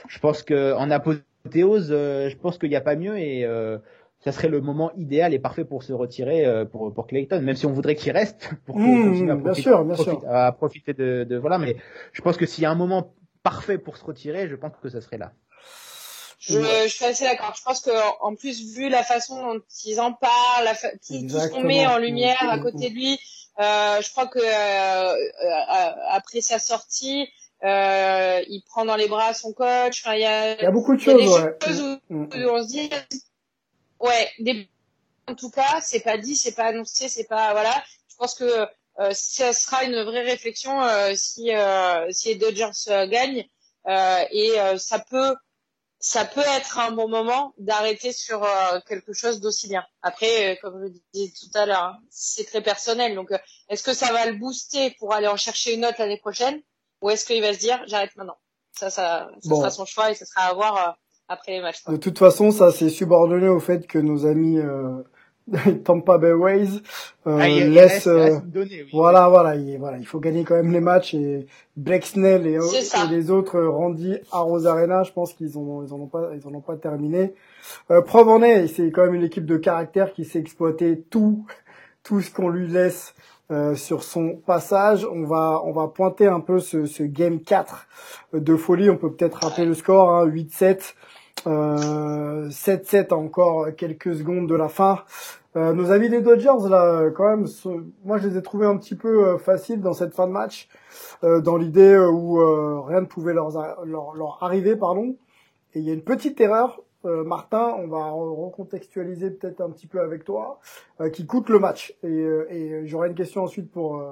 Je 0.08 0.20
pense 0.20 0.42
que 0.42 0.74
en 0.74 0.90
apothéose, 0.90 1.90
euh, 1.92 2.30
je 2.30 2.38
pense 2.38 2.58
qu'il 2.58 2.70
n'y 2.70 2.76
a 2.76 2.82
pas 2.82 2.96
mieux 2.96 3.18
et 3.18 3.44
euh, 3.44 3.78
ça 4.20 4.32
serait 4.32 4.48
le 4.48 4.62
moment 4.62 4.92
idéal 4.96 5.34
et 5.34 5.40
parfait 5.40 5.66
pour 5.66 5.84
se 5.84 5.92
retirer 5.92 6.46
euh, 6.46 6.64
pour 6.64 6.94
pour 6.94 7.08
Clayton, 7.08 7.42
même 7.42 7.56
si 7.56 7.66
on 7.66 7.74
voudrait 7.74 7.96
qu'il 7.96 8.14
reste 8.14 8.52
pour 8.66 8.80
mmh, 8.80 9.30
à 9.30 9.36
profiter, 9.36 9.70
bien 9.84 9.96
sûr, 9.96 10.24
à 10.30 10.52
profiter 10.54 10.94
de, 10.94 11.26
de 11.26 11.36
voilà. 11.36 11.58
Mais 11.58 11.76
je 12.14 12.22
pense 12.22 12.38
que 12.38 12.46
s'il 12.46 12.64
y 12.64 12.66
a 12.66 12.72
un 12.72 12.76
moment 12.76 13.14
parfait 13.44 13.78
pour 13.78 13.98
se 13.98 14.06
retirer, 14.06 14.48
je 14.48 14.56
pense 14.56 14.72
que 14.82 14.88
ça 14.88 15.02
serait 15.02 15.18
là. 15.18 15.34
Je, 16.40 16.62
je, 16.62 16.88
suis 16.88 17.06
assez 17.06 17.26
d'accord. 17.26 17.54
Je 17.58 17.64
pense 17.64 17.82
que 17.82 17.92
en 18.22 18.36
plus 18.36 18.76
vu 18.76 18.90
la 18.90 19.04
façon 19.04 19.42
dont 19.42 19.62
ils 19.86 20.00
en 20.00 20.14
parlent, 20.14 20.66
la 20.66 20.76
tout 20.76 21.30
ce 21.30 21.48
qu'on 21.50 21.64
met 21.64 21.88
en 21.88 21.98
lumière 21.98 22.48
à 22.50 22.60
côté 22.60 22.90
de 22.90 22.96
lui, 22.96 23.20
euh, 23.60 24.02
je 24.02 24.12
crois 24.12 24.28
que 24.28 24.40
euh, 24.40 25.14
euh, 25.14 25.92
après 26.10 26.42
sa 26.42 26.60
sortie, 26.60 27.28
euh, 27.64 28.42
il 28.48 28.62
prend 28.62 28.86
dans 28.86 28.96
les 28.96 29.08
bras 29.08 29.34
son 29.34 29.52
coach. 29.52 30.04
Enfin, 30.04 30.14
il 30.14 30.22
y 30.22 30.26
a, 30.26 30.54
il 30.54 30.64
y 30.64 30.66
a 30.66 30.72
beaucoup 30.72 30.96
de 30.96 31.02
choses, 31.02 31.28
ouais. 31.28 31.58
choses 31.66 31.82
où, 31.82 32.14
mm, 32.14 32.24
mm. 32.26 32.46
où, 32.46 32.50
on 32.50 32.64
se 32.64 32.68
dit, 32.68 32.90
ouais, 34.00 34.30
des... 34.40 34.70
en 35.28 35.34
tout 35.34 35.50
cas, 35.50 35.82
c'est 35.82 36.02
pas 36.02 36.18
dit, 36.18 36.36
c'est 36.36 36.54
pas 36.54 36.66
annoncé, 36.66 37.10
c'est 37.10 37.28
pas 37.28 37.52
voilà. 37.54 37.84
Je 38.10 38.16
pense 38.16 38.36
que 38.36 38.68
euh, 39.00 39.10
ça 39.12 39.54
sera 39.54 39.86
une 39.86 40.04
vraie 40.04 40.24
réflexion 40.24 40.80
euh, 40.84 41.14
si 41.16 41.50
si 42.12 42.30
les 42.30 42.36
Dodgers 42.36 43.08
gagnent 43.10 43.48
et 43.88 44.52
ça 44.78 45.00
peut 45.00 45.36
ça 46.00 46.26
peut 46.26 46.44
être 46.58 46.80
un 46.80 46.92
bon 46.92 47.10
moment 47.10 47.54
d'arrêter 47.58 48.12
sur 48.12 48.44
euh, 48.44 48.80
quelque 48.88 49.14
chose 49.14 49.42
d'aussi 49.42 49.68
bien. 49.68 49.84
Après, 50.02 50.54
euh, 50.54 50.56
comme 50.62 50.86
je 50.86 51.00
disais 51.14 51.34
tout 51.40 51.58
à 51.58 51.66
l'heure, 51.66 51.84
hein, 51.84 51.98
c'est 52.10 52.46
très 52.46 52.62
personnel. 52.62 53.16
Donc, 53.16 53.32
euh, 53.32 53.38
est-ce 53.70 53.84
que 53.84 53.94
ça 53.94 54.12
va 54.14 54.26
le 54.30 54.38
booster 54.38 54.96
pour 55.00 55.14
aller 55.14 55.28
en 55.28 55.38
chercher 55.38 55.74
une 55.74 55.86
autre 55.86 55.96
l'année 56.00 56.20
prochaine, 56.20 56.62
ou 57.02 57.10
est-ce 57.10 57.26
qu'il 57.26 57.42
va 57.42 57.54
se 57.54 57.60
dire 57.60 57.82
j'arrête 57.88 58.16
maintenant? 58.16 58.38
Ça, 58.74 58.92
ça, 58.92 59.30
ça 59.42 59.50
sera 59.50 59.72
son 59.72 59.86
choix 59.86 60.12
et 60.12 60.16
ce 60.16 60.26
sera 60.26 60.42
à 60.42 60.54
voir 60.54 60.98
après 61.28 61.54
les 61.54 61.62
matchs. 61.62 61.84
De 61.86 61.98
toute 61.98 62.20
façon, 62.20 62.52
ça 62.52 62.72
c'est 62.72 62.90
subordonné 62.90 63.48
au 63.48 63.60
fait 63.60 63.88
que 63.88 63.98
nos 63.98 64.28
amis 64.28 64.60
Tampa 65.86 66.18
Bay 66.18 66.34
Ways 66.34 66.82
euh, 67.26 67.40
ah, 67.40 67.48
laisse, 67.48 68.08
euh, 68.08 68.40
voilà 68.92 69.30
voilà 69.30 69.56
il, 69.56 69.78
voilà 69.78 69.98
il 69.98 70.06
faut 70.06 70.20
gagner 70.20 70.44
quand 70.44 70.56
même 70.56 70.72
les 70.74 70.82
matchs 70.82 71.14
et 71.14 71.48
Blake 71.78 72.06
Snell 72.06 72.46
et, 72.46 72.60
les 73.10 73.32
autres 73.32 73.60
Randy 73.60 74.18
à 74.32 74.40
Rosarena 74.40 75.04
je 75.04 75.12
pense 75.14 75.34
qu'ils 75.34 75.58
ont 75.58 75.84
ils 75.84 75.94
en 75.94 76.00
ont 76.02 76.08
pas 76.08 76.32
ils 76.36 76.46
en 76.48 76.54
ont 76.54 76.62
pas 76.62 76.76
terminé 76.76 77.34
euh, 77.92 78.02
preuve 78.02 78.28
en 78.28 78.42
est 78.42 78.68
c'est 78.68 78.92
quand 78.92 79.06
même 79.06 79.16
une 79.16 79.24
équipe 79.24 79.46
de 79.46 79.58
caractère 79.58 80.12
qui 80.12 80.26
sait 80.26 80.40
exploiter 80.40 81.02
tout 81.10 81.46
tout 82.04 82.22
ce 82.22 82.30
qu'on 82.30 82.50
lui 82.50 82.68
laisse 82.68 83.14
euh, 83.50 83.76
sur 83.76 84.04
son 84.04 84.36
passage. 84.36 85.08
On 85.10 85.24
va 85.24 85.62
on 85.64 85.72
va 85.72 85.88
pointer 85.88 86.28
un 86.28 86.42
peu 86.42 86.60
ce, 86.60 86.86
ce 86.86 87.04
game 87.04 87.40
4 87.40 87.88
de 88.34 88.56
folie. 88.58 88.90
On 88.90 88.98
peut 88.98 89.10
peut-être 89.10 89.36
rappeler 89.36 89.66
le 89.66 89.74
score, 89.74 90.10
hein, 90.10 90.26
8-7. 90.28 90.96
Euh, 91.48 92.50
7-7 92.50 93.14
encore 93.14 93.74
quelques 93.76 94.16
secondes 94.16 94.48
de 94.48 94.56
la 94.56 94.68
fin. 94.68 95.04
Euh, 95.56 95.74
nos 95.74 95.92
amis 95.92 96.10
des 96.10 96.22
Dodgers 96.22 96.70
là, 96.70 97.10
quand 97.16 97.30
même, 97.30 97.48
moi 98.04 98.18
je 98.18 98.28
les 98.28 98.38
ai 98.38 98.42
trouvés 98.44 98.68
un 98.68 98.78
petit 98.78 98.96
peu 98.96 99.28
euh, 99.28 99.38
faciles 99.38 99.82
dans 99.82 99.94
cette 99.94 100.14
fin 100.14 100.28
de 100.28 100.32
match, 100.32 100.70
euh, 101.24 101.42
dans 101.42 101.58
l'idée 101.58 101.94
euh, 101.94 102.12
où 102.12 102.36
rien 102.84 103.02
ne 103.02 103.06
pouvait 103.06 103.34
leur, 103.34 103.50
leur, 103.86 104.14
leur, 104.14 104.44
arriver, 104.44 104.76
pardon. 104.76 105.16
Et 105.74 105.80
il 105.80 105.86
y 105.86 105.90
a 105.90 105.94
une 105.94 106.04
petite 106.04 106.40
erreur, 106.42 106.82
Martin, 107.04 107.74
on 107.78 107.88
va 107.88 108.10
recontextualiser 108.10 109.32
peut-être 109.32 109.62
un 109.62 109.70
petit 109.70 109.88
peu 109.88 110.02
avec 110.02 110.26
toi, 110.26 110.60
qui 111.14 111.26
coûte 111.26 111.50
le 111.50 111.60
match. 111.60 111.96
Et, 112.04 112.26
et 112.50 112.86
j'aurai 112.86 113.08
une 113.10 113.16
question 113.16 113.44
ensuite 113.44 113.72
pour 113.72 114.04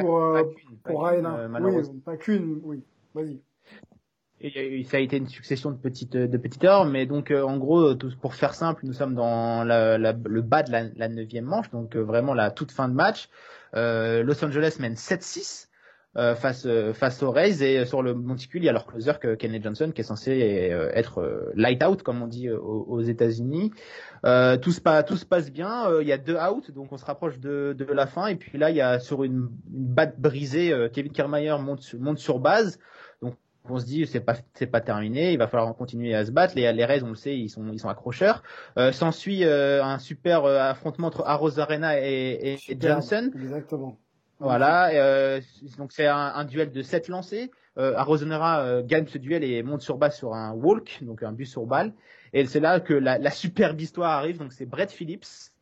pour 0.00 0.36
pour 0.84 1.04
Ryan. 1.04 1.48
Oui, 1.60 2.00
pas 2.04 2.16
qu'une, 2.16 2.60
oui. 2.62 2.84
Vas-y 3.14 3.40
ça 4.84 4.96
a 4.96 5.00
été 5.00 5.16
une 5.16 5.28
succession 5.28 5.70
de 5.70 5.76
petites 5.76 6.16
de 6.16 6.36
petites 6.36 6.64
heures, 6.64 6.84
mais 6.84 7.06
donc 7.06 7.30
euh, 7.30 7.42
en 7.42 7.58
gros, 7.58 7.94
pour 8.20 8.34
faire 8.34 8.54
simple, 8.54 8.84
nous 8.84 8.92
sommes 8.92 9.14
dans 9.14 9.62
la, 9.64 9.98
la, 9.98 10.12
le 10.12 10.42
bas 10.42 10.62
de 10.62 10.72
la 10.72 11.08
neuvième 11.08 11.44
manche, 11.44 11.70
donc 11.70 11.94
euh, 11.96 12.00
vraiment 12.00 12.34
la 12.34 12.50
toute 12.50 12.72
fin 12.72 12.88
de 12.88 12.94
match. 12.94 13.28
Euh, 13.74 14.22
Los 14.22 14.44
Angeles 14.44 14.76
mène 14.80 14.94
7-6 14.94 15.68
euh, 16.16 16.34
face 16.34 16.66
face 16.92 17.22
aux 17.22 17.30
Rays 17.30 17.62
et 17.62 17.86
sur 17.86 18.02
le 18.02 18.14
monticule, 18.14 18.62
il 18.62 18.66
y 18.66 18.68
a 18.68 18.72
leur 18.72 18.86
closer 18.86 19.12
que 19.20 19.34
Kenny 19.34 19.62
Johnson 19.62 19.92
qui 19.94 20.00
est 20.00 20.04
censé 20.04 20.32
être 20.92 21.52
light 21.54 21.82
out 21.84 22.02
comme 22.02 22.20
on 22.20 22.26
dit 22.26 22.50
aux, 22.50 22.84
aux 22.88 23.00
États-Unis. 23.00 23.70
tout 24.22 24.72
se 24.72 24.80
passe 24.80 25.04
tout 25.06 25.16
se 25.16 25.24
passe 25.24 25.52
bien. 25.52 25.88
Il 26.00 26.06
y 26.08 26.12
a 26.12 26.18
deux 26.18 26.36
outs, 26.36 26.72
donc 26.74 26.92
on 26.92 26.98
se 26.98 27.04
rapproche 27.04 27.38
de, 27.38 27.74
de 27.78 27.84
la 27.84 28.06
fin 28.06 28.26
et 28.26 28.34
puis 28.34 28.58
là 28.58 28.70
il 28.70 28.76
y 28.76 28.82
a 28.82 28.98
sur 28.98 29.22
une, 29.22 29.48
une 29.72 29.86
batte 29.86 30.18
brisée, 30.18 30.74
Kevin 30.92 31.12
Kiermaier 31.12 31.56
monte 31.60 31.94
monte 31.94 32.18
sur 32.18 32.40
base 32.40 32.78
on 33.68 33.78
se 33.78 33.84
dit 33.84 34.06
c'est 34.06 34.20
pas 34.20 34.34
c'est 34.54 34.66
pas 34.66 34.80
terminé, 34.80 35.32
il 35.32 35.38
va 35.38 35.46
falloir 35.46 35.74
continuer 35.76 36.14
à 36.14 36.24
se 36.24 36.30
battre. 36.30 36.54
Les 36.56 36.72
les 36.72 36.84
Rays, 36.84 37.02
on 37.02 37.10
le 37.10 37.14
sait, 37.14 37.36
ils 37.36 37.48
sont 37.48 37.66
ils 37.72 37.78
sont 37.78 37.88
accrocheurs. 37.88 38.42
Euh, 38.78 38.92
S'ensuit 38.92 39.44
euh, 39.44 39.84
un 39.84 39.98
super 39.98 40.44
euh, 40.44 40.58
affrontement 40.58 41.08
entre 41.08 41.24
Arena 41.26 41.98
et, 42.00 42.58
et, 42.68 42.76
Johnson. 42.78 43.30
Exactement. 43.34 43.98
Voilà, 44.40 44.90
euh, 44.94 45.40
donc 45.78 45.92
c'est 45.92 46.06
un, 46.06 46.32
un, 46.34 46.44
duel 46.44 46.72
de 46.72 46.82
7 46.82 47.06
lancés. 47.06 47.52
Euh, 47.78 47.94
Arozarena 47.96 48.82
gagne 48.82 49.06
ce 49.06 49.18
duel 49.18 49.44
et 49.44 49.62
monte 49.62 49.82
sur 49.82 49.98
base 49.98 50.16
sur 50.16 50.34
un 50.34 50.52
walk, 50.52 50.98
donc 51.02 51.22
un 51.22 51.30
but 51.30 51.46
sur 51.46 51.64
balle. 51.64 51.92
Et 52.32 52.44
c'est 52.46 52.60
là 52.60 52.80
que 52.80 52.92
la, 52.92 53.18
la 53.18 53.30
superbe 53.30 53.80
histoire 53.80 54.10
arrive. 54.10 54.38
Donc 54.38 54.52
c'est 54.52 54.66
Brett 54.66 54.90
Phillips 54.90 55.52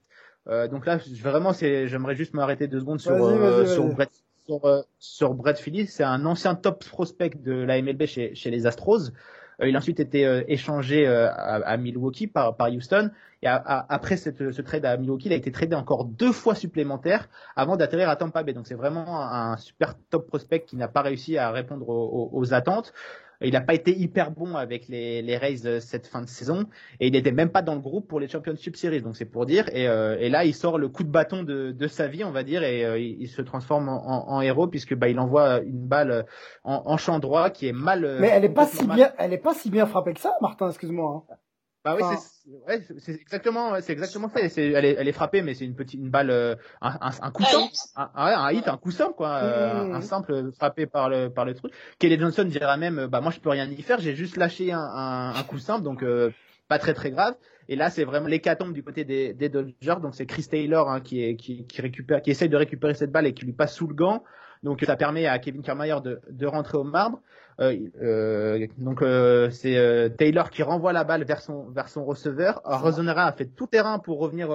Euh, 0.48 0.68
donc 0.68 0.86
là, 0.86 0.98
vraiment, 1.20 1.52
c'est, 1.52 1.86
j'aimerais 1.86 2.14
juste 2.14 2.34
m'arrêter 2.34 2.66
deux 2.66 2.80
secondes 2.80 3.00
sur 3.00 3.12
euh, 3.12 3.66
sur. 3.66 3.84
Brett 3.94 4.10
sur, 4.50 4.64
euh, 4.64 4.82
sur 4.98 5.34
Brett 5.34 5.58
Phillips. 5.58 5.88
C'est 5.88 6.04
un 6.04 6.26
ancien 6.26 6.54
top 6.54 6.84
prospect 6.84 7.30
de 7.42 7.52
la 7.52 7.80
MLB 7.80 8.06
chez, 8.06 8.50
les 8.50 8.66
Astros. 8.66 9.12
Euh, 9.60 9.68
il 9.68 9.76
a 9.76 9.78
ensuite 9.78 10.00
été 10.00 10.26
euh, 10.26 10.42
échangé 10.48 11.06
euh, 11.06 11.28
à, 11.32 11.76
Milwaukee 11.76 12.26
par, 12.26 12.56
Houston. 12.60 13.10
Et 13.42 13.46
après 13.46 14.18
ce 14.18 14.60
trade 14.60 14.84
à 14.84 14.96
Milwaukee, 14.98 15.28
il 15.28 15.32
a 15.32 15.36
été 15.36 15.50
tradé 15.50 15.74
encore 15.74 16.04
deux 16.04 16.32
fois 16.32 16.54
supplémentaires 16.54 17.28
avant 17.56 17.76
d'atterrir 17.76 18.10
à 18.10 18.16
Tampa 18.16 18.42
Bay. 18.42 18.52
Donc 18.52 18.66
c'est 18.66 18.74
vraiment 18.74 19.22
un, 19.22 19.56
super 19.56 19.94
top 20.10 20.26
prospect 20.26 20.64
qui 20.66 20.76
n'a 20.76 20.88
pas 20.88 21.00
réussi 21.00 21.38
à 21.38 21.50
répondre 21.50 21.88
aux 21.88 22.52
attentes. 22.52 22.92
Il 23.42 23.53
n'a 23.53 23.61
pas 23.61 23.74
été 23.74 23.96
hyper 23.96 24.31
bon 24.31 24.55
avec 24.55 24.88
les, 24.88 25.22
les 25.22 25.37
Rays 25.37 25.64
euh, 25.66 25.81
cette 25.81 26.07
fin 26.07 26.20
de 26.22 26.29
saison 26.29 26.66
et 27.00 27.07
il 27.07 27.12
n'était 27.12 27.33
même 27.33 27.50
pas 27.50 27.62
dans 27.62 27.74
le 27.74 27.81
groupe 27.81 28.07
pour 28.09 28.20
les 28.20 28.29
Championship 28.29 28.76
Series. 28.76 29.00
Donc 29.03 29.16
c'est 29.16 29.24
pour 29.24 29.46
dire. 29.46 29.64
Et, 29.74 29.88
euh, 29.88 30.16
et 30.18 30.29
là, 30.29 30.44
il 30.44 30.55
sort 30.55 30.79
le 30.79 30.88
coup 30.88 31.05
de 31.05 31.09
bâton 31.11 31.42
de, 31.42 31.72
de 31.72 31.87
sa 31.88 32.07
vie, 32.07 32.22
on 32.24 32.33
va 32.33 32.42
dire, 32.42 32.62
et 32.62 32.85
euh, 32.85 32.98
il, 32.98 33.29
se 33.29 33.40
transforme 33.42 33.88
en, 33.88 34.07
en- 34.07 34.29
en 34.37 34.40
héros 34.40 34.66
puisque 34.68 34.94
bah, 34.94 35.09
il 35.09 35.18
envoie 35.18 35.61
une 35.61 35.87
balle 35.87 36.11
euh, 36.11 36.22
en, 36.64 36.83
en 36.85 36.96
champ 36.96 37.18
droit 37.18 37.50
qui 37.50 37.66
est 37.68 37.72
mal. 37.72 38.05
euh, 38.05 38.18
Mais 38.20 38.29
elle 38.29 38.44
est 38.44 38.48
pas 38.50 38.66
si 38.66 38.87
mal- 38.87 38.96
bien, 38.96 39.12
elle 39.18 39.33
est 39.33 39.38
pas 39.38 39.55
si 39.55 39.70
bien 39.70 39.87
frappée 39.87 40.12
que 40.14 40.20
ça, 40.20 40.35
Martin, 40.40 40.68
excuse-moi. 40.68 41.24
hein. 41.31 41.35
Bah 41.85 41.95
oui, 41.97 42.03
Enfin- 42.03 42.19
c'est 42.19 42.51
ouais, 42.69 42.83
exactement, 43.09 43.73
ouais, 43.73 43.81
c'est 43.81 43.93
exactement 43.93 44.29
ça. 44.29 44.40
Elle 44.40 44.85
est, 44.85 44.97
elle 44.99 45.09
est 45.09 45.12
frappée, 45.12 45.40
mais 45.40 45.55
c'est 45.55 45.64
une 45.64 45.75
petite, 45.75 45.99
une 45.99 46.11
balle, 46.11 46.31
euh, 46.31 46.55
un, 46.83 46.90
un, 47.01 47.11
un 47.23 47.31
coup 47.31 47.43
simple, 47.45 47.73
un, 47.97 48.11
un, 48.14 48.27
ouais, 48.27 48.35
un 48.35 48.51
hit, 48.53 48.69
un 48.69 48.77
coup 48.77 48.90
simple, 48.90 49.14
quoi, 49.14 49.37
euh, 49.43 49.93
un 49.95 50.01
simple 50.03 50.53
frappé 50.53 50.87
par 50.87 51.09
le, 51.09 51.31
par 51.31 51.47
le 51.47 51.55
truc. 51.55 51.73
Kelly 51.99 52.19
Johnson 52.21 52.45
dira 52.45 52.77
même, 52.77 52.99
euh, 52.99 53.09
bah 53.09 53.21
moi 53.23 53.31
je 53.33 53.40
peux 53.40 53.49
rien 53.49 53.64
y 53.66 53.81
faire, 53.83 53.99
j'ai 53.99 54.14
juste 54.14 54.37
lâché 54.37 54.73
un, 54.73 54.79
un, 54.79 55.35
un 55.35 55.43
coup 55.45 55.59
simple, 55.59 55.83
donc 55.83 56.03
euh, 56.03 56.31
pas 56.69 56.79
très 56.79 56.93
très 56.93 57.11
grave. 57.11 57.35
Et 57.69 57.77
là, 57.77 57.88
c'est 57.88 58.03
vraiment 58.05 58.27
l'hécatombe 58.27 58.73
du 58.73 58.83
côté 58.83 59.05
des, 59.05 59.33
des 59.33 59.49
Dodgers. 59.49 59.97
Donc 60.03 60.14
c'est 60.16 60.27
Chris 60.27 60.45
Taylor 60.51 60.90
hein, 60.90 61.01
qui, 61.01 61.23
est, 61.23 61.37
qui, 61.37 61.66
qui 61.66 61.81
récupère, 61.81 62.21
qui 62.21 62.31
essaye 62.33 62.49
de 62.49 62.57
récupérer 62.57 62.95
cette 62.95 63.12
balle 63.12 63.27
et 63.29 63.33
qui 63.33 63.45
lui 63.45 63.53
passe 63.53 63.75
sous 63.75 63.87
le 63.87 63.95
gant. 63.95 64.25
Donc 64.62 64.83
ça 64.87 64.96
permet 64.96 65.27
à 65.27 65.38
Kevin 65.38 65.62
Kiermaier 65.62 65.96
de, 66.05 66.20
de 66.31 66.46
rentrer 66.46 66.77
au 66.79 66.85
marbre. 66.85 67.20
Euh, 67.61 67.77
euh, 68.03 68.66
donc 68.79 69.03
euh, 69.03 69.51
c'est 69.51 69.77
euh, 69.77 70.09
Taylor 70.09 70.51
qui 70.51 70.62
renvoie 70.62 70.92
la 70.92 71.05
balle 71.05 71.25
vers 71.25 71.42
son 71.42 71.68
vers 71.70 71.88
son 71.88 72.05
receveur. 72.05 72.61
Rosonera 72.64 73.27
a 73.27 73.33
fait 73.33 73.46
tout 73.46 73.66
terrain 73.66 73.99
pour 73.99 74.18
revenir 74.18 74.49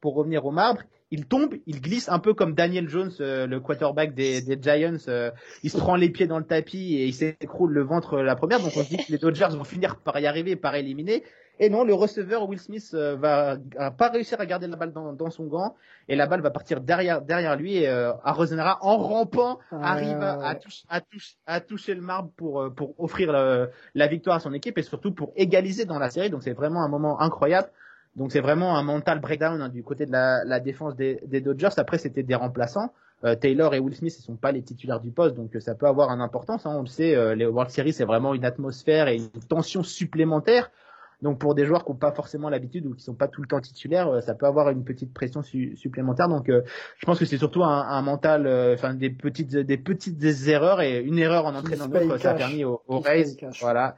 pour 0.00 0.14
revenir 0.14 0.44
au 0.46 0.50
marbre. 0.50 0.82
Il 1.10 1.24
tombe, 1.24 1.54
il 1.66 1.80
glisse 1.80 2.10
un 2.10 2.18
peu 2.18 2.34
comme 2.34 2.54
Daniel 2.54 2.86
Jones, 2.88 3.12
le 3.18 3.58
quarterback 3.58 4.14
des, 4.14 4.42
des 4.42 4.58
Giants. 4.60 4.98
il 5.62 5.70
se 5.70 5.78
prend 5.78 5.96
les 5.96 6.10
pieds 6.10 6.26
dans 6.26 6.38
le 6.38 6.44
tapis 6.44 6.96
et 6.96 7.06
il 7.06 7.14
s'écroule 7.14 7.72
le 7.72 7.82
ventre 7.82 8.20
la 8.20 8.36
première. 8.36 8.60
Donc 8.60 8.72
on 8.76 8.82
se 8.82 8.90
dit 8.90 8.98
que 8.98 9.12
les 9.12 9.18
Dodgers 9.18 9.48
vont 9.56 9.64
finir 9.64 9.96
par 9.96 10.18
y 10.18 10.26
arriver, 10.26 10.54
par 10.56 10.74
éliminer. 10.74 11.24
Et 11.60 11.70
non, 11.70 11.82
le 11.84 11.92
receveur 11.94 12.48
Will 12.48 12.58
Smith 12.60 12.90
euh, 12.94 13.16
va, 13.16 13.56
va 13.76 13.90
pas 13.90 14.10
réussir 14.10 14.40
à 14.40 14.46
garder 14.46 14.66
la 14.68 14.76
balle 14.76 14.92
dans, 14.92 15.12
dans 15.12 15.30
son 15.30 15.46
gant 15.46 15.74
et 16.08 16.14
la 16.16 16.26
balle 16.26 16.40
va 16.40 16.50
partir 16.50 16.80
derrière 16.80 17.20
derrière 17.22 17.56
lui 17.56 17.76
et 17.78 17.88
euh, 17.88 18.12
en 18.24 18.96
rampant 18.98 19.58
Ouais, 19.72 19.78
arrive 19.82 20.22
à, 20.22 20.38
ouais, 20.38 20.44
à, 20.44 20.48
ouais. 20.50 20.58
touche- 20.60 20.84
à, 20.88 21.00
touche- 21.00 21.36
à 21.46 21.60
toucher 21.60 21.94
le 21.94 22.00
marbre 22.02 22.30
pour 22.36 22.62
euh, 22.62 22.70
pour 22.70 22.94
offrir 23.00 23.32
le- 23.32 23.70
la 23.94 24.06
victoire 24.06 24.36
à 24.36 24.40
son 24.40 24.52
équipe 24.52 24.78
et 24.78 24.82
surtout 24.82 25.12
pour 25.12 25.32
égaliser 25.36 25.84
dans 25.84 25.98
la 25.98 26.10
série. 26.10 26.30
Donc 26.30 26.42
c'est 26.42 26.52
vraiment 26.52 26.82
un 26.82 26.88
moment 26.88 27.20
incroyable. 27.20 27.68
Donc 28.16 28.32
c'est 28.32 28.40
vraiment 28.40 28.76
un 28.76 28.82
mental 28.82 29.20
breakdown 29.20 29.60
hein, 29.60 29.68
du 29.68 29.82
côté 29.82 30.06
de 30.06 30.12
la, 30.12 30.44
la 30.44 30.60
défense 30.60 30.96
des, 30.96 31.20
des 31.26 31.40
Dodgers. 31.40 31.68
Après 31.76 31.98
c'était 31.98 32.22
des 32.22 32.34
remplaçants. 32.34 32.92
Euh, 33.24 33.34
Taylor 33.34 33.74
et 33.74 33.80
Will 33.80 33.96
Smith 33.96 34.14
ne 34.16 34.22
sont 34.22 34.36
pas 34.36 34.52
les 34.52 34.62
titulaires 34.62 35.00
du 35.00 35.10
poste, 35.10 35.34
donc 35.34 35.56
euh, 35.56 35.60
ça 35.60 35.74
peut 35.74 35.86
avoir 35.86 36.10
une 36.10 36.20
importance. 36.20 36.66
hein. 36.66 36.74
on 36.76 36.82
le 36.82 36.86
sait, 36.86 37.16
euh, 37.16 37.34
les 37.34 37.46
World 37.46 37.70
Series 37.72 37.92
c'est 37.92 38.04
vraiment 38.04 38.32
une 38.32 38.44
atmosphère 38.44 39.08
et 39.08 39.16
une 39.16 39.28
tension 39.48 39.82
supplémentaire. 39.82 40.70
Donc 41.20 41.38
pour 41.40 41.54
des 41.56 41.64
joueurs 41.66 41.84
qui 41.84 41.90
n'ont 41.90 41.96
pas 41.98 42.12
forcément 42.12 42.48
l'habitude 42.48 42.86
ou 42.86 42.94
qui 42.94 43.02
sont 43.02 43.14
pas 43.14 43.26
tout 43.26 43.42
le 43.42 43.48
temps 43.48 43.60
titulaires, 43.60 44.08
euh, 44.08 44.20
ça 44.20 44.34
peut 44.34 44.46
avoir 44.46 44.70
une 44.70 44.84
petite 44.84 45.12
pression 45.12 45.42
su- 45.42 45.76
supplémentaire. 45.76 46.28
Donc 46.28 46.48
euh, 46.48 46.62
je 46.98 47.06
pense 47.06 47.18
que 47.18 47.24
c'est 47.24 47.38
surtout 47.38 47.64
un, 47.64 47.80
un 47.88 48.02
mental, 48.02 48.46
euh, 48.46 48.74
enfin 48.74 48.94
des 48.94 49.10
petites 49.10 49.56
des 49.56 49.78
petites 49.78 50.22
erreurs 50.46 50.80
et 50.80 51.00
une 51.00 51.18
erreur 51.18 51.46
en 51.46 51.54
entraînant 51.56 51.88
l'autre, 52.04 52.18
ça 52.22 52.30
a 52.30 52.34
permis 52.38 52.64
Rays, 53.04 53.34
cash. 53.36 53.60
voilà. 53.60 53.96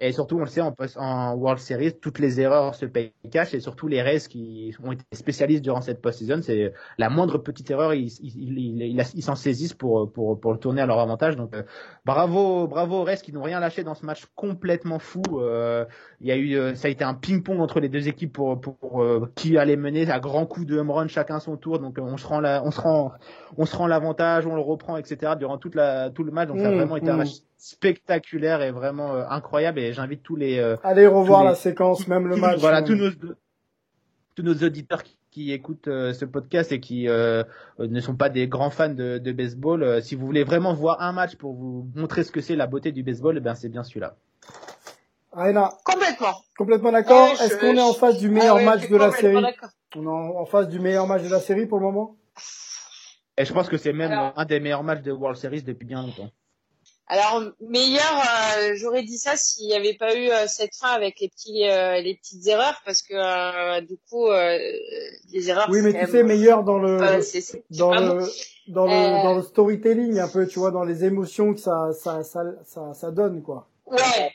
Et 0.00 0.12
surtout, 0.12 0.36
on 0.36 0.40
le 0.40 0.46
sait, 0.46 0.60
en, 0.60 0.70
post- 0.72 0.96
en 0.96 1.34
World 1.34 1.58
Series, 1.60 1.98
toutes 2.00 2.20
les 2.20 2.40
erreurs 2.40 2.74
se 2.76 2.86
payent 2.86 3.12
cash 3.32 3.52
et 3.54 3.60
surtout 3.60 3.88
les 3.88 4.00
Rays 4.00 4.20
qui 4.28 4.72
ont 4.82 4.92
été 4.92 5.04
spécialistes 5.12 5.62
durant 5.64 5.80
cette 5.80 6.00
post-season, 6.00 6.40
c'est 6.42 6.72
la 6.98 7.10
moindre 7.10 7.38
petite 7.38 7.70
erreur, 7.70 7.94
ils 7.94 8.06
ils- 8.20 8.58
ils- 8.58 8.82
ils- 8.82 9.02
ils 9.14 9.22
s'en 9.22 9.34
saisissent 9.34 9.74
pour, 9.74 10.12
pour, 10.12 10.38
pour 10.38 10.52
le 10.52 10.58
tourner 10.58 10.82
à 10.82 10.86
leur 10.86 11.00
avantage. 11.00 11.34
Donc, 11.36 11.54
euh, 11.56 11.64
bravo, 12.04 12.66
bravo 12.68 13.00
aux 13.00 13.04
Rays 13.04 13.16
qui 13.22 13.32
n'ont 13.32 13.42
rien 13.42 13.60
lâché 13.60 13.82
dans 13.84 13.94
ce 13.94 14.06
match 14.06 14.26
complètement 14.36 14.98
fou. 14.98 15.22
Euh, 15.40 15.84
il 16.20 16.26
y 16.28 16.32
a 16.32 16.36
eu, 16.36 16.54
euh, 16.56 16.74
ça 16.74 16.88
a 16.88 16.90
été 16.90 17.04
un 17.04 17.14
ping-pong 17.14 17.60
entre 17.60 17.80
les 17.80 17.88
deux 17.88 18.08
équipes 18.08 18.32
pour, 18.32 18.60
pour, 18.60 19.02
euh, 19.02 19.30
qui 19.34 19.58
allait 19.58 19.76
mener 19.76 20.08
à 20.10 20.20
grands 20.20 20.46
coups 20.46 20.66
de 20.66 20.78
home 20.78 20.90
run 20.90 21.08
chacun 21.08 21.40
son 21.40 21.56
tour. 21.56 21.78
Donc, 21.80 21.98
euh, 21.98 22.02
on 22.02 22.16
se 22.16 22.26
rend 22.26 22.40
la, 22.40 22.62
on 22.64 22.70
se 22.70 22.80
rend, 22.80 23.12
on 23.56 23.66
se 23.66 23.76
rend 23.76 23.86
l'avantage, 23.86 24.46
on 24.46 24.54
le 24.54 24.60
reprend, 24.60 24.96
etc. 24.96 25.36
durant 25.36 25.58
toute 25.58 25.74
la, 25.74 26.10
tout 26.10 26.24
le 26.24 26.30
match. 26.32 26.48
Donc, 26.48 26.60
ça 26.60 26.68
a 26.68 26.70
Mmh, 26.70 26.70
vraiment 26.72 26.96
été 26.96 27.10
un 27.10 27.18
mmh. 27.18 27.47
Spectaculaire 27.58 28.62
et 28.62 28.70
vraiment 28.70 29.14
euh, 29.14 29.24
incroyable. 29.28 29.78
Et 29.80 29.92
j'invite 29.92 30.22
tous 30.22 30.36
les, 30.36 30.58
euh, 30.58 30.76
Allez 30.82 31.06
revoir 31.06 31.42
les- 31.42 31.50
la 31.50 31.54
séquence, 31.54 32.06
même 32.08 32.26
le 32.26 32.36
match. 32.36 32.58
voilà, 32.60 32.78
euh, 32.78 32.86
tous 32.86 32.94
nos, 32.94 33.10
tous 34.34 34.42
nos 34.42 34.54
auditeurs 34.54 35.02
qui, 35.02 35.16
qui 35.30 35.52
écoutent 35.52 35.88
euh, 35.88 36.12
ce 36.14 36.24
podcast 36.24 36.72
et 36.72 36.80
qui 36.80 37.06
ne 37.06 38.00
sont 38.00 38.16
pas 38.16 38.28
des 38.30 38.48
grands 38.48 38.70
fans 38.70 38.88
de, 38.88 39.18
de 39.18 39.32
baseball, 39.32 39.82
euh, 39.82 40.00
si 40.00 40.14
vous 40.14 40.24
voulez 40.24 40.44
vraiment 40.44 40.72
voir 40.72 41.02
un 41.02 41.12
match 41.12 41.36
pour 41.36 41.52
vous 41.54 41.86
montrer 41.94 42.24
ce 42.24 42.32
que 42.32 42.40
c'est 42.40 42.56
la 42.56 42.66
beauté 42.66 42.92
du 42.92 43.02
baseball, 43.02 43.36
eh 43.36 43.40
ben 43.40 43.54
c'est 43.54 43.68
bien 43.68 43.82
celui-là. 43.84 44.16
Aina, 45.36 45.70
Complètement. 45.84 46.32
complètement 46.56 46.90
d'accord. 46.92 47.28
Ouais, 47.28 47.44
Est-ce 47.44 47.58
qu'on 47.58 47.76
est 47.76 47.80
en 47.82 47.92
face 47.92 48.18
du 48.18 48.30
meilleur 48.30 48.56
Ah 48.56 48.58
ouais, 48.60 48.64
match 48.64 48.88
de 48.88 48.96
la 48.96 49.10
série. 49.12 49.36
On 49.96 50.02
est 50.02 50.06
en, 50.06 50.40
en 50.40 50.44
face 50.46 50.68
du 50.68 50.80
meilleur 50.80 51.06
match 51.06 51.22
de 51.22 51.28
la 51.30 51.38
série 51.40 51.66
pour 51.66 51.78
le 51.78 51.84
moment? 51.84 52.16
Et 53.36 53.44
je 53.44 53.52
pense 53.52 53.68
que 53.68 53.76
c'est 53.76 53.92
même 53.92 54.10
Alors- 54.10 54.32
un 54.36 54.44
des 54.46 54.58
meilleurs 54.58 54.82
matchs 54.82 55.02
de 55.02 55.12
World 55.12 55.36
Series 55.36 55.62
depuis 55.62 55.86
bien 55.86 56.02
longtemps. 56.02 56.30
Alors 57.10 57.42
meilleur, 57.60 58.02
euh, 58.58 58.72
j'aurais 58.76 59.02
dit 59.02 59.16
ça 59.18 59.36
s'il 59.36 59.66
n'y 59.66 59.74
avait 59.74 59.94
pas 59.94 60.14
eu 60.14 60.28
euh, 60.28 60.46
cette 60.46 60.74
fin 60.76 60.90
avec 60.90 61.20
les 61.20 61.28
petits, 61.28 61.66
euh, 61.66 62.00
les 62.02 62.14
petites 62.16 62.46
erreurs, 62.46 62.80
parce 62.84 63.00
que 63.02 63.14
euh, 63.14 63.80
du 63.80 63.96
coup, 64.10 64.26
euh, 64.28 64.58
les 65.32 65.48
erreurs. 65.48 65.68
Oui, 65.70 65.80
mais 65.80 65.92
tu 65.98 66.10
sais, 66.10 66.22
meilleur 66.22 66.64
dans 66.64 66.78
le 66.78 66.98
dans 67.70 67.92
le 67.94 68.20
bon. 68.20 68.28
dans 68.68 68.84
le 68.86 68.92
Euh, 68.92 69.22
dans 69.22 69.34
le 69.34 69.42
storytelling 69.42 70.18
un 70.18 70.28
peu, 70.28 70.46
tu 70.46 70.58
vois, 70.58 70.70
dans 70.70 70.84
les 70.84 71.04
émotions 71.04 71.54
que 71.54 71.60
ça 71.60 71.90
ça 71.98 72.22
ça 72.24 72.42
ça, 72.66 72.92
ça 72.92 73.10
donne 73.10 73.42
quoi. 73.42 73.66
Ouais. 73.86 74.30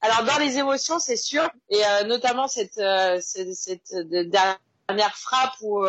Alors 0.00 0.22
dans 0.24 0.38
les 0.38 0.58
émotions, 0.58 1.00
c'est 1.00 1.16
sûr, 1.16 1.42
et 1.70 1.82
euh, 1.84 2.04
notamment 2.04 2.46
cette, 2.46 2.78
euh, 2.78 3.18
cette, 3.20 3.52
cette 3.54 3.92
de- 3.92 4.22
dernière 4.88 5.16
frappe 5.16 5.54
où 5.60 5.84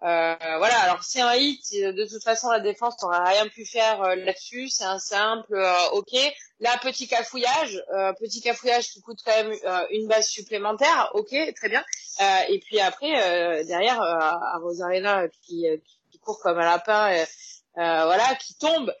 voilà. 0.00 0.78
Alors 0.80 1.02
c'est 1.02 1.20
un 1.20 1.34
hit. 1.34 1.62
De 1.72 2.08
toute 2.08 2.22
façon, 2.22 2.50
la 2.50 2.60
défense 2.60 3.00
n'aurait 3.02 3.22
rien 3.22 3.48
pu 3.48 3.64
faire 3.64 4.02
euh, 4.02 4.14
là-dessus. 4.16 4.68
C'est 4.68 4.84
un 4.84 4.98
simple, 4.98 5.54
euh, 5.54 5.90
ok. 5.92 6.12
Là, 6.60 6.78
petit 6.82 7.06
cafouillage, 7.06 7.82
euh, 7.94 8.12
petit 8.14 8.40
cafouillage 8.40 8.88
qui 8.88 9.02
coûte 9.02 9.18
quand 9.24 9.42
même 9.42 9.54
euh, 9.64 9.86
une 9.90 10.08
base 10.08 10.26
supplémentaire, 10.26 11.10
ok, 11.14 11.34
très 11.54 11.68
bien. 11.68 11.84
Euh, 12.20 12.40
et 12.48 12.60
puis 12.60 12.80
après, 12.80 13.12
euh, 13.12 13.64
derrière, 13.64 14.00
euh, 14.00 14.18
à 14.18 14.58
Rosarena 14.62 15.28
qui, 15.42 15.68
euh, 15.68 15.76
qui 16.10 16.18
court 16.18 16.40
comme 16.40 16.58
un 16.58 16.64
lapin, 16.64 17.12
euh, 17.12 17.24
euh, 17.78 18.04
voilà, 18.04 18.34
qui 18.36 18.56
tombe. 18.56 18.94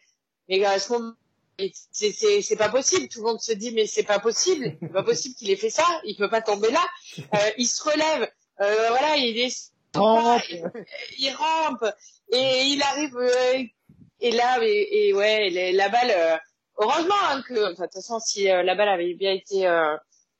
Mais 0.48 0.62
à 0.64 0.78
ce 0.78 0.92
moment 0.92 1.12
c'est 1.90 2.56
pas 2.58 2.68
possible. 2.68 3.08
Tout 3.08 3.20
le 3.20 3.26
monde 3.26 3.40
se 3.40 3.52
dit 3.52 3.72
mais 3.72 3.86
c'est 3.86 4.02
pas 4.02 4.18
possible. 4.18 4.76
C'est 4.80 4.92
pas 4.92 5.02
possible 5.02 5.34
qu'il 5.36 5.50
ait 5.50 5.56
fait 5.56 5.70
ça. 5.70 5.86
Il 6.04 6.16
peut 6.16 6.28
pas 6.28 6.42
tomber 6.42 6.70
là. 6.70 6.84
Euh, 7.18 7.50
il 7.56 7.66
se 7.66 7.82
relève. 7.82 8.30
Euh, 8.60 8.88
voilà, 8.88 9.16
il 9.16 9.38
est 9.38 9.72
Rampe. 9.98 10.42
il, 10.50 10.62
il 11.18 11.34
rampe 11.34 11.84
et 12.32 12.62
il 12.64 12.82
arrive 12.82 13.16
euh, 13.16 13.62
et 14.20 14.30
là 14.30 14.58
et, 14.62 15.08
et 15.08 15.14
ouais 15.14 15.48
les- 15.50 15.72
la 15.72 15.88
balle. 15.88 16.10
euh, 16.10 16.36
heureusement 16.78 17.14
hein, 17.30 17.42
que 17.46 17.54
enfin, 17.72 17.84
de 17.84 17.86
toute 17.86 17.94
façon 17.94 18.18
si 18.20 18.50
euh, 18.50 18.62
la 18.62 18.74
balle 18.74 18.88
avait 18.88 19.14
bien 19.14 19.32
été 19.32 19.66
euh, 19.66 19.94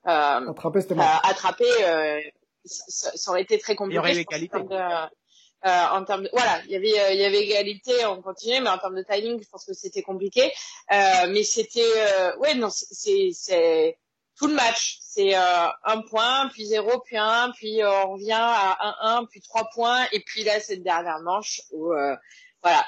euh, 0.07 0.49
Attraper 0.51 0.81
c'était 0.83 0.95
euh, 0.95 1.03
attrapée, 1.25 1.65
euh, 1.85 2.21
ça, 2.65 3.11
ça- 3.17 3.31
aurait 3.31 3.43
été 3.43 3.59
très 3.59 3.75
compliqué. 3.75 3.95
Il 3.95 3.97
y 3.97 4.11
aurait 4.13 4.21
égalité. 4.21 4.57
En 4.57 4.67
termes 4.67 4.69
de, 4.69 5.69
euh, 5.69 5.87
en 5.99 6.05
termes 6.05 6.23
de- 6.25 6.31
voilà, 6.33 6.61
il 6.67 6.71
y 6.71 6.77
avait 6.77 7.01
euh, 7.01 7.11
il 7.13 7.19
y 7.21 7.25
avait 7.25 7.43
égalité, 7.43 7.93
on 8.07 8.23
continuait, 8.23 8.61
mais 8.61 8.71
en 8.71 8.79
termes 8.79 8.95
de 8.97 9.03
timing, 9.03 9.43
je 9.43 9.49
pense 9.49 9.65
que 9.65 9.73
c'était 9.73 10.03
compliqué. 10.03 10.53
Euh, 10.93 11.27
mais 11.31 11.43
c'était 11.43 11.81
euh, 11.97 12.37
ouais 12.39 12.55
non 12.55 12.69
c'est 12.71 13.31
c'est 13.33 13.99
tout 14.37 14.47
le 14.47 14.55
match, 14.55 14.99
c'est 15.01 15.37
euh, 15.37 15.69
un 15.85 16.03
point, 16.03 16.49
puis 16.53 16.67
zéro, 16.67 17.01
puis 17.01 17.17
un, 17.17 17.51
puis 17.53 17.83
euh, 17.83 17.91
on 18.05 18.13
revient 18.13 18.33
à 18.33 18.77
un 18.81 19.19
un, 19.19 19.25
puis 19.25 19.41
trois 19.41 19.69
points, 19.75 20.07
et 20.13 20.21
puis 20.21 20.45
là 20.45 20.61
cette 20.61 20.83
dernière 20.83 21.21
manche 21.21 21.63
où 21.73 21.93
euh, 21.93 22.17
voilà. 22.63 22.85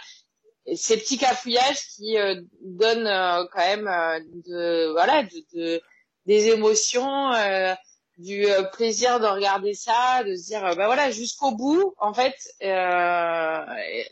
Ces 0.75 0.99
petits 0.99 1.17
cafouillages 1.17 1.81
qui 1.97 2.19
euh, 2.19 2.43
donnent 2.61 3.07
euh, 3.07 3.47
quand 3.53 3.61
même 3.61 3.89
euh, 3.89 4.21
de 4.47 4.93
voilà 4.93 5.23
de, 5.23 5.43
de 5.55 5.81
des 6.27 6.49
émotions, 6.49 7.33
du 8.19 8.47
euh, 8.47 8.65
plaisir 8.65 9.21
de 9.21 9.27
regarder 9.27 9.75
ça, 9.75 10.25
de 10.27 10.35
se 10.35 10.47
dire 10.47 10.65
euh, 10.65 10.75
bah 10.75 10.87
voilà 10.87 11.11
jusqu'au 11.11 11.53
bout 11.53 11.95
en 11.99 12.13
fait. 12.13 12.35
Euh, 12.63 13.65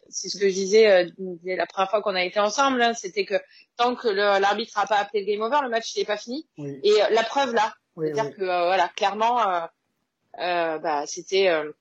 c'est 0.09 0.29
ce 0.29 0.39
que 0.39 0.49
je 0.49 0.55
disais 0.55 0.91
euh, 0.91 1.11
dès 1.19 1.57
la 1.57 1.67
première 1.67 1.91
fois 1.91 2.03
qu'on 2.03 2.15
a 2.15 2.23
été 2.23 2.39
ensemble, 2.39 2.81
hein, 2.81 2.95
c'était 2.95 3.25
que 3.25 3.35
tant 3.77 3.97
que 3.97 4.09
l'arbitre 4.09 4.79
a 4.79 4.87
pas 4.87 4.99
appelé 4.99 5.25
le 5.25 5.33
game 5.33 5.43
over, 5.43 5.59
le 5.63 5.69
match 5.69 5.97
n'est 5.97 6.05
pas 6.05 6.17
fini. 6.17 6.47
Oui. 6.57 6.79
Et 6.85 6.93
euh, 6.93 7.07
la 7.11 7.25
preuve 7.25 7.53
là, 7.53 7.75
Oui, 7.97 8.07
c'est-à-dire 8.07 8.31
oui. 8.31 8.37
que 8.39 8.43
euh, 8.43 8.67
voilà 8.67 8.89
clairement, 8.95 9.41
euh, 9.41 9.61
euh, 10.41 10.79
bah 10.79 11.05
c'était 11.07 11.49
euh, 11.49 11.73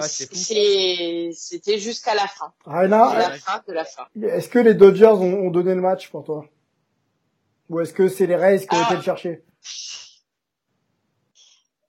c'était 0.00 1.78
jusqu'à 1.78 2.14
la 2.14 2.26
fin. 2.26 2.52
Raina, 2.64 3.14
la 3.16 3.30
fin 3.38 3.62
de 3.68 3.72
la 3.72 3.84
fin. 3.84 4.06
Est-ce 4.20 4.48
que 4.48 4.58
les 4.58 4.74
Dodgers 4.74 5.06
ont, 5.06 5.50
donné 5.50 5.74
le 5.76 5.80
match 5.80 6.08
pour 6.08 6.24
toi? 6.24 6.44
Ou 7.68 7.80
est-ce 7.80 7.92
que 7.92 8.08
c'est 8.08 8.26
les 8.26 8.36
Rays 8.36 8.66
qui 8.66 8.74
ont 8.74 8.82
été 8.82 8.94
le 8.94 8.98
ah. 8.98 9.02
chercher? 9.02 9.44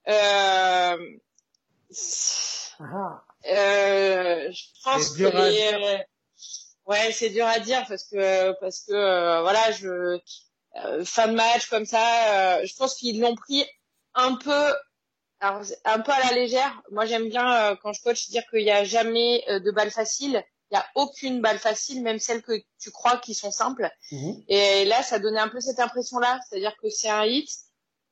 Euh... 0.08 1.18
Ah. 2.80 3.24
Euh, 3.46 4.50
je 4.50 4.64
pense 4.82 5.10
que 5.10 5.24
les... 5.24 6.04
ouais, 6.86 7.12
c'est 7.12 7.30
dur 7.30 7.46
à 7.46 7.58
dire 7.58 7.84
parce 7.88 8.04
que 8.04 8.52
parce 8.60 8.80
que 8.80 8.92
euh, 8.92 9.42
voilà, 9.42 9.70
je 9.72 10.18
euh, 10.76 11.04
fin 11.04 11.28
de 11.28 11.34
match 11.34 11.68
comme 11.68 11.84
ça, 11.84 12.58
euh, 12.58 12.66
je 12.66 12.74
pense 12.74 12.94
qu'ils 12.94 13.20
l'ont 13.20 13.34
pris 13.34 13.64
un 14.14 14.34
peu 14.36 14.74
alors, 15.40 15.62
un 15.84 16.00
peu 16.00 16.12
à 16.12 16.20
la 16.20 16.32
légère. 16.32 16.82
Moi, 16.90 17.04
j'aime 17.04 17.28
bien 17.28 17.76
quand 17.82 17.92
je 17.92 18.02
coach 18.02 18.30
dire 18.30 18.42
qu'il 18.50 18.64
n'y 18.64 18.70
a 18.70 18.84
jamais 18.84 19.44
de 19.48 19.70
balle 19.70 19.90
facile. 19.90 20.42
Il 20.70 20.74
n'y 20.74 20.80
a 20.80 20.86
aucune 20.94 21.42
balle 21.42 21.58
facile, 21.58 22.02
même 22.02 22.18
celles 22.18 22.42
que 22.42 22.52
tu 22.80 22.90
crois 22.90 23.18
qui 23.18 23.34
sont 23.34 23.50
simples. 23.50 23.90
Mhm. 24.10 24.42
Et 24.48 24.86
là, 24.86 25.02
ça 25.02 25.18
donnait 25.18 25.40
un 25.40 25.48
peu 25.48 25.60
cette 25.60 25.78
impression-là, 25.78 26.40
c'est-à-dire 26.48 26.74
que 26.82 26.88
c'est 26.88 27.10
un 27.10 27.26
hit. 27.26 27.50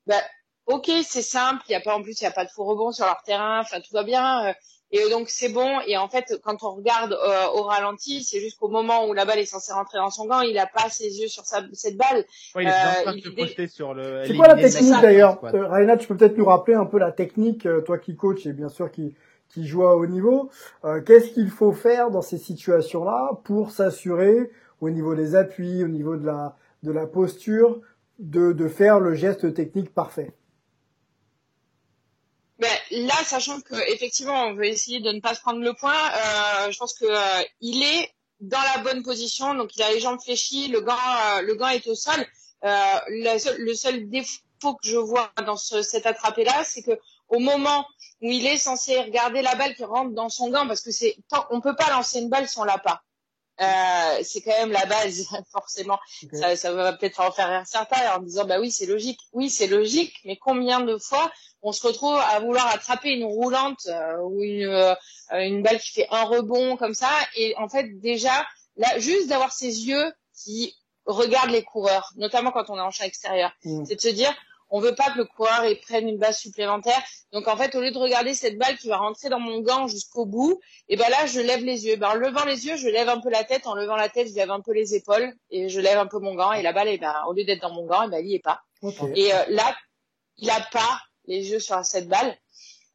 Bah, 0.05 0.21
ok, 0.67 0.89
c'est 1.03 1.21
simple. 1.21 1.63
Il 1.69 1.71
y 1.71 1.75
a 1.75 1.81
pas 1.81 1.95
en 1.95 2.01
plus, 2.01 2.19
il 2.21 2.23
y 2.23 2.27
a 2.27 2.31
pas 2.31 2.45
de 2.45 2.49
faux 2.49 2.63
rebond 2.63 2.91
sur 2.91 3.05
leur 3.05 3.21
terrain. 3.23 3.61
Enfin, 3.61 3.79
tout 3.79 3.93
va 3.93 4.03
bien. 4.03 4.53
Et 4.95 5.09
donc 5.09 5.27
c'est 5.27 5.49
bon. 5.49 5.79
Et 5.87 5.97
en 5.97 6.07
fait, 6.07 6.39
quand 6.43 6.61
on 6.61 6.75
regarde 6.75 7.13
euh, 7.13 7.47
au 7.55 7.63
ralenti, 7.63 8.23
c'est 8.23 8.39
juste 8.39 8.59
qu'au 8.59 8.69
moment 8.69 9.07
où 9.07 9.13
la 9.13 9.25
balle 9.25 9.39
est 9.39 9.45
censée 9.45 9.73
rentrer 9.73 9.97
dans 9.97 10.11
son 10.11 10.27
gant, 10.27 10.41
il 10.41 10.55
a 10.59 10.67
pas 10.67 10.87
ses 10.87 11.19
yeux 11.19 11.27
sur 11.27 11.45
sa, 11.45 11.63
cette 11.73 11.97
balle. 11.97 12.23
Ouais, 12.55 12.63
il 12.63 12.67
est 12.67 12.71
en 12.71 13.03
train 13.03 13.15
de 13.15 13.19
se 13.19 13.29
projeter 13.29 13.67
sur 13.67 13.95
le. 13.95 14.23
C'est 14.27 14.35
quoi 14.35 14.47
la 14.47 14.55
technique 14.55 15.01
d'ailleurs 15.01 15.43
euh, 15.45 15.67
Raina, 15.67 15.97
tu 15.97 16.07
peux 16.07 16.15
peut-être 16.15 16.37
nous 16.37 16.45
rappeler 16.45 16.75
un 16.75 16.85
peu 16.85 16.99
la 16.99 17.11
technique, 17.11 17.65
euh, 17.65 17.81
toi 17.81 17.97
qui 17.97 18.15
coach 18.15 18.45
et 18.45 18.53
bien 18.53 18.69
sûr 18.69 18.91
qui 18.91 19.15
qui 19.49 19.65
joue 19.65 19.83
à 19.83 19.95
haut 19.95 20.05
niveau. 20.05 20.51
Euh, 20.85 21.01
Qu'est-ce 21.01 21.31
qu'il 21.31 21.49
faut 21.49 21.73
faire 21.73 22.11
dans 22.11 22.21
ces 22.21 22.37
situations-là 22.37 23.31
pour 23.43 23.71
s'assurer 23.71 24.51
au 24.79 24.91
niveau 24.91 25.15
des 25.15 25.35
appuis, 25.35 25.83
au 25.83 25.87
niveau 25.87 26.17
de 26.17 26.27
la 26.27 26.55
de 26.83 26.91
la 26.91 27.07
posture, 27.07 27.81
de 28.19 28.51
de 28.51 28.67
faire 28.67 28.99
le 28.99 29.15
geste 29.15 29.55
technique 29.55 29.91
parfait? 29.91 30.33
Là, 33.01 33.15
sachant 33.25 33.59
que 33.61 33.75
effectivement, 33.91 34.45
on 34.45 34.53
veut 34.53 34.65
essayer 34.65 34.99
de 34.99 35.11
ne 35.11 35.19
pas 35.19 35.35
se 35.35 35.41
prendre 35.41 35.59
le 35.59 35.73
point, 35.73 35.93
euh, 35.95 36.71
je 36.71 36.77
pense 36.77 36.93
que 36.93 37.05
euh, 37.05 37.43
il 37.61 37.83
est 37.83 38.13
dans 38.39 38.61
la 38.75 38.83
bonne 38.83 39.03
position, 39.03 39.53
donc 39.55 39.75
il 39.75 39.83
a 39.83 39.91
les 39.91 39.99
jambes 39.99 40.21
fléchies, 40.21 40.67
le 40.67 40.81
gant, 40.81 40.93
euh, 40.93 41.41
le 41.41 41.55
gant 41.55 41.69
est 41.69 41.87
au 41.87 41.95
sol. 41.95 42.25
le 42.61 43.73
seul 43.73 44.09
défaut 44.09 44.75
que 44.75 44.87
je 44.87 44.97
vois 44.97 45.31
dans 45.45 45.57
ce, 45.57 45.81
cet 45.81 46.05
attrapé 46.05 46.43
là, 46.43 46.63
c'est 46.63 46.83
que 46.83 46.97
au 47.29 47.39
moment 47.39 47.85
où 48.21 48.29
il 48.29 48.45
est 48.45 48.57
censé 48.57 48.99
regarder 48.99 49.41
la 49.41 49.55
balle 49.55 49.75
qui 49.75 49.83
rentre 49.83 50.13
dans 50.13 50.29
son 50.29 50.49
gant, 50.49 50.67
parce 50.67 50.81
que 50.81 50.91
c'est, 50.91 51.17
on 51.49 51.61
peut 51.61 51.75
pas 51.75 51.89
lancer 51.89 52.19
une 52.19 52.29
balle 52.29 52.47
si 52.47 52.59
on 52.59 52.63
l'a 52.63 52.77
pas. 52.77 53.03
Euh, 53.63 54.19
c'est 54.23 54.41
quand 54.41 54.57
même 54.57 54.71
la 54.71 54.85
base, 54.85 55.27
forcément. 55.51 55.99
Ça, 56.31 56.55
ça 56.55 56.73
va 56.73 56.93
peut-être 56.93 57.19
en 57.19 57.31
faire 57.31 57.49
rire 57.49 57.63
certains 57.65 58.15
en 58.15 58.19
disant 58.19 58.45
bah 58.45 58.59
oui 58.59 58.71
c'est 58.71 58.85
logique, 58.85 59.19
oui 59.31 59.49
c'est 59.49 59.67
logique, 59.67 60.15
mais 60.25 60.37
combien 60.37 60.81
de 60.81 60.97
fois 60.97 61.31
on 61.61 61.71
se 61.71 61.85
retrouve 61.85 62.17
à 62.17 62.39
vouloir 62.39 62.67
attraper 62.67 63.11
une 63.11 63.25
roulante 63.25 63.87
euh, 63.87 64.17
ou 64.21 64.43
une, 64.43 64.65
euh, 64.65 64.95
une 65.31 65.63
balle 65.63 65.79
qui 65.79 65.91
fait 65.93 66.07
un 66.11 66.23
rebond 66.23 66.75
comme 66.75 66.93
ça 66.93 67.09
et 67.35 67.55
en 67.57 67.69
fait 67.69 67.99
déjà 67.99 68.45
là 68.75 68.99
juste 68.99 69.29
d'avoir 69.29 69.53
ces 69.53 69.87
yeux 69.87 70.11
qui 70.35 70.75
regardent 71.05 71.51
les 71.51 71.63
coureurs, 71.63 72.11
notamment 72.17 72.51
quand 72.51 72.69
on 72.69 72.77
est 72.77 72.81
en 72.81 72.91
champ 72.91 73.05
extérieur, 73.05 73.51
mm. 73.63 73.85
c'est 73.85 73.95
de 73.95 74.01
se 74.01 74.09
dire 74.09 74.33
on 74.73 74.79
veut 74.79 74.95
pas 74.95 75.11
que 75.11 75.19
le 75.19 75.25
coureur 75.25 75.63
prenne 75.83 76.09
une 76.09 76.17
base 76.17 76.39
supplémentaire. 76.39 76.99
Donc 77.31 77.47
en 77.47 77.55
fait, 77.55 77.75
au 77.75 77.81
lieu 77.81 77.91
de 77.91 77.97
regarder 77.97 78.33
cette 78.33 78.57
balle 78.57 78.75
qui 78.75 78.89
va 78.89 78.97
rentrer 78.97 79.29
dans 79.29 79.39
mon 79.39 79.61
gant 79.61 79.87
jusqu'au 79.87 80.25
bout, 80.25 80.59
et 80.89 80.97
ben 80.97 81.07
là, 81.09 81.27
je 81.27 81.39
lève 81.39 81.63
les 81.63 81.85
yeux. 81.85 81.95
Ben, 81.95 82.09
en 82.09 82.15
levant 82.15 82.43
les 82.43 82.65
yeux, 82.65 82.75
je 82.75 82.87
lève 82.87 83.07
un 83.07 83.21
peu 83.21 83.29
la 83.29 83.43
tête. 83.43 83.67
En 83.67 83.75
levant 83.75 83.95
la 83.95 84.09
tête, 84.09 84.29
je 84.29 84.33
lève 84.33 84.49
un 84.49 84.61
peu 84.61 84.73
les 84.73 84.95
épaules 84.95 85.31
et 85.51 85.69
je 85.69 85.79
lève 85.79 85.99
un 85.99 86.07
peu 86.07 86.17
mon 86.17 86.33
gant. 86.33 86.53
Et 86.53 86.63
la 86.63 86.73
balle, 86.73 86.87
et 86.87 86.97
ben, 86.97 87.13
au 87.27 87.33
lieu 87.33 87.43
d'être 87.43 87.61
dans 87.61 87.71
mon 87.71 87.85
gant, 87.85 88.01
et 88.01 88.09
ben, 88.09 88.17
elle 88.17 88.25
y 88.25 88.33
est 88.33 88.39
pas. 88.39 88.63
Et 89.15 89.31
euh, 89.31 89.43
là, 89.49 89.75
il 90.37 90.49
a 90.49 90.59
pas 90.71 90.99
les 91.27 91.51
yeux 91.51 91.59
sur 91.59 91.85
cette 91.85 92.07
balle. 92.07 92.35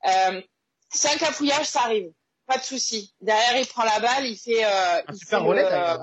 Euh, 0.04 0.42
c'est 0.90 1.14
un 1.14 1.16
cafouillage, 1.16 1.66
ça 1.66 1.82
arrive. 1.82 2.10
Pas 2.46 2.58
de 2.58 2.64
souci. 2.64 3.14
Derrière, 3.20 3.56
il 3.56 3.66
prend 3.68 3.84
la 3.84 4.00
balle, 4.00 4.26
il 4.26 4.36
fait 4.36 4.64
euh, 4.64 5.02
un 5.06 5.14
super 5.14 5.44
relais. 5.44 5.64
Euh, 5.64 5.96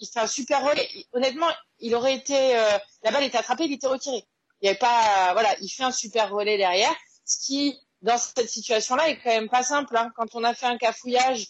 il 0.00 0.06
fait 0.06 0.20
un 0.20 0.26
super 0.26 0.62
relais. 0.62 0.86
Honnêtement, 1.14 1.50
il 1.78 1.94
aurait 1.94 2.14
été, 2.14 2.58
euh, 2.58 2.78
la 3.02 3.10
balle 3.10 3.24
était 3.24 3.38
attrapée, 3.38 3.64
il 3.64 3.72
était 3.72 3.86
retiré. 3.86 4.22
Il 4.60 4.66
y 4.66 4.68
avait 4.68 4.78
pas, 4.78 5.32
voilà, 5.32 5.54
il 5.60 5.68
fait 5.68 5.84
un 5.84 5.92
super 5.92 6.30
relais 6.30 6.56
derrière, 6.56 6.94
ce 7.24 7.44
qui, 7.44 7.78
dans 8.02 8.18
cette 8.18 8.48
situation-là, 8.48 9.08
est 9.08 9.18
quand 9.18 9.30
même 9.30 9.48
pas 9.48 9.62
simple. 9.62 9.96
Hein. 9.96 10.10
Quand 10.16 10.34
on 10.34 10.44
a 10.44 10.54
fait 10.54 10.66
un 10.66 10.78
cafouillage 10.78 11.48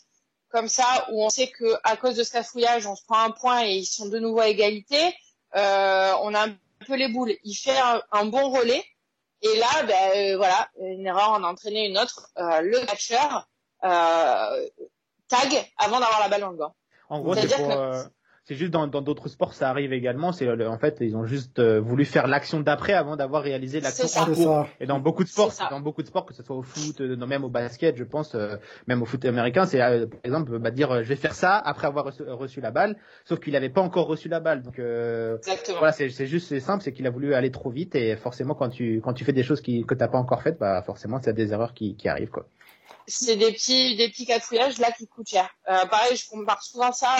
comme 0.49 0.69
ça, 0.69 1.07
où 1.11 1.25
on 1.25 1.31
sait 1.31 1.49
que 1.49 1.75
à 1.83 1.97
cause 1.97 2.15
de 2.17 2.23
ce 2.23 2.33
cafouillage, 2.33 2.87
on 2.87 2.95
se 2.95 3.05
prend 3.05 3.19
un 3.19 3.31
point 3.31 3.65
et 3.65 3.75
ils 3.75 3.87
sont 3.87 4.09
de 4.09 4.19
nouveau 4.19 4.41
à 4.41 4.49
égalité, 4.49 5.15
euh, 5.57 6.13
on 6.23 6.35
a 6.35 6.47
un 6.47 6.57
peu 6.87 6.95
les 6.95 7.09
boules. 7.09 7.35
Il 7.43 7.55
fait 7.55 7.79
un, 8.13 8.25
bon 8.27 8.51
relais. 8.51 8.85
Et 9.43 9.57
là, 9.59 9.83
ben 9.83 10.11
euh, 10.17 10.37
voilà, 10.37 10.69
une 10.81 11.07
erreur 11.07 11.33
en 11.33 11.45
a 11.45 11.49
entraîné 11.49 11.89
une 11.89 11.99
autre. 11.99 12.31
Euh, 12.39 12.61
le 12.61 12.79
catcheur 12.87 13.49
euh, 13.85 14.69
tag 15.29 15.73
avant 15.77 16.01
d'avoir 16.01 16.21
la 16.21 16.29
balle 16.29 16.41
dans 16.41 16.51
le 16.51 16.57
gant. 16.57 16.75
En 17.09 17.21
gros, 17.21 17.35
c'est 17.35 17.55
pour, 17.55 17.69
c'est 18.47 18.57
juste 18.57 18.73
dans 18.73 18.87
d'autres 18.87 19.29
sports 19.29 19.55
ça 19.55 19.71
arrive 19.71 19.93
également. 19.93 20.33
C'est 20.33 20.49
en 20.67 20.79
fait 20.79 20.99
ils 21.01 21.17
ont 21.17 21.25
juste 21.25 21.59
euh, 21.59 21.81
voulu 21.81 22.05
faire 22.05 22.27
l'action 22.27 22.61
d'après 22.61 22.93
avant 22.93 23.17
d'avoir 23.17 23.43
réalisé 23.43 23.81
l'action 23.81 24.07
en 24.21 24.27
cours. 24.27 24.67
Et 24.81 24.87
dans 24.87 25.01
beaucoup 25.01 25.25
de 25.25 25.29
sports, 25.29 25.53
dans 25.71 25.81
beaucoup 25.81 26.03
de 26.03 26.07
sports 26.07 26.27
que 26.27 26.35
ce 26.35 26.43
soit 26.43 26.55
au 26.55 26.63
foot, 26.63 27.01
euh, 27.01 27.17
même 27.17 27.45
au 27.45 27.49
basket, 27.49 27.97
je 27.97 28.05
pense, 28.05 28.35
euh, 28.35 28.57
même 28.87 29.03
au 29.03 29.07
foot 29.07 29.25
américain, 29.25 29.65
c'est 29.65 29.79
par 29.79 30.21
exemple 30.25 30.59
bah, 30.59 30.71
dire 30.71 31.03
je 31.03 31.09
vais 31.09 31.17
faire 31.17 31.35
ça 31.35 31.57
après 31.57 31.87
avoir 31.87 32.05
reçu, 32.05 32.61
la 32.61 32.71
balle, 32.71 32.97
sauf 33.25 33.41
qu'il 33.41 33.55
n'avait 33.55 33.71
pas 33.71 33.81
encore 33.81 34.07
reçu 34.07 34.29
la 34.29 34.41
balle. 34.41 34.63
Donc 34.63 34.79
voilà, 34.79 35.93
c'est 35.93 36.27
juste 36.27 36.49
c'est 36.49 36.61
simple, 36.61 36.83
c'est 36.83 36.93
qu'il 36.93 37.07
a 37.07 37.11
voulu 37.11 37.33
aller 37.35 37.51
trop 37.51 37.71
vite 37.71 37.95
et 37.95 38.17
forcément 38.17 38.55
quand 38.55 38.69
tu 38.69 39.01
quand 39.03 39.15
tu 39.15 39.25
fais 39.25 39.33
des 39.33 39.43
choses 39.43 39.63
qui 39.63 39.85
que 39.87 39.95
t'as 39.95 40.09
pas 40.09 40.19
encore 40.19 40.43
faites, 40.43 40.59
bah 40.59 40.83
forcément 40.83 41.19
c'est 41.23 41.33
des 41.33 41.53
erreurs 41.53 41.73
qui, 41.73 41.97
qui 41.97 42.09
arrivent 42.09 42.31
quoi 42.31 42.47
c'est 43.07 43.37
des 43.37 43.53
petits 43.53 43.97
des 43.97 44.09
petits 44.09 44.27
cafouillages 44.27 44.79
là 44.79 44.91
qui 44.93 45.07
coûtent 45.07 45.29
cher. 45.29 45.49
Euh, 45.69 45.85
pareil, 45.87 46.17
je 46.17 46.29
compare 46.29 46.63
souvent 46.63 46.93
ça 46.93 47.11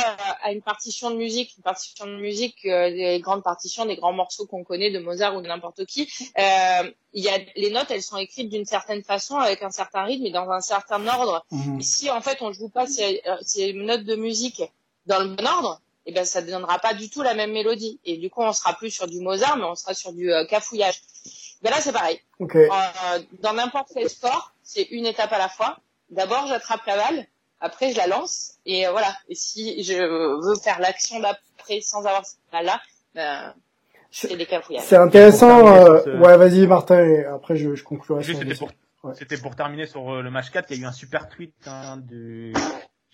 à 0.43 0.53
une 0.53 0.63
partition 0.63 1.11
de 1.11 1.17
musique, 1.17 1.57
une 1.57 1.63
partition 1.63 2.07
de 2.07 2.17
musique, 2.17 2.65
euh, 2.65 2.91
des 2.91 3.21
grandes 3.21 3.43
partitions, 3.43 3.85
des 3.85 3.97
grands 3.97 4.13
morceaux 4.13 4.47
qu'on 4.47 4.65
connaît 4.65 4.91
de 4.91 4.99
Mozart 4.99 5.37
ou 5.37 5.43
de 5.43 5.49
n'importe 5.49 5.85
qui. 5.85 6.11
Euh, 6.39 6.91
il 7.13 7.23
y 7.23 7.29
a 7.29 7.39
les 7.57 7.71
notes, 7.71 7.91
elles 7.91 8.03
sont 8.03 8.17
écrites 8.17 8.49
d'une 8.49 8.65
certaine 8.65 9.03
façon, 9.03 9.37
avec 9.37 9.63
un 9.63 9.71
certain 9.71 10.05
rythme 10.05 10.27
et 10.27 10.31
dans 10.31 10.51
un 10.51 10.61
certain 10.61 11.07
ordre. 11.07 11.45
Mhm. 11.51 11.81
Si 11.83 12.11
en 12.11 12.21
fait 12.21 12.39
on 12.41 12.53
joue 12.53 12.69
pas 12.69 12.87
ces, 12.87 13.23
euh, 13.27 13.37
ces 13.43 13.73
notes 13.73 14.05
de 14.05 14.17
musique 14.17 14.63
dans 15.07 15.21
le 15.21 15.29
bon 15.29 15.47
ordre, 15.47 15.81
eh 16.07 16.13
ben 16.13 16.25
ça 16.25 16.43
ne 16.43 16.51
donnera 16.51 16.79
pas 16.79 16.95
du 16.95 17.09
tout 17.09 17.23
la 17.23 17.35
même 17.35 17.53
mélodie. 17.53 17.99
Et 18.05 18.17
du 18.17 18.31
coup, 18.31 18.43
on 18.43 18.53
sera 18.53 18.75
plus 18.75 18.91
sur 18.91 19.07
du 19.07 19.21
Mozart, 19.21 19.57
mais 19.57 19.65
on 19.65 19.75
sera 19.75 19.95
sur 19.95 20.13
du 20.13 20.33
euh, 20.33 20.45
cafouillage. 20.45 21.01
Ben 21.63 21.71
là, 21.71 21.81
c'est 21.81 21.93
pareil. 21.93 22.21
Okay. 22.41 22.69
Euh, 22.71 23.19
dans 23.41 23.55
n'importe 23.55 23.89
quel 23.95 24.11
sport, 24.11 24.54
c'est 24.65 24.83
une 24.91 25.07
étape 25.07 25.33
à 25.33 25.39
la 25.39 25.49
fois. 25.49 25.79
D'abord, 26.11 26.47
j'attrape 26.49 26.85
la 26.87 26.97
balle, 26.97 27.27
après 27.61 27.93
je 27.93 27.97
la 27.97 28.07
lance, 28.07 28.55
et 28.67 28.87
euh, 28.87 28.91
voilà. 28.91 29.15
Et 29.29 29.35
si 29.35 29.83
je 29.85 29.95
veux 29.95 30.57
faire 30.57 30.81
l'action 30.81 31.21
d'après 31.21 31.81
sans 31.81 32.05
avoir 32.05 32.27
cette 32.27 32.41
balle-là, 32.53 32.81
ben, 33.15 33.55
c'est 34.11 34.37
des 34.37 34.47
cafouillages. 34.47 34.85
C'est 34.85 34.97
intéressant. 34.97 35.67
Euh, 35.67 36.19
ouais, 36.19 36.37
vas-y, 36.37 36.67
Martin, 36.67 37.05
et 37.05 37.25
après 37.25 37.57
je, 37.57 37.75
je 37.75 37.85
conclurai. 37.85 38.23
C'était 38.23 38.55
pour, 38.55 38.71
ouais. 39.05 39.37
pour 39.43 39.57
terminer 39.57 39.87
sur 39.87 40.23
le 40.23 40.31
match 40.31 40.51
4, 40.51 40.71
il 40.71 40.77
y 40.77 40.81
a 40.81 40.83
eu 40.83 40.87
un 40.87 40.93
super 40.93 41.29
tweet 41.29 41.55
hein, 41.67 41.99
de 41.99 42.53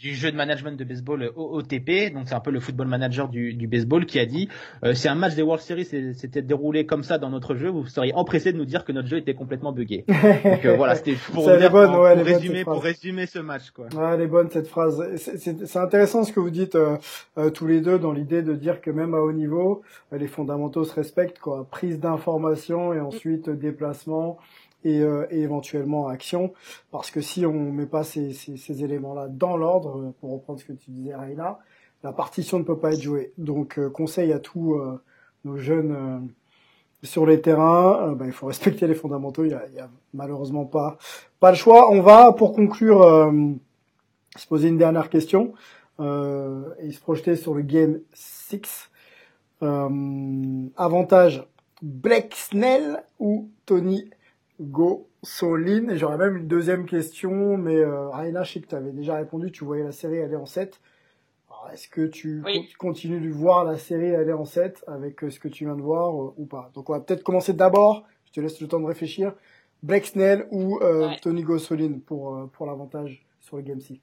du 0.00 0.14
jeu 0.14 0.32
de 0.32 0.36
management 0.36 0.78
de 0.78 0.84
baseball 0.84 1.30
OTP, 1.36 2.12
donc 2.14 2.26
c'est 2.26 2.34
un 2.34 2.40
peu 2.40 2.50
le 2.50 2.60
football 2.60 2.86
manager 2.86 3.28
du, 3.28 3.52
du 3.52 3.66
baseball, 3.66 4.06
qui 4.06 4.18
a 4.18 4.24
dit 4.24 4.48
euh, 4.82 4.94
si 4.94 5.08
un 5.08 5.14
match 5.14 5.34
des 5.34 5.42
World 5.42 5.62
Series 5.62 5.84
s'était 5.84 6.40
déroulé 6.40 6.86
comme 6.86 7.02
ça 7.02 7.18
dans 7.18 7.28
notre 7.28 7.54
jeu, 7.54 7.68
vous 7.68 7.86
seriez 7.86 8.14
empressé 8.14 8.52
de 8.52 8.56
nous 8.56 8.64
dire 8.64 8.84
que 8.84 8.92
notre 8.92 9.08
jeu 9.08 9.18
était 9.18 9.34
complètement 9.34 9.72
buggé. 9.72 10.04
donc 10.08 10.64
euh, 10.64 10.74
voilà, 10.76 10.94
c'était 10.94 11.16
pour, 11.32 11.46
résumer, 11.46 12.64
pour 12.64 12.82
résumer 12.82 13.26
ce 13.26 13.40
match. 13.40 13.70
Quoi. 13.70 13.86
Ouais, 13.94 14.14
elle 14.14 14.22
est 14.22 14.26
bonne 14.26 14.48
cette 14.50 14.68
phrase. 14.68 15.02
C'est 15.16 15.76
intéressant 15.76 16.24
ce 16.24 16.32
que 16.32 16.40
vous 16.40 16.50
dites 16.50 16.76
euh, 16.76 16.96
euh, 17.36 17.50
tous 17.50 17.66
les 17.66 17.80
deux 17.80 17.98
dans 17.98 18.12
l'idée 18.12 18.42
de 18.42 18.54
dire 18.54 18.80
que 18.80 18.90
même 18.90 19.14
à 19.14 19.18
haut 19.18 19.32
niveau, 19.32 19.82
les 20.12 20.28
fondamentaux 20.28 20.84
se 20.84 20.94
respectent, 20.94 21.38
quoi. 21.38 21.66
Prise 21.70 22.00
d'information 22.00 22.94
et 22.94 23.00
ensuite 23.00 23.50
déplacement 23.50 24.38
et, 24.84 25.00
euh, 25.00 25.26
et, 25.30 25.40
éventuellement 25.40 26.08
action. 26.08 26.52
Parce 26.90 27.10
que 27.10 27.20
si 27.20 27.44
on 27.46 27.52
met 27.52 27.86
pas 27.86 28.04
ces, 28.04 28.32
ces, 28.32 28.56
ces 28.56 28.84
éléments-là 28.84 29.28
dans 29.28 29.56
l'ordre, 29.56 29.98
euh, 29.98 30.14
pour 30.20 30.32
reprendre 30.32 30.60
ce 30.60 30.64
que 30.64 30.72
tu 30.72 30.90
disais 30.90 31.14
Raina, 31.14 31.58
la 32.02 32.12
partition 32.12 32.58
ne 32.58 32.64
peut 32.64 32.78
pas 32.78 32.92
être 32.92 33.00
jouée. 33.00 33.32
Donc 33.38 33.78
euh, 33.78 33.90
conseil 33.90 34.32
à 34.32 34.38
tous 34.38 34.80
nos 35.44 35.56
jeunes 35.56 36.30
sur 37.02 37.24
les 37.26 37.40
terrains, 37.40 38.12
bah, 38.12 38.26
il 38.26 38.32
faut 38.32 38.46
respecter 38.48 38.86
les 38.86 38.94
fondamentaux. 38.94 39.44
Il 39.44 39.50
y 39.50 39.54
a, 39.54 39.84
a, 39.84 39.88
malheureusement 40.14 40.64
pas 40.64 40.98
pas 41.40 41.50
le 41.50 41.56
choix. 41.56 41.90
On 41.90 42.00
va 42.00 42.32
pour 42.32 42.52
conclure 42.52 43.32
se 44.36 44.46
poser 44.46 44.68
une 44.68 44.78
dernière 44.78 45.10
question 45.10 45.52
et 45.98 46.90
se 46.90 47.00
projeter 47.00 47.36
sur 47.36 47.54
le 47.54 47.62
game 47.62 48.00
6. 48.12 48.90
avantage 50.76 51.46
Blake 51.82 52.34
Snell 52.34 53.02
ou 53.18 53.50
Tony 53.66 54.10
Go 54.60 55.08
Solin. 55.22 55.88
Et 55.88 55.96
j'aurais 55.98 56.18
même 56.18 56.36
une 56.36 56.46
deuxième 56.48 56.86
question, 56.86 57.56
mais 57.56 57.76
euh, 57.76 58.08
Raina, 58.10 58.42
je 58.44 58.52
sais 58.52 58.60
que 58.60 58.66
tu 58.68 58.74
avais 58.74 58.92
déjà 58.92 59.16
répondu, 59.16 59.50
tu 59.50 59.64
voyais 59.64 59.84
la 59.84 59.92
série 59.92 60.20
aller 60.20 60.36
en 60.36 60.46
7. 60.46 60.80
Est-ce 61.72 61.88
que 61.88 62.06
tu 62.06 62.42
Oui. 62.44 62.72
continues 62.78 63.20
de 63.20 63.30
voir 63.30 63.64
la 63.64 63.76
série 63.78 64.14
aller 64.14 64.32
en 64.32 64.44
7 64.44 64.82
avec 64.86 65.22
euh, 65.22 65.30
ce 65.30 65.38
que 65.38 65.46
tu 65.48 65.64
viens 65.66 65.76
de 65.76 65.82
voir 65.82 66.08
euh, 66.14 66.34
ou 66.36 66.46
pas? 66.46 66.70
Donc 66.74 66.88
on 66.90 66.94
va 66.94 67.00
peut-être 67.00 67.22
commencer 67.22 67.52
d'abord, 67.52 68.06
je 68.26 68.32
te 68.32 68.40
laisse 68.40 68.60
le 68.60 68.66
temps 68.66 68.80
de 68.80 68.86
réfléchir, 68.86 69.34
Blake 69.82 70.06
Snell 70.06 70.46
ou 70.50 70.78
euh, 70.82 71.08
Ouais. 71.08 71.16
Tony 71.22 71.42
Gossolin 71.42 71.98
pour, 72.04 72.34
euh, 72.34 72.46
pour 72.46 72.66
l'avantage 72.66 73.24
sur 73.40 73.56
le 73.56 73.62
Game 73.62 73.80
6 73.80 74.00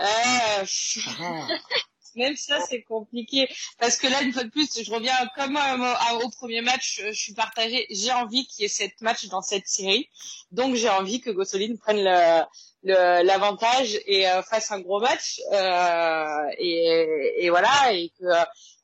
Euh, 0.00 0.04
Ah. 0.04 0.62
même 2.14 2.36
ça, 2.36 2.60
c'est 2.60 2.82
compliqué. 2.82 3.48
Parce 3.78 3.96
que 3.96 4.06
là, 4.06 4.22
une 4.22 4.32
fois 4.32 4.44
de 4.44 4.50
plus, 4.50 4.82
je 4.82 4.90
reviens 4.92 5.14
comme 5.36 5.56
euh, 5.56 6.24
au 6.24 6.30
premier 6.30 6.60
match, 6.60 7.00
je 7.04 7.12
suis 7.12 7.34
partagée. 7.34 7.86
J'ai 7.90 8.12
envie 8.12 8.46
qu'il 8.46 8.62
y 8.62 8.66
ait 8.66 8.68
sept 8.68 9.00
matchs 9.00 9.26
dans 9.26 9.42
cette 9.42 9.66
série. 9.68 10.08
Donc, 10.52 10.74
j'ai 10.74 10.88
envie 10.88 11.20
que 11.20 11.30
Gosselin 11.30 11.76
prenne 11.76 12.02
le 12.02 12.42
l'avantage 12.82 13.98
et 14.06 14.26
euh, 14.28 14.42
fasse 14.42 14.70
un 14.72 14.80
gros 14.80 15.00
match. 15.00 15.40
Euh, 15.52 16.50
et, 16.58 17.44
et 17.44 17.50
voilà. 17.50 17.92
Et 17.92 18.10
que... 18.18 18.24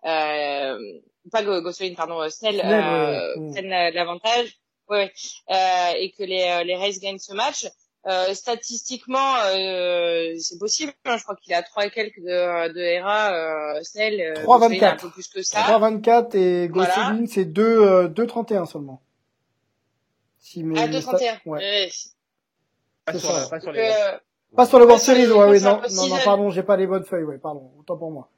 Euh, 0.04 0.78
pas 1.32 1.42
Go- 1.42 1.60
Gosselin, 1.62 1.94
pardon, 1.94 2.20
euh, 2.20 2.28
Snell, 2.28 2.60
euh, 2.64 3.50
prenne 3.52 3.68
la- 3.68 3.90
l'avantage. 3.90 4.48
Ouais, 4.88 4.98
ouais. 4.98 5.12
Euh, 5.50 5.92
et 5.98 6.12
que 6.12 6.22
les, 6.22 6.42
euh, 6.42 6.62
les 6.62 6.76
Rays 6.76 6.98
gagnent 7.00 7.18
ce 7.18 7.32
match. 7.32 7.66
Euh, 8.06 8.34
statistiquement, 8.34 9.34
euh, 9.46 10.32
c'est 10.38 10.58
possible. 10.58 10.92
hein. 11.06 11.16
Je 11.16 11.24
crois 11.24 11.34
qu'il 11.36 11.52
a 11.54 11.62
trois 11.62 11.86
et 11.86 11.90
quelques 11.90 12.20
de, 12.20 12.72
de 12.72 12.78
ERA. 12.80 13.32
Euh, 13.32 13.82
Snell, 13.82 14.20
euh, 14.20 14.34
3,24. 14.44 14.46
Gosselin 14.68 14.86
a 14.88 14.92
un 14.92 14.96
peu 14.96 15.10
plus 15.10 15.26
que 15.28 15.42
ça. 15.42 15.60
3,24 15.62 16.36
et 16.36 16.68
Voilà. 16.68 16.88
Gosselin, 16.94 17.24
c'est 17.26 17.44
2, 17.46 17.62
euh, 17.64 18.08
2,31 18.08 18.64
seulement. 18.66 19.02
Si 20.38 20.62
mes- 20.62 20.78
Ah, 20.78 20.86
mes 20.86 20.92
2,31. 21.00 21.00
stats- 21.16 21.40
Ouais. 21.46 21.58
Ouais. 21.58 21.90
Pas 23.04 23.18
sur, 23.18 23.30
ça. 23.30 23.48
pas 23.48 23.60
sur 23.60 23.72
les 23.72 23.80
euh, 23.80 24.18
Pas 24.54 24.66
sur 24.66 24.78
le 24.78 24.84
World 24.84 25.02
Series, 25.02 25.22
les- 25.26 25.32
ouais, 25.32 25.38
pas 25.38 25.50
oui, 25.50 25.58
sur 25.60 25.68
non, 25.68 25.74
non, 25.76 25.82
non, 25.82 25.82
postseason. 25.88 26.18
pardon, 26.24 26.50
j'ai 26.50 26.62
pas 26.62 26.76
les 26.76 26.86
bonnes 26.86 27.04
feuilles, 27.04 27.24
ouais, 27.24 27.38
pardon, 27.38 27.72
autant 27.78 27.96
pour 27.96 28.10
moi. 28.12 28.28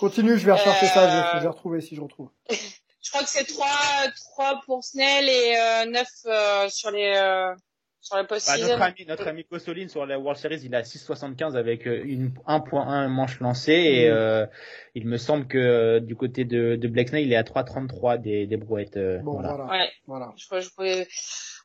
Continue, 0.00 0.36
je 0.36 0.44
vais 0.44 0.52
rechercher 0.52 0.86
ça, 0.86 1.08
je 1.08 1.14
vais, 1.16 1.22
Euh, 1.22 1.36
je 1.36 1.42
vais 1.42 1.48
retrouver 1.48 1.80
si 1.80 1.94
je 1.94 2.00
retrouve. 2.00 2.30
je 2.50 3.10
crois 3.10 3.22
que 3.22 3.28
c'est 3.30 3.44
3, 3.44 3.66
3 4.32 4.60
pour 4.66 4.82
Snell 4.82 5.28
et 5.28 5.56
euh, 5.56 5.84
9 5.86 6.08
euh, 6.26 6.68
sur 6.68 6.90
les 6.90 7.14
Bah, 8.10 8.22
notre 8.22 8.82
ami, 8.82 9.06
notre 9.08 9.28
ami 9.28 9.44
sur 9.88 10.06
la 10.06 10.18
World 10.18 10.38
Series, 10.40 10.60
il 10.64 10.74
a 10.74 10.82
6,75 10.82 11.56
avec 11.56 11.86
euh, 11.86 12.02
une 12.04 12.30
1.1 12.46 13.08
manche 13.08 13.40
lancée 13.40 13.72
et 13.72 14.08
Mhm. 14.08 14.14
euh, 14.16 14.46
il 14.94 15.06
me 15.06 15.16
semble 15.18 15.46
que 15.46 15.58
euh, 15.58 16.00
du 16.00 16.16
côté 16.16 16.44
de, 16.44 16.76
de 16.76 16.88
Black 16.88 17.08
Snell, 17.08 17.24
il 17.24 17.32
est 17.32 17.36
à 17.36 17.42
3,33 17.42 18.18
des, 18.20 18.46
des 18.46 18.56
brouettes. 18.56 18.96
euh, 18.96 19.18
Bon, 19.18 19.32
voilà. 19.34 19.54
voilà. 19.54 19.70
Ouais. 19.72 19.90
voilà. 20.06 20.32
Je, 20.36 20.46
crois- 20.46 20.60
je 20.60 20.68
pourrais- 20.70 21.06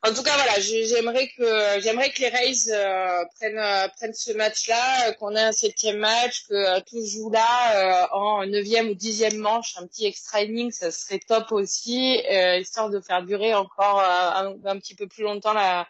En 0.03 0.13
tout 0.15 0.23
cas, 0.23 0.35
voilà, 0.35 0.53
j'aimerais 0.59 1.27
que 1.37 1.79
j'aimerais 1.81 2.09
que 2.09 2.21
les 2.21 2.29
Rays 2.29 2.71
euh, 2.73 3.23
prennent 3.39 3.59
euh, 3.59 3.87
prennent 3.95 4.13
ce 4.15 4.33
match-là, 4.33 5.09
euh, 5.09 5.11
qu'on 5.13 5.35
ait 5.35 5.39
un 5.41 5.51
septième 5.51 5.97
match, 5.97 6.47
que 6.49 6.55
euh, 6.55 6.79
tout 6.89 7.05
joue 7.05 7.29
là 7.29 8.03
euh, 8.03 8.07
en 8.13 8.47
neuvième 8.47 8.89
ou 8.89 8.95
dixième 8.95 9.37
manche, 9.37 9.75
un 9.77 9.85
petit 9.85 10.07
extra 10.07 10.41
inning, 10.41 10.71
ça 10.71 10.89
serait 10.89 11.19
top 11.19 11.51
aussi, 11.51 12.19
euh, 12.31 12.57
histoire 12.57 12.89
de 12.89 12.99
faire 12.99 13.21
durer 13.23 13.53
encore 13.53 13.99
euh, 13.99 14.47
un, 14.65 14.71
un 14.71 14.79
petit 14.79 14.95
peu 14.95 15.05
plus 15.05 15.21
longtemps 15.23 15.53
la 15.53 15.87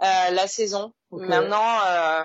la 0.00 0.46
saison. 0.46 0.92
Ok. 1.10 1.22
Maintenant, 1.22 1.78
euh, 1.86 2.24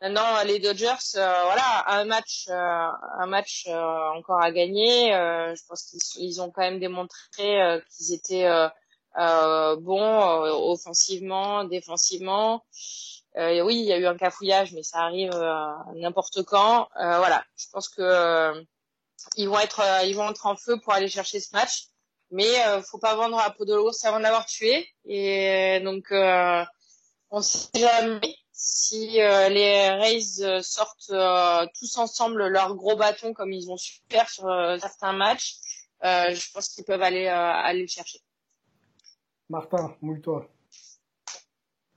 maintenant 0.00 0.42
les 0.44 0.58
Dodgers, 0.58 1.16
euh, 1.16 1.42
voilà, 1.44 1.84
un 1.88 2.04
match 2.04 2.46
euh, 2.48 2.88
un 3.18 3.26
match 3.26 3.64
euh, 3.68 4.08
encore 4.16 4.40
à 4.42 4.50
gagner. 4.52 5.14
euh, 5.14 5.54
je 5.54 5.62
pense 5.68 5.82
qu'ils 5.84 6.00
ils 6.28 6.40
ont 6.40 6.50
quand 6.50 6.62
même 6.62 6.78
démontré 6.80 7.62
euh, 7.62 7.80
qu'ils 7.90 8.12
étaient 8.12 8.46
euh, 8.46 8.68
euh, 9.18 9.76
bons 9.76 10.44
euh, 10.44 10.52
offensivement, 10.52 11.64
défensivement. 11.64 12.64
Euh, 13.36 13.60
oui, 13.62 13.76
il 13.76 13.84
y 13.84 13.92
a 13.92 13.98
eu 13.98 14.06
un 14.06 14.16
cafouillage, 14.16 14.72
mais 14.72 14.82
ça 14.82 14.98
arrive 14.98 15.32
euh, 15.34 15.66
n'importe 15.94 16.42
quand. 16.44 16.88
Euh, 16.96 17.18
voilà, 17.18 17.44
je 17.56 17.66
pense 17.72 17.88
que 17.88 18.02
euh, 18.02 18.62
ils 19.36 19.48
vont 19.48 19.58
être 19.60 19.80
euh, 19.80 20.02
ils 20.04 20.16
vont 20.16 20.28
être 20.30 20.46
en 20.46 20.56
feu 20.56 20.78
pour 20.80 20.92
aller 20.92 21.08
chercher 21.08 21.40
ce 21.40 21.54
match. 21.54 21.88
Mais 22.30 22.66
euh, 22.66 22.82
faut 22.82 22.98
pas 22.98 23.14
vendre 23.16 23.38
à 23.38 23.50
peau 23.50 23.64
de 23.64 23.74
l'ours 23.74 24.04
avant 24.04 24.18
de 24.18 24.22
l'avoir 24.22 24.44
tué. 24.44 24.86
Et 25.06 25.80
donc 25.82 26.12
on 27.30 27.42
sait 27.42 27.68
jamais 27.78 28.34
si 28.52 29.20
euh, 29.20 29.48
les 29.48 29.90
Rays 29.90 30.40
euh, 30.42 30.62
sortent 30.62 31.10
euh, 31.10 31.64
tous 31.78 31.96
ensemble 31.98 32.46
leur 32.48 32.74
gros 32.74 32.96
bâton 32.96 33.32
comme 33.32 33.52
ils 33.52 33.70
ont 33.70 33.76
su 33.76 34.00
faire 34.10 34.28
sur 34.28 34.46
euh, 34.48 34.78
certains 34.78 35.12
matchs. 35.12 35.56
Euh, 36.04 36.34
je 36.34 36.52
pense 36.52 36.68
qu'ils 36.68 36.84
peuvent 36.84 37.02
aller 37.02 37.26
euh, 37.26 37.34
aller 37.36 37.82
le 37.82 37.86
chercher. 37.88 38.20
Martin, 39.48 39.94
mouille-toi. 40.02 40.48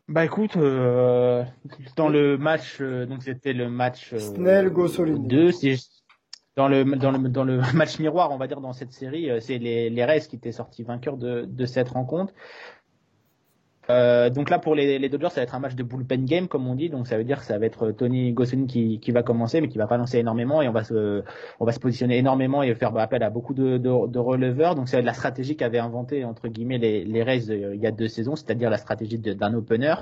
Bah 0.08 0.26
écoute, 0.26 0.58
euh, 0.58 1.44
dans 1.96 2.10
le 2.10 2.38
match, 2.38 2.78
euh, 2.82 3.06
donc 3.06 3.24
c'était 3.24 3.54
le 3.54 3.70
match 3.70 4.14
euh, 4.14 4.20
Snell, 4.20 4.70
Gossolin. 4.70 5.16
2, 5.18 5.52
si 5.52 5.76
je- 5.78 5.82
dans 6.58 6.68
le 6.68 6.84
dans 6.84 7.12
le 7.12 7.30
dans 7.30 7.44
le 7.46 7.62
match 7.74 7.98
miroir, 8.00 8.32
on 8.32 8.38
va 8.38 8.48
dire 8.48 8.60
dans 8.60 8.74
cette 8.74 8.92
série, 8.92 9.30
c'est 9.42 9.58
les 9.58 9.90
les 9.90 10.06
Rays 10.06 10.22
qui 10.28 10.36
étaient 10.36 10.52
sortis 10.52 10.84
vainqueurs 10.84 11.16
de 11.18 11.46
de 11.48 11.66
cette 11.66 11.90
rencontre. 11.90 12.34
Euh, 13.92 14.30
donc 14.30 14.50
là 14.50 14.58
pour 14.60 14.74
les, 14.76 15.00
les 15.00 15.10
Dodgers, 15.10 15.30
ça 15.30 15.42
va 15.42 15.44
être 15.44 15.56
un 15.56 15.60
match 15.60 15.76
de 15.76 15.84
bullpen 15.84 16.26
game 16.26 16.48
comme 16.48 16.66
on 16.68 16.76
dit, 16.76 16.90
donc 16.90 17.08
ça 17.08 17.18
veut 17.18 17.24
dire 17.24 17.40
que 17.40 17.46
ça 17.46 17.58
va 17.60 17.66
être 17.66 17.92
Tony 17.92 18.32
Gosselin 18.32 18.66
qui, 18.66 19.00
qui 19.00 19.12
va 19.12 19.22
commencer, 19.24 19.60
mais 19.62 19.68
qui 19.68 19.78
va 19.78 19.88
pas 19.88 19.98
lancer 19.98 20.18
énormément 20.20 20.62
et 20.62 20.68
on 20.68 20.72
va 20.72 20.84
se 20.84 21.24
on 21.60 21.66
va 21.66 21.72
se 21.72 21.80
positionner 21.80 22.18
énormément 22.18 22.64
et 22.64 22.74
faire 22.76 22.96
appel 22.98 23.22
à 23.24 23.30
beaucoup 23.30 23.54
de, 23.54 23.78
de, 23.78 24.08
de 24.08 24.20
releveurs. 24.20 24.76
Donc 24.76 24.88
c'est 24.90 25.02
la 25.02 25.14
stratégie 25.14 25.56
qu'avaient 25.58 25.80
inventé 25.80 26.24
entre 26.26 26.48
guillemets 26.48 26.78
les, 26.78 27.04
les 27.04 27.24
Rays 27.24 27.50
euh, 27.50 27.76
il 27.76 27.82
y 27.82 27.88
a 27.88 27.92
deux 27.92 28.08
saisons, 28.08 28.36
c'est-à-dire 28.36 28.70
la 28.70 28.78
stratégie 28.78 29.20
d'un 29.20 29.54
opener. 29.54 29.96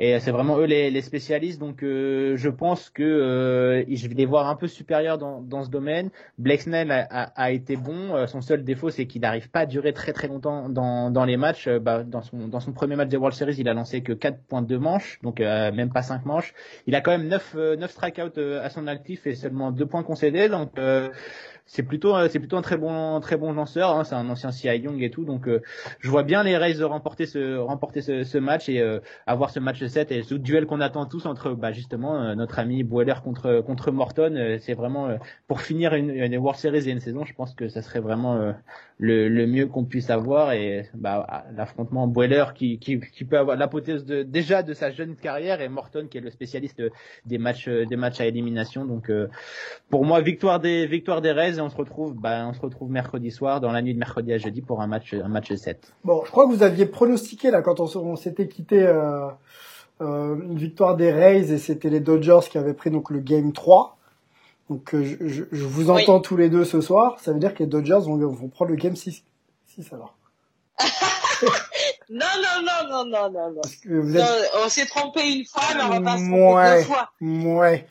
Et 0.00 0.18
c'est 0.20 0.30
vraiment 0.30 0.58
eux 0.58 0.64
les, 0.64 0.90
les 0.90 1.02
spécialistes, 1.02 1.58
donc 1.58 1.82
euh, 1.82 2.36
je 2.36 2.48
pense 2.48 2.88
que 2.90 3.02
euh, 3.02 3.84
je 3.88 4.08
vais 4.08 4.14
les 4.14 4.26
voir 4.26 4.48
un 4.48 4.54
peu 4.54 4.68
supérieurs 4.68 5.18
dans, 5.18 5.40
dans 5.40 5.64
ce 5.64 5.70
domaine. 5.70 6.10
Blake 6.38 6.62
Snell 6.62 6.90
a, 6.92 7.06
a, 7.10 7.22
a 7.34 7.50
été 7.50 7.76
bon, 7.76 8.14
Euh, 8.14 8.26
son 8.26 8.40
seul 8.40 8.64
défaut 8.64 8.90
c'est 8.90 9.06
qu'il 9.06 9.22
n'arrive 9.22 9.50
pas 9.50 9.60
à 9.60 9.66
durer 9.66 9.92
très 9.92 10.12
très 10.12 10.28
longtemps 10.28 10.68
dans, 10.68 11.10
dans 11.10 11.24
les 11.24 11.36
matchs. 11.36 11.66
Euh, 11.68 11.78
bah, 11.80 12.04
dans, 12.04 12.22
son, 12.22 12.48
dans 12.48 12.60
son 12.60 12.72
premier 12.72 12.96
match 12.96 13.08
des 13.08 13.16
World 13.16 13.36
Series, 13.36 13.56
il 13.58 13.68
a 13.68 13.74
lancé 13.74 14.02
que 14.02 14.12
4.2 14.12 14.76
manches, 14.78 15.18
donc 15.22 15.40
euh, 15.40 15.72
même 15.72 15.90
pas 15.90 16.02
5 16.02 16.24
manches. 16.26 16.54
Il 16.86 16.94
a 16.94 17.00
quand 17.00 17.10
même 17.10 17.28
9, 17.28 17.54
euh, 17.56 17.76
9 17.76 17.90
strikeouts 17.90 18.38
euh, 18.38 18.62
à 18.64 18.70
son 18.70 18.86
actif 18.86 19.26
et 19.26 19.34
seulement 19.34 19.72
2 19.72 19.86
points 19.86 20.02
concédés, 20.02 20.48
donc 20.48 20.78
c'est 21.68 21.82
plutôt 21.82 22.16
euh, 22.16 22.28
c'est 22.30 22.38
plutôt 22.38 22.56
un 22.56 22.62
très 22.62 22.78
bon 22.78 23.20
très 23.20 23.36
bon 23.36 23.52
lanceur. 23.52 23.90
Hein, 23.90 24.02
c'est 24.02 24.14
un 24.14 24.28
ancien 24.30 24.50
CI 24.50 24.68
Young 24.68 25.02
et 25.02 25.10
tout, 25.10 25.24
donc 25.24 25.46
euh, 25.46 25.62
je 26.00 26.10
vois 26.10 26.22
bien 26.22 26.42
les 26.42 26.56
Rays 26.56 26.82
remporter 26.82 27.26
ce 27.26 27.58
remporter 27.58 28.00
ce, 28.00 28.38
match 28.38 28.68
et 28.70 28.80
euh, 28.80 29.00
avoir 29.26 29.50
ce 29.50 29.60
match 29.60 29.84
7 29.84 30.10
et 30.10 30.22
ce 30.22 30.34
duel 30.34 30.66
qu'on 30.66 30.80
attend 30.80 31.04
tous 31.04 31.26
entre 31.26 31.52
bah, 31.52 31.72
justement 31.72 32.34
notre 32.34 32.58
ami 32.58 32.82
Boiler 32.84 33.14
contre 33.22 33.60
contre 33.60 33.90
Morton. 33.90 34.58
c'est 34.60 34.72
vraiment 34.72 35.18
pour 35.46 35.60
finir 35.60 35.94
une, 35.94 36.10
une 36.10 36.36
World 36.38 36.58
Series 36.58 36.88
et 36.88 36.92
une 36.92 37.00
saison, 37.00 37.24
je 37.24 37.34
pense 37.34 37.54
que 37.54 37.68
ça 37.68 37.82
serait 37.82 38.00
vraiment 38.00 38.54
le, 38.98 39.46
mieux 39.46 39.66
qu'on 39.66 39.84
puisse 39.84 40.08
avoir 40.08 40.52
et 40.52 40.88
bah, 40.94 41.44
l'affrontement 41.54 42.06
Boiler 42.06 42.44
qui, 42.54 42.78
qui, 42.78 42.98
qui 43.00 43.24
peut 43.24 43.38
avoir 43.38 43.56
l'apothéose 43.56 44.06
de, 44.06 44.22
déjà 44.22 44.62
de 44.62 44.72
sa 44.72 44.90
jeune 44.90 45.16
carrière 45.16 45.60
et 45.60 45.68
Morton 45.68 46.06
qui 46.10 46.16
est 46.16 46.22
le 46.22 46.30
spécialiste 46.30 46.82
des 47.26 47.38
matchs 47.38 47.68
des 47.68 47.96
matchs 47.96 48.20
à 48.20 48.26
élimination. 48.26 48.86
Donc 48.86 49.12
pour 49.90 50.06
moi 50.06 50.22
victoire 50.22 50.60
des 50.60 50.86
victoire 50.86 51.20
des 51.20 51.32
Rays 51.32 51.57
et 51.58 51.60
on 51.60 51.68
se 51.70 51.76
retrouve 51.76 52.14
bah, 52.14 52.46
on 52.48 52.52
se 52.54 52.60
retrouve 52.60 52.90
mercredi 52.90 53.30
soir 53.30 53.60
dans 53.60 53.70
la 53.72 53.82
nuit 53.82 53.92
de 53.94 53.98
mercredi 53.98 54.32
à 54.32 54.38
jeudi 54.38 54.62
pour 54.62 54.80
un 54.80 54.86
match 54.86 55.12
un 55.14 55.28
match 55.28 55.52
7. 55.52 55.92
Bon, 56.04 56.22
je 56.24 56.30
crois 56.30 56.46
que 56.46 56.52
vous 56.52 56.62
aviez 56.62 56.86
pronostiqué 56.86 57.50
là 57.50 57.60
quand 57.62 57.80
on, 57.80 58.16
s'était 58.16 58.48
quitté 58.48 58.80
euh, 58.86 59.26
euh, 60.00 60.36
une 60.42 60.56
victoire 60.58 60.96
des 60.96 61.12
Rays 61.12 61.50
et 61.52 61.58
c'était 61.58 61.90
les 61.90 62.00
Dodgers 62.00 62.40
qui 62.50 62.56
avaient 62.58 62.74
pris 62.74 62.90
donc 62.90 63.10
le 63.10 63.20
game 63.20 63.52
3. 63.52 63.96
Donc 64.70 64.94
euh, 64.94 65.02
je, 65.04 65.26
je- 65.28 65.44
je 65.50 65.64
vous 65.64 65.90
Oui. 65.90 66.02
entends 66.02 66.20
tous 66.20 66.36
les 66.36 66.48
deux 66.48 66.64
ce 66.64 66.80
soir, 66.80 67.18
ça 67.20 67.32
veut 67.32 67.38
dire 67.38 67.54
que 67.54 67.60
les 67.60 67.68
Dodgers 67.68 68.00
vont, 68.04 68.16
vont 68.16 68.48
prendre 68.48 68.70
le 68.70 68.76
game 68.76 68.96
6. 68.96 69.22
6 69.66 69.92
alors. 69.92 70.14
Non 72.10 72.26
non 72.36 72.64
non 72.64 72.88
non 72.88 73.04
non 73.04 73.30
non 73.30 73.50
non. 73.50 73.60
Parce 73.62 73.76
que 73.76 73.90
vous 73.90 74.14
Non, 74.14 74.20
êtes... 74.20 74.50
on 74.64 74.68
s'est 74.70 74.86
trompé 74.86 75.20
une 75.30 75.44
fois, 75.44 75.62
mais 75.76 75.82
on 75.84 75.88
va 75.90 76.00
pas 76.00 76.16
se 76.18 76.24
tromper 76.26 76.78
deux 76.78 76.84
fois. 76.84 77.10
Ouais. 77.60 77.86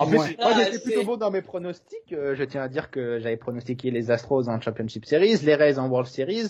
En 0.00 0.06
plus, 0.06 0.18
Ouais. 0.18 0.36
moi 0.40 0.52
j'étais 0.64 0.78
plutôt 0.82 1.04
bon 1.04 1.16
dans 1.18 1.30
mes 1.30 1.42
pronostics. 1.42 2.12
Euh, 2.12 2.34
je 2.34 2.42
tiens 2.44 2.62
à 2.62 2.68
dire 2.68 2.90
que 2.90 3.18
j'avais 3.20 3.36
pronostiqué 3.36 3.90
les 3.90 4.10
Astros 4.10 4.48
en 4.48 4.60
Championship 4.60 5.04
Series, 5.04 5.36
les 5.44 5.54
Rays 5.54 5.78
en 5.78 5.88
World 5.88 6.08
Series. 6.08 6.48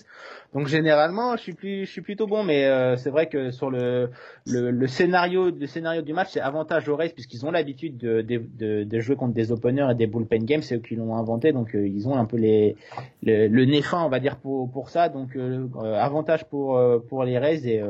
Donc 0.54 0.68
généralement, 0.68 1.36
je 1.36 1.42
suis 1.42 1.52
plus, 1.54 1.84
je 1.84 1.90
suis 1.90 2.00
plutôt 2.00 2.26
bon. 2.28 2.44
Mais 2.44 2.64
euh, 2.66 2.96
c'est 2.96 3.10
vrai 3.10 3.28
que 3.28 3.50
sur 3.50 3.70
le, 3.70 4.10
le, 4.46 4.70
le 4.70 4.86
scénario, 4.86 5.50
le 5.50 5.66
scénario 5.66 6.02
du 6.02 6.12
match, 6.12 6.28
c'est 6.30 6.40
avantage 6.40 6.88
aux 6.88 6.96
Rays 6.96 7.10
puisqu'ils 7.10 7.44
ont 7.44 7.50
l'habitude 7.50 7.98
de, 7.98 8.22
de, 8.22 8.40
de, 8.58 8.84
de 8.84 9.00
jouer 9.00 9.16
contre 9.16 9.34
des 9.34 9.50
openers 9.52 9.88
et 9.90 9.94
des 9.96 10.06
bullpen 10.06 10.44
games. 10.44 10.62
C'est 10.62 10.76
eux 10.76 10.80
qui 10.80 10.94
l'ont 10.96 11.16
inventé, 11.16 11.52
donc 11.52 11.74
euh, 11.74 11.86
ils 11.88 12.08
ont 12.08 12.14
un 12.14 12.26
peu 12.26 12.36
les, 12.36 12.76
le, 13.22 13.48
le 13.48 13.64
nez 13.64 13.82
fin, 13.82 14.02
on 14.04 14.08
va 14.08 14.20
dire 14.20 14.36
pour 14.36 14.70
pour 14.70 14.90
ça. 14.90 15.08
Donc 15.08 15.34
euh, 15.34 15.66
euh, 15.76 15.94
avantage 15.94 16.44
pour 16.44 16.80
pour 17.08 17.24
les 17.24 17.36
Rays 17.38 17.66
et 17.66 17.82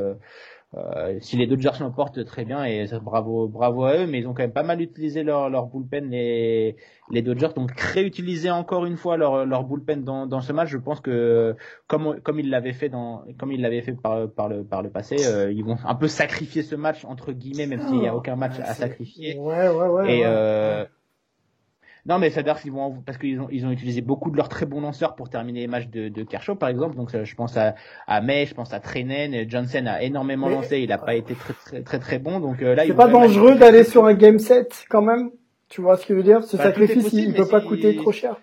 euh, 0.76 1.18
si 1.20 1.36
les 1.36 1.48
Dodgers 1.48 1.80
l'emportent 1.80 2.24
très 2.24 2.44
bien 2.44 2.64
et 2.64 2.86
bravo 3.02 3.48
bravo 3.48 3.84
à 3.84 3.96
eux 3.96 4.06
mais 4.06 4.20
ils 4.20 4.28
ont 4.28 4.34
quand 4.34 4.44
même 4.44 4.52
pas 4.52 4.62
mal 4.62 4.80
utilisé 4.80 5.24
leur 5.24 5.50
leur 5.50 5.66
bullpen 5.66 6.08
les 6.10 6.76
les 7.10 7.22
Dodgers 7.22 7.48
donc 7.56 7.72
réutiliser 7.72 8.52
encore 8.52 8.86
une 8.86 8.96
fois 8.96 9.16
leur 9.16 9.46
leur 9.46 9.64
bullpen 9.64 10.04
dans 10.04 10.26
dans 10.26 10.40
ce 10.40 10.52
match 10.52 10.68
je 10.68 10.78
pense 10.78 11.00
que 11.00 11.56
comme 11.88 12.20
comme 12.20 12.38
ils 12.38 12.50
l'avaient 12.50 12.72
fait 12.72 12.88
dans 12.88 13.24
comme 13.36 13.50
ils 13.50 13.60
l'avaient 13.60 13.82
fait 13.82 13.94
par 13.94 14.30
par 14.30 14.48
le 14.48 14.62
par 14.62 14.82
le 14.82 14.90
passé 14.90 15.16
euh, 15.26 15.50
ils 15.50 15.64
vont 15.64 15.76
un 15.84 15.94
peu 15.96 16.06
sacrifier 16.06 16.62
ce 16.62 16.76
match 16.76 17.04
entre 17.04 17.32
guillemets 17.32 17.66
même 17.66 17.80
s'il 17.88 18.02
y 18.02 18.06
a 18.06 18.14
aucun 18.14 18.36
match 18.36 18.60
à 18.60 18.74
sacrifier. 18.74 19.36
ouais 19.38 19.68
ouais 19.68 19.88
ouais 19.88 20.18
et 20.18 20.22
euh, 20.24 20.84
non, 22.07 22.18
mais 22.18 22.30
ça 22.30 22.40
veut 22.40 22.44
dire 22.44 22.61
qu'ils 22.61 22.72
vont 22.72 23.03
parce 23.05 23.18
qu'ils 23.18 23.40
ont 23.40 23.48
ils 23.51 23.66
ont 23.66 23.70
utilisé 23.70 24.01
beaucoup 24.01 24.30
de 24.30 24.36
leurs 24.36 24.48
très 24.48 24.66
bons 24.66 24.80
lanceurs 24.80 25.14
pour 25.14 25.28
terminer 25.28 25.61
les 25.61 25.66
matchs 25.66 25.88
de, 25.88 26.09
de 26.09 26.22
Kershaw 26.22 26.55
par 26.55 26.68
exemple. 26.68 26.96
Donc 26.96 27.11
je 27.12 27.34
pense 27.34 27.57
à 27.57 27.74
à 28.07 28.20
May, 28.20 28.46
je 28.46 28.55
pense 28.55 28.72
à 28.72 28.80
Treinen, 28.80 29.48
Johnson 29.48 29.84
a 29.86 30.03
énormément 30.03 30.48
lancé, 30.48 30.80
il 30.80 30.92
a 30.92 30.98
pas 30.98 31.14
été 31.14 31.34
très 31.34 31.53
très 31.53 31.82
très 31.82 31.98
très 31.98 32.18
bon. 32.18 32.40
Donc 32.40 32.62
euh, 32.62 32.74
là, 32.74 32.84
c'est 32.86 32.94
pas 32.94 33.09
dangereux 33.09 33.57
d'aller 33.57 33.84
sur 33.84 34.07
un 34.07 34.14
game 34.14 34.38
set 34.38 34.84
quand 34.88 35.03
même? 35.03 35.30
Tu 35.68 35.80
vois 35.80 35.96
ce 35.96 36.07
que 36.07 36.14
je 36.14 36.18
veux 36.18 36.24
dire? 36.24 36.42
Ce 36.42 36.57
bah, 36.57 36.64
sacrifice, 36.64 37.12
il, 37.12 37.32
peut 37.32 37.46
pas 37.46 37.61
coûter 37.61 37.94
trop 37.96 38.12
cher 38.12 38.36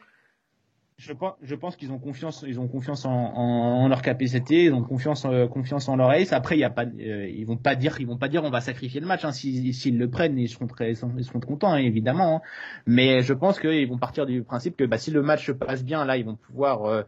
je 1.00 1.14
pense, 1.56 1.76
qu'ils 1.76 1.92
ont 1.92 2.00
confiance, 2.00 2.44
ils 2.48 2.60
ont 2.60 2.68
confiance 2.68 3.06
en, 3.06 3.88
leur 3.88 4.02
capacité, 4.02 4.64
ils 4.64 4.74
ont 4.74 4.82
confiance, 4.82 5.26
euh, 5.26 5.48
confiance 5.48 5.88
en 5.90 5.96
leur 5.96 6.10
ace. 6.10 6.34
Après, 6.34 6.60
euh, 6.60 7.30
ils 7.30 7.46
vont 7.46 7.56
pas 7.56 7.76
dire, 7.76 8.00
ils 8.00 8.08
vont 8.08 8.18
pas 8.18 8.28
dire, 8.30 8.44
on 8.44 8.50
va 8.50 8.62
sacrifier 8.62 9.00
le 9.00 9.06
match. 9.06 9.24
Hein. 9.24 9.32
S'ils 9.32 9.98
le 9.98 10.10
prennent, 10.10 10.40
ils 10.40 10.50
seront 10.50 10.66
très, 10.66 10.94
ils 10.94 10.96
seront 10.96 11.40
contents, 11.40 11.72
hein, 11.72 11.78
évidemment. 11.78 12.38
Hein. 12.38 12.42
Mais 12.88 13.22
je 13.22 13.34
pense 13.34 13.60
qu'ils 13.60 13.88
vont 13.88 14.00
partir 14.00 14.26
du 14.26 14.42
principe 14.42 14.76
que, 14.76 14.86
bah, 14.86 14.98
si 14.98 15.12
le 15.12 15.22
match 15.22 15.46
se 15.46 15.52
passe 15.52 15.84
bien, 15.84 16.04
là, 16.04 16.18
ils 16.18 16.26
vont 16.26 16.36
pouvoir, 16.36 16.86
euh, 16.86 17.04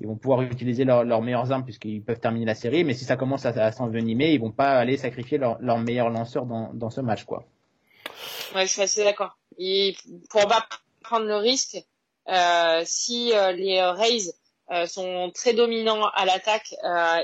ils 0.00 0.06
vont 0.06 0.16
pouvoir 0.16 0.42
utiliser 0.42 0.84
leurs 0.84 1.22
meilleures 1.22 1.50
armes 1.50 1.64
puisqu'ils 1.64 2.02
peuvent 2.02 2.20
terminer 2.20 2.46
la 2.46 2.54
série. 2.54 2.84
Mais 2.84 2.94
si 2.94 3.04
ça 3.04 3.16
commence 3.16 3.44
à, 3.46 3.72
s'envenimer, 3.72 4.32
ils 4.32 4.40
vont 4.40 4.52
pas 4.52 4.78
aller 4.78 4.96
sacrifier 4.96 5.38
leur, 5.38 5.60
leur 5.60 5.78
meilleur 5.78 6.08
lanceur 6.08 6.46
dans, 6.46 6.90
ce 6.90 7.00
match, 7.00 7.24
quoi. 7.24 7.44
Ouais, 8.54 8.64
je 8.64 8.70
suis 8.70 8.82
assez 8.82 9.02
d'accord. 9.02 9.36
Ils 9.58 9.96
pourront 10.30 10.46
pas 10.46 10.64
prendre 11.02 11.26
le 11.26 11.36
risque 11.36 11.84
si 12.84 13.32
euh, 13.32 13.52
les 13.52 13.80
Rays 13.82 14.32
euh, 14.70 14.86
sont 14.86 15.30
très 15.34 15.54
dominants 15.54 16.06
à 16.08 16.24
l'attaque 16.26 16.74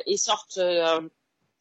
et 0.06 0.16
sortent 0.16 0.60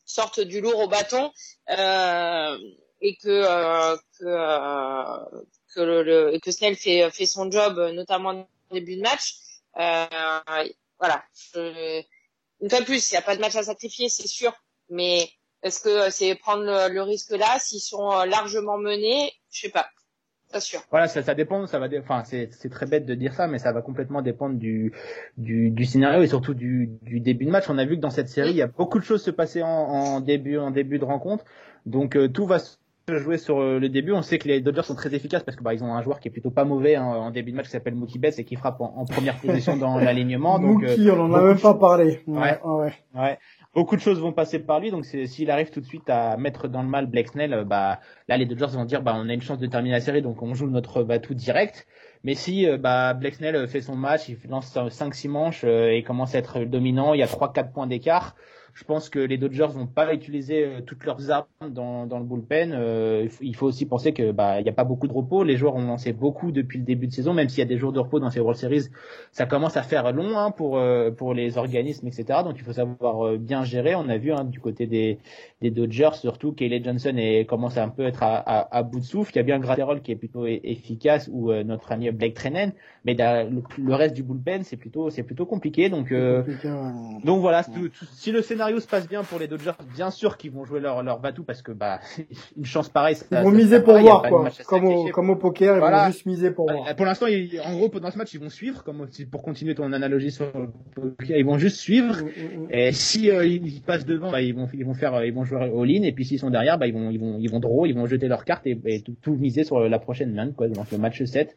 sortent 0.06 0.40
du 0.40 0.62
lourd 0.62 0.80
au 0.80 0.88
bâton 0.88 1.32
et 1.70 3.16
que 3.18 3.96
que 4.20 5.44
que 5.76 5.82
le, 5.82 6.40
que 6.40 6.52
Snell 6.52 6.76
fait 6.76 7.10
fait 7.12 7.26
son 7.26 7.52
job 7.52 7.80
notamment 7.94 8.48
au 8.70 8.74
début 8.74 8.96
de 8.96 9.02
match 9.02 9.36
voilà. 11.00 11.24
Une 12.62 12.70
fois 12.70 12.80
de 12.80 12.86
plus 12.86 13.12
il 13.12 13.14
n'y 13.14 13.18
a 13.18 13.22
pas 13.22 13.36
de 13.36 13.42
match 13.42 13.56
à 13.56 13.64
sacrifier 13.64 14.08
c'est 14.08 14.28
sûr 14.28 14.54
mais 14.90 15.30
est-ce 15.64 15.82
que 15.82 16.10
c'est 16.10 16.36
prendre 16.36 16.64
le, 16.64 16.94
le 16.94 17.02
risque 17.02 17.32
là? 17.32 17.60
S'ils 17.60 17.82
sont 17.82 18.24
largement 18.24 18.78
menés 18.78 19.34
je 19.52 19.62
sais 19.62 19.70
pas 19.70 19.90
voilà, 20.90 21.08
ça, 21.08 21.22
ça 21.22 21.34
dépend, 21.36 21.68
ça 21.68 21.80
va, 21.80 21.88
enfin, 22.00 22.24
c'est, 22.24 22.50
c'est 22.52 22.70
très 22.70 22.86
bête 22.86 23.06
de 23.06 23.16
dire 23.16 23.34
ça, 23.34 23.48
mais 23.48 23.60
ça 23.60 23.72
va 23.72 23.82
complètement 23.82 24.22
dépendre 24.22 24.56
du, 24.56 24.94
du, 25.38 25.70
du 25.72 25.86
scénario 25.86 26.22
et 26.22 26.28
surtout 26.28 26.54
du, 26.54 26.90
du 27.02 27.20
début 27.20 27.46
de 27.46 27.52
match. 27.52 27.66
On 27.70 27.78
a 27.78 27.86
vu 27.86 27.96
que 27.96 28.02
dans 28.02 28.10
cette 28.10 28.30
série, 28.30 28.52
il 28.52 28.56
y 28.56 28.62
a 28.62 28.68
beaucoup 28.68 29.00
de 29.00 29.04
choses 29.04 29.24
se 29.24 29.32
passer 29.32 29.64
en, 29.64 29.68
en 29.68 30.20
début, 30.22 30.58
en 30.58 30.72
début 30.72 31.00
de 31.00 31.06
rencontre. 31.06 31.46
Donc, 31.86 32.16
euh, 32.16 32.28
tout 32.28 32.46
va 32.46 32.60
se 32.60 32.78
jouer 33.10 33.38
sur 33.38 33.60
euh, 33.60 33.80
le 33.80 33.90
début. 33.90 34.14
On 34.14 34.22
sait 34.22 34.38
que 34.38 34.48
les 34.48 34.62
Dodgers 34.62 34.84
sont 34.84 34.96
très 34.96 35.14
efficaces 35.14 35.44
parce 35.44 35.58
que 35.58 35.64
bah, 35.64 35.74
ils 35.74 35.84
ont 35.84 35.94
un 35.94 36.02
joueur 36.02 36.20
qui 36.20 36.30
est 36.30 36.32
plutôt 36.32 36.52
pas 36.52 36.64
mauvais 36.64 36.96
hein, 36.96 37.06
en 37.06 37.32
début 37.32 37.52
de 37.52 37.58
match 37.58 37.66
qui 37.66 37.72
s'appelle 37.72 37.96
Mookie 37.96 38.20
Betts 38.20 38.40
et 38.40 38.46
qui 38.46 38.56
frappe 38.56 38.80
en, 38.80 39.06
première 39.06 39.38
position 39.40 39.76
dans 39.76 39.98
l'alignement. 40.00 40.60
Donc 40.60 40.84
Mookie, 40.84 41.10
euh, 41.10 41.16
on 41.16 41.26
en 41.26 41.34
a 41.34 41.42
même 41.42 41.60
pas 41.60 41.74
parlé. 41.74 42.22
Ouais, 42.28 42.60
ouais. 42.64 42.94
ouais 43.16 43.40
beaucoup 43.74 43.96
de 43.96 44.02
choses 44.02 44.20
vont 44.20 44.32
passer 44.32 44.60
par 44.60 44.80
lui. 44.80 44.92
Donc 44.92 45.06
s'il 45.06 45.52
arrive 45.52 45.70
tout 45.70 45.82
de 45.82 45.86
suite 45.86 46.10
à 46.10 46.38
mettre 46.38 46.68
dans 46.68 46.82
le 46.82 46.88
mal 46.88 47.08
Blake 47.08 47.30
Snell, 47.30 47.54
euh, 47.54 47.64
bah 47.64 48.00
là 48.28 48.38
les 48.38 48.46
Dodgers 48.46 48.76
vont 48.78 48.86
dire 48.86 49.02
bah 49.02 49.14
on 49.16 49.30
a 49.30 49.34
une 49.34 49.42
chance 49.42 49.60
de 49.60 49.68
terminer 49.68 49.96
la 49.96 50.02
série, 50.02 50.22
donc 50.22 50.42
on 50.42 50.54
joue 50.54 50.70
notre 50.70 51.04
batou 51.04 51.34
direct. 51.34 51.88
Mais 52.24 52.36
si 52.36 52.68
euh, 52.68 52.78
bah 52.78 53.14
Blake 53.14 53.36
Snell 53.36 53.68
fait 53.68 53.82
son 53.82 53.96
match, 53.96 54.30
il 54.30 54.38
lance 54.50 54.74
5-6 54.76 55.30
manches 55.30 55.64
euh, 55.64 55.90
et 55.90 56.04
commence 56.04 56.36
à 56.36 56.40
être 56.40 56.64
dominant, 56.66 57.14
il 57.14 57.20
y 57.20 57.24
a 57.24 57.28
3-4 57.28 57.72
points 57.72 57.88
d'écart 57.88 58.36
je 58.74 58.84
pense 58.86 59.10
que 59.10 59.20
les 59.20 59.38
Dodgers 59.38 59.68
vont 59.70 59.86
pas 59.86 60.12
utiliser 60.14 60.66
euh, 60.66 60.82
toutes 60.82 61.06
leurs 61.06 61.30
armes 61.30 61.46
dans, 61.70 62.08
dans 62.08 62.18
le 62.18 62.26
bullpen. 62.26 62.74
Euh, 62.74 63.28
il 63.42 63.56
faut 63.56 63.68
aussi 63.68 63.86
penser 63.86 64.14
que 64.14 64.32
bah 64.32 64.62
il 64.62 64.66
y 64.66 64.70
a 64.70 64.74
pas 64.74 64.84
beaucoup 64.84 65.08
de 65.08 65.14
repos. 65.14 65.44
Les 65.44 65.58
joueurs 65.58 65.76
ont 65.76 65.86
lancé 65.86 66.12
beaucoup 66.12 66.52
depuis 66.52 66.80
le 66.80 66.86
début 66.86 67.06
de 67.06 67.12
saison, 67.12 67.34
même 67.34 67.50
s'il 67.50 67.60
y 67.60 67.62
a 67.62 67.66
des 67.66 67.78
jours 67.78 67.94
de 67.94 68.00
repos 68.00 68.20
dans 68.20 68.32
ces 68.32 68.40
World 68.40 68.60
Series, 68.60 68.86
ça 69.32 69.46
commence 69.46 69.78
à 69.78 69.84
faire 69.84 70.12
long 70.12 70.38
hein, 70.40 70.50
pour 70.50 70.78
euh, 70.78 71.12
pour 71.12 71.36
les 71.36 71.58
organismes, 71.60 72.08
etc. 72.08 72.40
Donc 72.44 72.56
il 72.58 72.64
faut 72.64 72.74
savoir 72.74 73.38
bien 73.38 73.64
gérer. 73.64 73.94
On 73.94 74.10
a 74.10 74.18
vu 74.18 74.32
hein, 74.34 74.44
du 74.44 74.60
côté 74.60 74.88
des 74.88 75.20
des 75.62 75.70
Dodgers 75.70 76.14
surtout, 76.14 76.52
Kelly 76.52 76.84
Johnson 76.84 77.14
est, 77.16 77.46
commence 77.48 77.78
à 77.78 77.84
un 77.84 77.90
peu 77.90 78.06
être 78.06 78.24
à, 78.24 78.38
à, 78.38 78.78
à 78.78 78.84
bout 78.84 79.00
de 79.00 79.06
souffle. 79.06 79.34
Il 79.34 79.38
y 79.38 79.40
a 79.40 79.44
bien 79.44 79.60
Gratterol 79.60 80.02
qui 80.02 80.12
est 80.12 80.16
plutôt 80.16 80.48
efficace 80.48 81.30
ou 81.32 81.54
notre 81.54 81.92
ami 81.92 82.10
Blake 82.12 82.34
Treinen, 82.34 82.74
mais 83.06 83.16
le, 83.16 83.94
reste 83.94 84.16
du 84.16 84.24
bullpen 84.24 84.64
c'est 84.64 84.78
plutôt 84.78 85.12
c'est 85.12 85.24
plutôt 85.24 85.46
compliqué. 85.46 85.90
Donc 85.90 86.12
donc 87.24 87.40
voilà, 87.40 87.64
si 88.14 88.32
le 88.32 88.42
scénario 88.42 88.63
scénario 88.64 88.80
se 88.80 88.88
passe 88.88 89.08
bien 89.08 89.24
pour 89.24 89.40
les 89.40 89.48
Dodgers, 89.48 89.74
bien 89.96 90.10
sûr 90.10 90.38
qu'ils 90.38 90.52
vont 90.52 90.64
jouer 90.64 90.80
leur 90.80 91.04
leur 91.04 91.20
batou 91.20 91.44
parce 91.44 91.62
que 91.62 91.72
bah 91.72 92.00
une 92.58 92.66
chance 92.66 92.90
pareille. 92.90 93.18
ils 93.32 93.38
vont 93.38 93.52
miser 93.52 93.82
pour 93.82 93.98
voir 93.98 94.24
quoi, 94.24 94.50
comme 94.66 94.86
au, 94.86 95.10
comme 95.10 95.30
au 95.30 95.36
poker, 95.36 95.76
ils 95.76 95.82
vont 95.82 96.06
juste 96.08 96.26
miser 96.26 96.52
pour 96.52 96.72
voir. 96.72 96.96
Pour 96.96 97.06
l'instant, 97.06 97.26
en 97.28 97.76
gros, 97.76 97.90
dans 98.00 98.12
ce 98.12 98.18
match, 98.18 98.34
ils 98.34 98.40
vont 98.40 98.50
suivre, 98.50 98.84
comme 98.84 99.08
pour 99.32 99.42
continuer 99.42 99.76
ton 99.76 99.92
analogie 99.92 100.32
sur 100.32 100.46
le 100.56 100.70
poker, 100.96 101.38
ils 101.38 101.46
vont 101.46 101.58
juste 101.58 101.78
suivre. 101.78 102.16
Mm, 102.16 102.26
mm, 102.26 102.64
mm. 102.64 102.68
Et 102.72 102.92
si 102.92 103.30
euh, 103.30 103.46
ils 103.46 103.82
passent 103.82 104.06
devant, 104.06 104.32
bah, 104.32 104.42
ils 104.42 104.56
vont 104.56 104.68
ils 104.74 104.86
vont 104.86 104.94
faire 104.94 105.24
ils 105.26 105.34
vont 105.34 105.44
jouer 105.44 105.60
all-in. 105.62 106.04
Et 106.04 106.12
puis 106.12 106.26
s'ils 106.26 106.40
sont 106.40 106.50
derrière, 106.50 106.78
bah 106.78 106.88
ils 106.88 106.94
vont 106.94 107.10
ils 107.10 107.20
vont 107.20 107.38
ils 107.40 107.50
vont 107.50 107.60
draw, 107.60 107.86
ils 107.86 107.94
vont 107.94 108.06
jeter 108.06 108.28
leurs 108.28 108.46
cartes 108.46 108.66
et, 108.66 109.04
tout, 109.22 109.36
miser 109.36 109.64
sur 109.64 109.80
la 109.80 110.00
prochaine 110.00 110.34
main 110.34 110.52
quoi, 110.52 110.68
donc 110.68 110.92
le 110.92 110.98
match 110.98 111.24
7. 111.24 111.56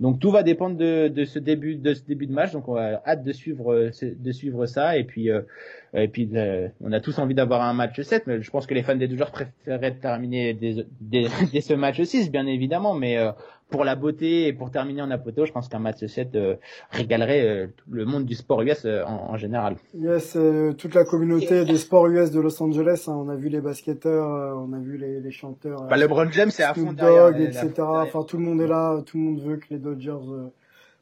Donc 0.00 0.20
tout 0.20 0.30
va 0.30 0.44
dépendre 0.44 0.76
de, 0.76 1.08
de, 1.08 1.24
ce 1.24 1.40
début 1.40 1.74
de 1.74 1.92
ce 1.92 2.02
début 2.04 2.26
de 2.26 2.32
match. 2.32 2.52
Donc 2.52 2.68
on 2.68 2.76
a 2.76 3.02
hâte 3.04 3.24
de 3.24 3.32
suivre 3.32 3.90
de 4.02 4.32
suivre 4.32 4.66
ça 4.66 4.96
et 4.96 5.04
puis 5.04 5.30
euh, 5.30 5.42
et 6.02 6.08
puis 6.08 6.28
euh, 6.34 6.68
on 6.80 6.92
a 6.92 7.00
tous 7.00 7.18
envie 7.18 7.34
d'avoir 7.34 7.62
un 7.62 7.72
match 7.72 8.00
7, 8.00 8.26
mais 8.26 8.42
je 8.42 8.50
pense 8.50 8.66
que 8.66 8.74
les 8.74 8.82
fans 8.82 8.96
des 8.96 9.08
Dodgers 9.08 9.30
préféreraient 9.32 9.94
terminer 9.94 10.54
dès, 10.54 10.86
dès, 11.52 11.60
ce 11.60 11.74
match 11.74 12.02
6 12.02 12.30
bien 12.30 12.46
évidemment, 12.46 12.94
mais 12.94 13.18
euh, 13.18 13.32
pour 13.70 13.84
la 13.84 13.96
beauté 13.96 14.46
et 14.46 14.52
pour 14.52 14.70
terminer 14.70 15.02
en 15.02 15.10
apothéose, 15.10 15.48
je 15.48 15.52
pense 15.52 15.68
qu'un 15.68 15.78
match 15.78 16.04
7 16.04 16.38
régalerait 16.90 17.68
le 17.90 18.04
monde 18.06 18.24
du 18.24 18.34
sport 18.34 18.62
US 18.62 18.86
en, 18.86 19.36
général. 19.36 19.76
Yes, 19.92 20.38
toute 20.78 20.94
la 20.94 21.04
communauté 21.04 21.66
des 21.66 21.76
sports 21.76 22.06
US 22.06 22.30
de 22.30 22.40
Los 22.40 22.62
Angeles, 22.62 23.04
hein, 23.08 23.12
on 23.12 23.28
a 23.28 23.36
vu 23.36 23.50
les 23.50 23.60
basketteurs, 23.60 24.56
on 24.56 24.72
a 24.72 24.78
vu 24.78 24.96
les, 24.96 25.20
les 25.20 25.30
chanteurs. 25.30 25.82
Bah, 25.82 25.98
LeBron 25.98 26.30
James 26.30 26.50
c'est 26.50 26.62
à 26.62 26.72
fond 26.72 26.94
Dog, 26.94 27.38
etc. 27.40 27.72
Enfin 27.78 28.22
tout 28.22 28.38
le 28.38 28.44
monde 28.44 28.62
est 28.62 28.66
là, 28.66 29.02
tout 29.04 29.18
le 29.18 29.24
monde 29.24 29.40
veut 29.42 29.56
que 29.58 29.66
les 29.68 29.78
Dodgers 29.78 30.16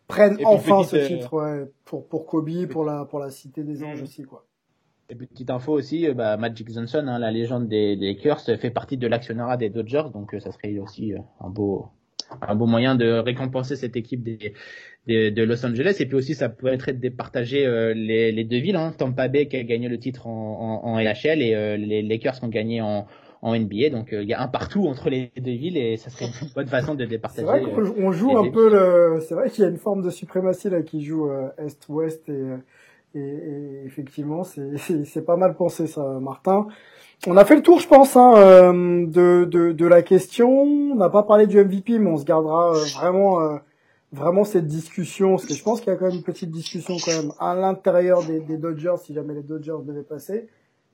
prennent 0.06 0.38
enfin 0.44 0.84
ce 0.84 0.96
euh, 0.96 1.06
titre 1.06 1.32
ouais, 1.34 1.70
pour 1.84 2.06
pour 2.06 2.26
Kobe, 2.26 2.66
pour 2.66 2.84
la 2.84 3.04
pour 3.04 3.18
la 3.18 3.30
cité 3.30 3.62
des 3.62 3.82
anges 3.82 4.00
mm. 4.00 4.04
aussi 4.04 4.22
quoi. 4.24 4.44
Et 5.08 5.14
petite 5.14 5.50
info 5.50 5.72
aussi, 5.72 6.06
euh, 6.06 6.14
bah, 6.14 6.36
Magic 6.36 6.72
Johnson, 6.72 7.04
hein, 7.06 7.18
la 7.18 7.30
légende 7.30 7.68
des, 7.68 7.96
des 7.96 8.14
Lakers, 8.14 8.40
fait 8.40 8.70
partie 8.70 8.96
de 8.96 9.06
l'actionnariat 9.06 9.56
des 9.56 9.70
Dodgers, 9.70 10.10
donc 10.12 10.34
euh, 10.34 10.40
ça 10.40 10.52
serait 10.52 10.78
aussi 10.78 11.12
un 11.40 11.48
beau 11.48 11.86
un 12.42 12.56
beau 12.56 12.66
moyen 12.66 12.96
de 12.96 13.08
récompenser 13.12 13.76
cette 13.76 13.94
équipe 13.94 14.24
des, 14.24 14.52
des, 15.06 15.30
de 15.30 15.42
Los 15.44 15.64
Angeles. 15.64 15.98
Et 16.00 16.06
puis 16.06 16.16
aussi, 16.16 16.34
ça 16.34 16.48
pourrait 16.48 16.74
être 16.74 16.90
de 16.90 16.98
départager 16.98 17.94
les, 17.94 18.32
les 18.32 18.42
deux 18.42 18.58
villes. 18.58 18.74
Hein. 18.74 18.92
Tampa 18.98 19.28
Bay 19.28 19.46
qui 19.46 19.56
a 19.56 19.62
gagné 19.62 19.88
le 19.88 19.96
titre 19.96 20.26
en, 20.26 20.82
en, 20.82 20.88
en 20.88 20.98
LHL 20.98 21.40
et 21.40 21.76
les 21.78 22.02
Lakers 22.02 22.40
qui 22.40 22.44
ont 22.44 22.48
gagné 22.48 22.80
en, 22.80 23.06
en 23.42 23.56
NBA. 23.56 23.90
Donc 23.90 24.12
euh, 24.12 24.22
il 24.22 24.28
y 24.28 24.34
a 24.34 24.40
un 24.40 24.48
partout 24.48 24.86
entre 24.86 25.08
les 25.08 25.30
deux 25.36 25.52
villes 25.52 25.76
et 25.76 25.96
ça 25.96 26.10
serait 26.10 26.26
une 26.26 26.48
bonne 26.54 26.66
façon 26.66 26.94
de 26.94 27.04
départager. 27.04 27.46
C'est 27.46 27.60
vrai 27.60 27.62
qu'on 27.62 28.08
euh, 28.08 28.12
joue 28.12 28.36
un 28.36 28.50
peu 28.50 28.70
le. 28.70 29.20
C'est 29.20 29.34
vrai 29.34 29.50
qu'il 29.50 29.62
y 29.62 29.66
a 29.66 29.70
une 29.70 29.78
forme 29.78 30.02
de 30.02 30.10
suprématie 30.10 30.68
là 30.68 30.82
qui 30.82 31.04
joue 31.04 31.30
euh, 31.30 31.48
est-ouest 31.58 32.28
et, 32.28 32.42
et, 33.16 33.82
effectivement 33.84 34.42
c'est 35.04 35.24
pas 35.24 35.36
mal 35.36 35.56
pensé 35.56 35.86
ça, 35.86 36.02
Martin. 36.20 36.66
On 37.26 37.36
a 37.36 37.44
fait 37.44 37.56
le 37.56 37.62
tour, 37.62 37.80
je 37.80 37.88
pense, 37.88 38.14
hein, 38.16 38.72
de, 38.72 39.44
de, 39.44 39.72
de 39.72 39.86
la 39.86 40.02
question. 40.02 40.62
On 40.62 40.94
n'a 40.96 41.08
pas 41.08 41.22
parlé 41.22 41.46
du 41.46 41.62
MVP, 41.62 41.98
mais 41.98 42.10
on 42.10 42.18
se 42.18 42.24
gardera 42.24 42.72
vraiment 42.94 43.58
vraiment 44.12 44.44
cette 44.44 44.66
discussion, 44.66 45.30
parce 45.30 45.46
que 45.46 45.54
je 45.54 45.62
pense 45.62 45.80
qu'il 45.80 45.92
y 45.92 45.92
a 45.92 45.96
quand 45.96 46.06
même 46.06 46.16
une 46.16 46.22
petite 46.22 46.50
discussion 46.50 46.96
quand 47.04 47.12
même 47.12 47.32
à 47.38 47.54
l'intérieur 47.54 48.24
des, 48.24 48.40
des 48.40 48.56
Dodgers 48.56 48.96
si 49.02 49.14
jamais 49.14 49.34
les 49.34 49.42
Dodgers 49.42 49.78
devaient 49.84 50.02
passer. 50.02 50.48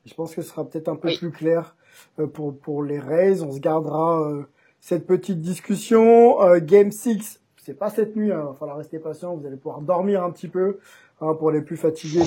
Je 0.05 0.15
pense 0.15 0.35
que 0.35 0.43
ce 0.43 0.49
sera 0.49 0.69
peut-être 0.69 0.89
un 0.89 0.97
peu 0.97 1.11
plus 1.17 1.31
clair 1.31 1.77
euh, 2.19 2.27
pour, 2.27 2.57
pour 2.57 2.83
les 2.83 2.99
Rays. 2.99 3.43
On 3.43 3.53
se 3.53 3.61
gardera 3.61 4.21
euh, 4.21 4.43
cette 4.81 5.07
petite 5.07 5.41
discussion. 5.41 6.43
Euh, 6.43 6.59
Game 6.61 6.91
6, 6.91 7.41
c'est 7.57 7.79
pas 7.79 7.91
cette 7.91 8.17
nuit, 8.17 8.33
hein, 8.33 8.41
il 8.43 8.47
va 8.49 8.55
falloir 8.59 8.79
rester 8.79 8.99
patient, 8.99 9.37
vous 9.37 9.47
allez 9.47 9.57
pouvoir 9.57 9.81
dormir 9.81 10.25
un 10.25 10.31
petit 10.31 10.49
peu 10.49 10.79
hein, 11.21 11.35
pour 11.35 11.51
les 11.51 11.63
plus 11.63 11.77
fatigués 11.77 12.21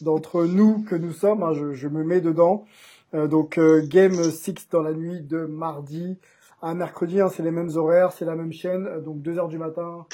d'entre 0.00 0.44
nous 0.44 0.82
que 0.84 0.94
nous 0.94 1.12
sommes. 1.12 1.42
Hein, 1.42 1.52
je, 1.54 1.72
je, 1.72 1.88
me 1.88 2.04
mets 2.04 2.20
dedans. 2.20 2.64
donc 3.12 3.58
Game 3.88 4.14
6 4.14 4.68
dans 4.70 4.82
la 4.82 4.92
nuit 4.92 5.20
de 5.20 5.46
mardi 5.46 6.18
à 6.62 6.74
mercredi, 6.74 7.20
hein, 7.20 7.28
c'est 7.28 7.42
les 7.42 7.50
mêmes 7.50 7.70
horaires, 7.76 8.12
c'est 8.12 8.24
la 8.24 8.34
même 8.34 8.52
chaîne, 8.52 9.02
donc 9.04 9.20
2 9.20 9.38
heures 9.38 9.48
du 9.48 9.58
matin, 9.58 10.06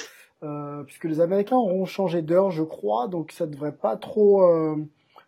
puisque 0.87 1.05
les 1.05 1.21
Américains 1.21 1.57
auront 1.57 1.85
changé 1.87 2.21
d'heure, 2.21 2.51
je 2.51 2.63
crois, 2.63 3.09
donc 3.09 3.33
ça 3.33 3.47
devrait 3.47 3.77
pas 3.77 3.97
trop 3.97 4.43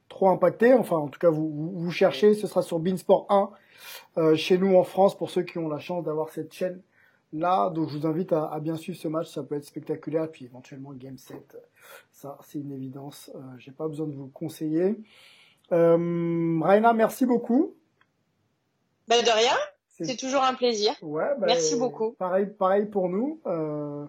trop 0.08 0.28
impacté. 0.28 0.72
Enfin, 0.74 0.96
en 0.96 1.08
tout 1.08 1.18
cas, 1.18 1.30
vous, 1.30 1.50
vous, 1.50 1.72
vous 1.76 1.90
cherchez. 1.90 2.34
Ce 2.34 2.46
sera 2.46 2.62
sur 2.62 2.78
Beansport 2.78 3.26
1 3.28 3.50
euh, 4.18 4.36
chez 4.36 4.58
nous 4.58 4.76
en 4.76 4.84
France 4.84 5.16
pour 5.16 5.30
ceux 5.30 5.42
qui 5.42 5.58
ont 5.58 5.68
la 5.68 5.78
chance 5.78 6.04
d'avoir 6.04 6.30
cette 6.30 6.52
chaîne 6.52 6.80
là. 7.38 7.70
Donc, 7.70 7.88
je 7.88 7.98
vous 7.98 8.06
invite 8.06 8.32
à, 8.32 8.46
à, 8.46 8.60
bien 8.60 8.76
suivre 8.76 8.98
ce 8.98 9.08
match. 9.08 9.28
Ça 9.28 9.42
peut 9.42 9.56
être 9.56 9.64
spectaculaire. 9.64 10.30
Puis 10.30 10.44
éventuellement 10.44 10.92
Game 10.92 11.18
7. 11.18 11.56
Ça, 12.12 12.38
c'est 12.46 12.58
une 12.58 12.72
évidence. 12.72 13.30
Euh, 13.34 13.38
J'ai 13.58 13.72
pas 13.72 13.88
besoin 13.88 14.06
de 14.06 14.14
vous 14.14 14.28
conseiller. 14.28 15.02
Euh, 15.72 16.60
Raina, 16.62 16.92
merci 16.92 17.26
beaucoup. 17.26 17.74
Ben 19.08 19.22
de 19.22 19.30
rien. 19.30 19.56
C'est 20.02 20.16
toujours 20.16 20.42
un 20.42 20.54
plaisir. 20.54 20.92
Ouais, 21.02 21.30
bah, 21.38 21.46
Merci 21.46 21.76
beaucoup. 21.76 22.12
Pareil, 22.12 22.46
pareil 22.46 22.86
pour 22.86 23.08
nous. 23.08 23.40
Euh, 23.46 24.06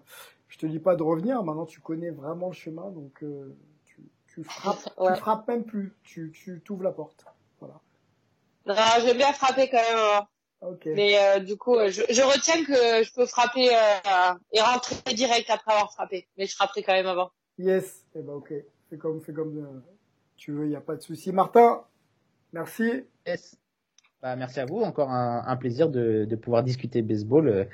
je 0.48 0.58
te 0.58 0.66
dis 0.66 0.80
pas 0.80 0.96
de 0.96 1.02
revenir. 1.02 1.42
Maintenant, 1.44 1.66
tu 1.66 1.80
connais 1.80 2.10
vraiment 2.10 2.48
le 2.48 2.54
chemin, 2.54 2.90
donc 2.90 3.22
euh, 3.22 3.56
tu, 3.84 4.02
tu 4.26 4.42
frappes, 4.42 4.92
ouais. 4.98 5.14
tu 5.14 5.20
frappes 5.20 5.46
même 5.46 5.64
plus. 5.64 5.94
Tu, 6.02 6.32
tu 6.32 6.60
t'ouvres 6.64 6.82
la 6.82 6.90
porte. 6.90 7.24
Voilà. 7.60 7.80
Non, 8.66 8.74
je 9.00 9.06
vais 9.06 9.14
bien 9.14 9.32
frapper 9.32 9.68
quand 9.68 9.76
même. 9.76 10.24
Okay. 10.62 10.94
Mais 10.94 11.18
euh, 11.18 11.38
du 11.40 11.56
coup, 11.56 11.76
je, 11.86 12.02
je, 12.08 12.22
retiens 12.22 12.64
que 12.64 13.04
je 13.04 13.12
peux 13.14 13.26
frapper 13.26 13.68
euh, 13.68 14.34
et 14.52 14.60
rentrer 14.60 15.14
direct 15.14 15.50
après 15.50 15.72
avoir 15.72 15.92
frappé. 15.92 16.26
Mais 16.38 16.46
je 16.46 16.54
frapperai 16.54 16.82
quand 16.82 16.94
même 16.94 17.06
avant. 17.06 17.30
Yes. 17.58 18.04
Eh 18.14 18.22
ben 18.22 18.32
ok. 18.32 18.52
Fais 18.90 18.96
comme, 18.96 19.20
fais 19.20 19.32
comme 19.32 19.58
euh, 19.58 19.80
tu 20.36 20.52
veux. 20.52 20.66
Il 20.66 20.72
y 20.72 20.76
a 20.76 20.80
pas 20.80 20.96
de 20.96 21.02
souci. 21.02 21.32
Martin, 21.32 21.82
merci. 22.52 23.04
Yes. 23.26 23.56
Bah, 24.22 24.34
merci 24.36 24.60
à 24.60 24.64
vous. 24.64 24.80
Encore 24.80 25.10
un, 25.10 25.44
un 25.46 25.56
plaisir 25.56 25.88
de, 25.88 26.24
de, 26.24 26.36
pouvoir 26.36 26.62
discuter 26.62 27.02
baseball 27.02 27.48
euh, 27.48 27.64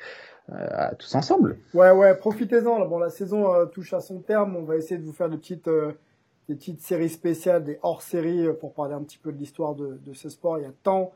euh, 0.51 0.91
tous 0.99 1.15
ensemble. 1.15 1.59
Ouais, 1.73 1.91
ouais, 1.91 2.15
profitez-en. 2.17 2.85
Bon, 2.87 2.99
la 2.99 3.11
saison 3.11 3.55
euh, 3.55 3.67
touche 3.67 3.93
à 3.93 4.01
son 4.01 4.21
terme. 4.21 4.57
On 4.57 4.65
va 4.65 4.77
essayer 4.77 4.99
de 4.99 5.05
vous 5.05 5.13
faire 5.13 5.29
des 5.29 5.37
petites, 5.37 5.69
euh, 5.69 5.93
des 6.49 6.57
petites 6.57 6.81
séries 6.81 7.11
spéciales, 7.11 7.65
des 7.65 7.79
hors-séries 7.83 8.49
pour 8.61 8.75
parler 8.75 8.95
un 8.95 9.03
petit 9.03 9.19
peu 9.19 9.33
de 9.33 9.39
l'histoire 9.39 9.75
de, 9.75 10.01
de, 10.05 10.13
ce 10.13 10.29
sport. 10.29 10.59
Il 10.59 10.63
y 10.63 10.67
a 10.67 10.73
tant, 10.83 11.13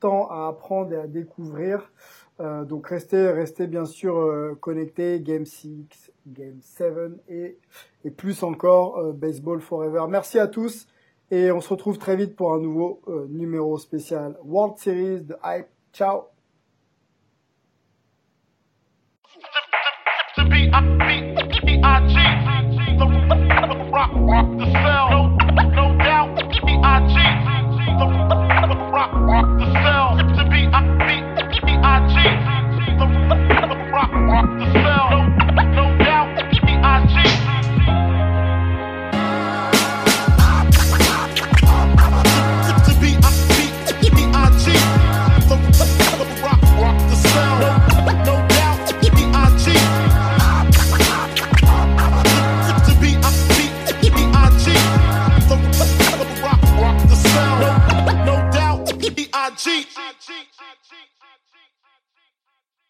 tant 0.00 0.28
à 0.28 0.48
apprendre 0.48 0.92
et 0.92 0.96
à 0.96 1.06
découvrir. 1.06 1.90
donc 2.38 2.88
restez, 2.88 3.30
restez 3.30 3.66
bien 3.66 3.84
sûr 3.84 4.56
connectés. 4.60 5.20
Game 5.20 5.44
6, 5.44 6.12
Game 6.26 6.58
7 6.60 6.94
et, 7.28 7.58
et 8.04 8.10
plus 8.10 8.42
encore 8.42 9.12
Baseball 9.12 9.60
Forever. 9.60 10.04
Merci 10.08 10.38
à 10.38 10.46
tous. 10.46 10.86
Et 11.30 11.52
on 11.52 11.60
se 11.60 11.68
retrouve 11.68 11.98
très 11.98 12.16
vite 12.16 12.36
pour 12.36 12.54
un 12.54 12.58
nouveau 12.58 13.02
euh, 13.08 13.26
numéro 13.28 13.76
spécial 13.78 14.36
World 14.44 14.78
Series 14.78 15.20
de 15.20 15.36
Hype. 15.44 15.68
Ciao 15.92 16.37
IG. 59.56 59.86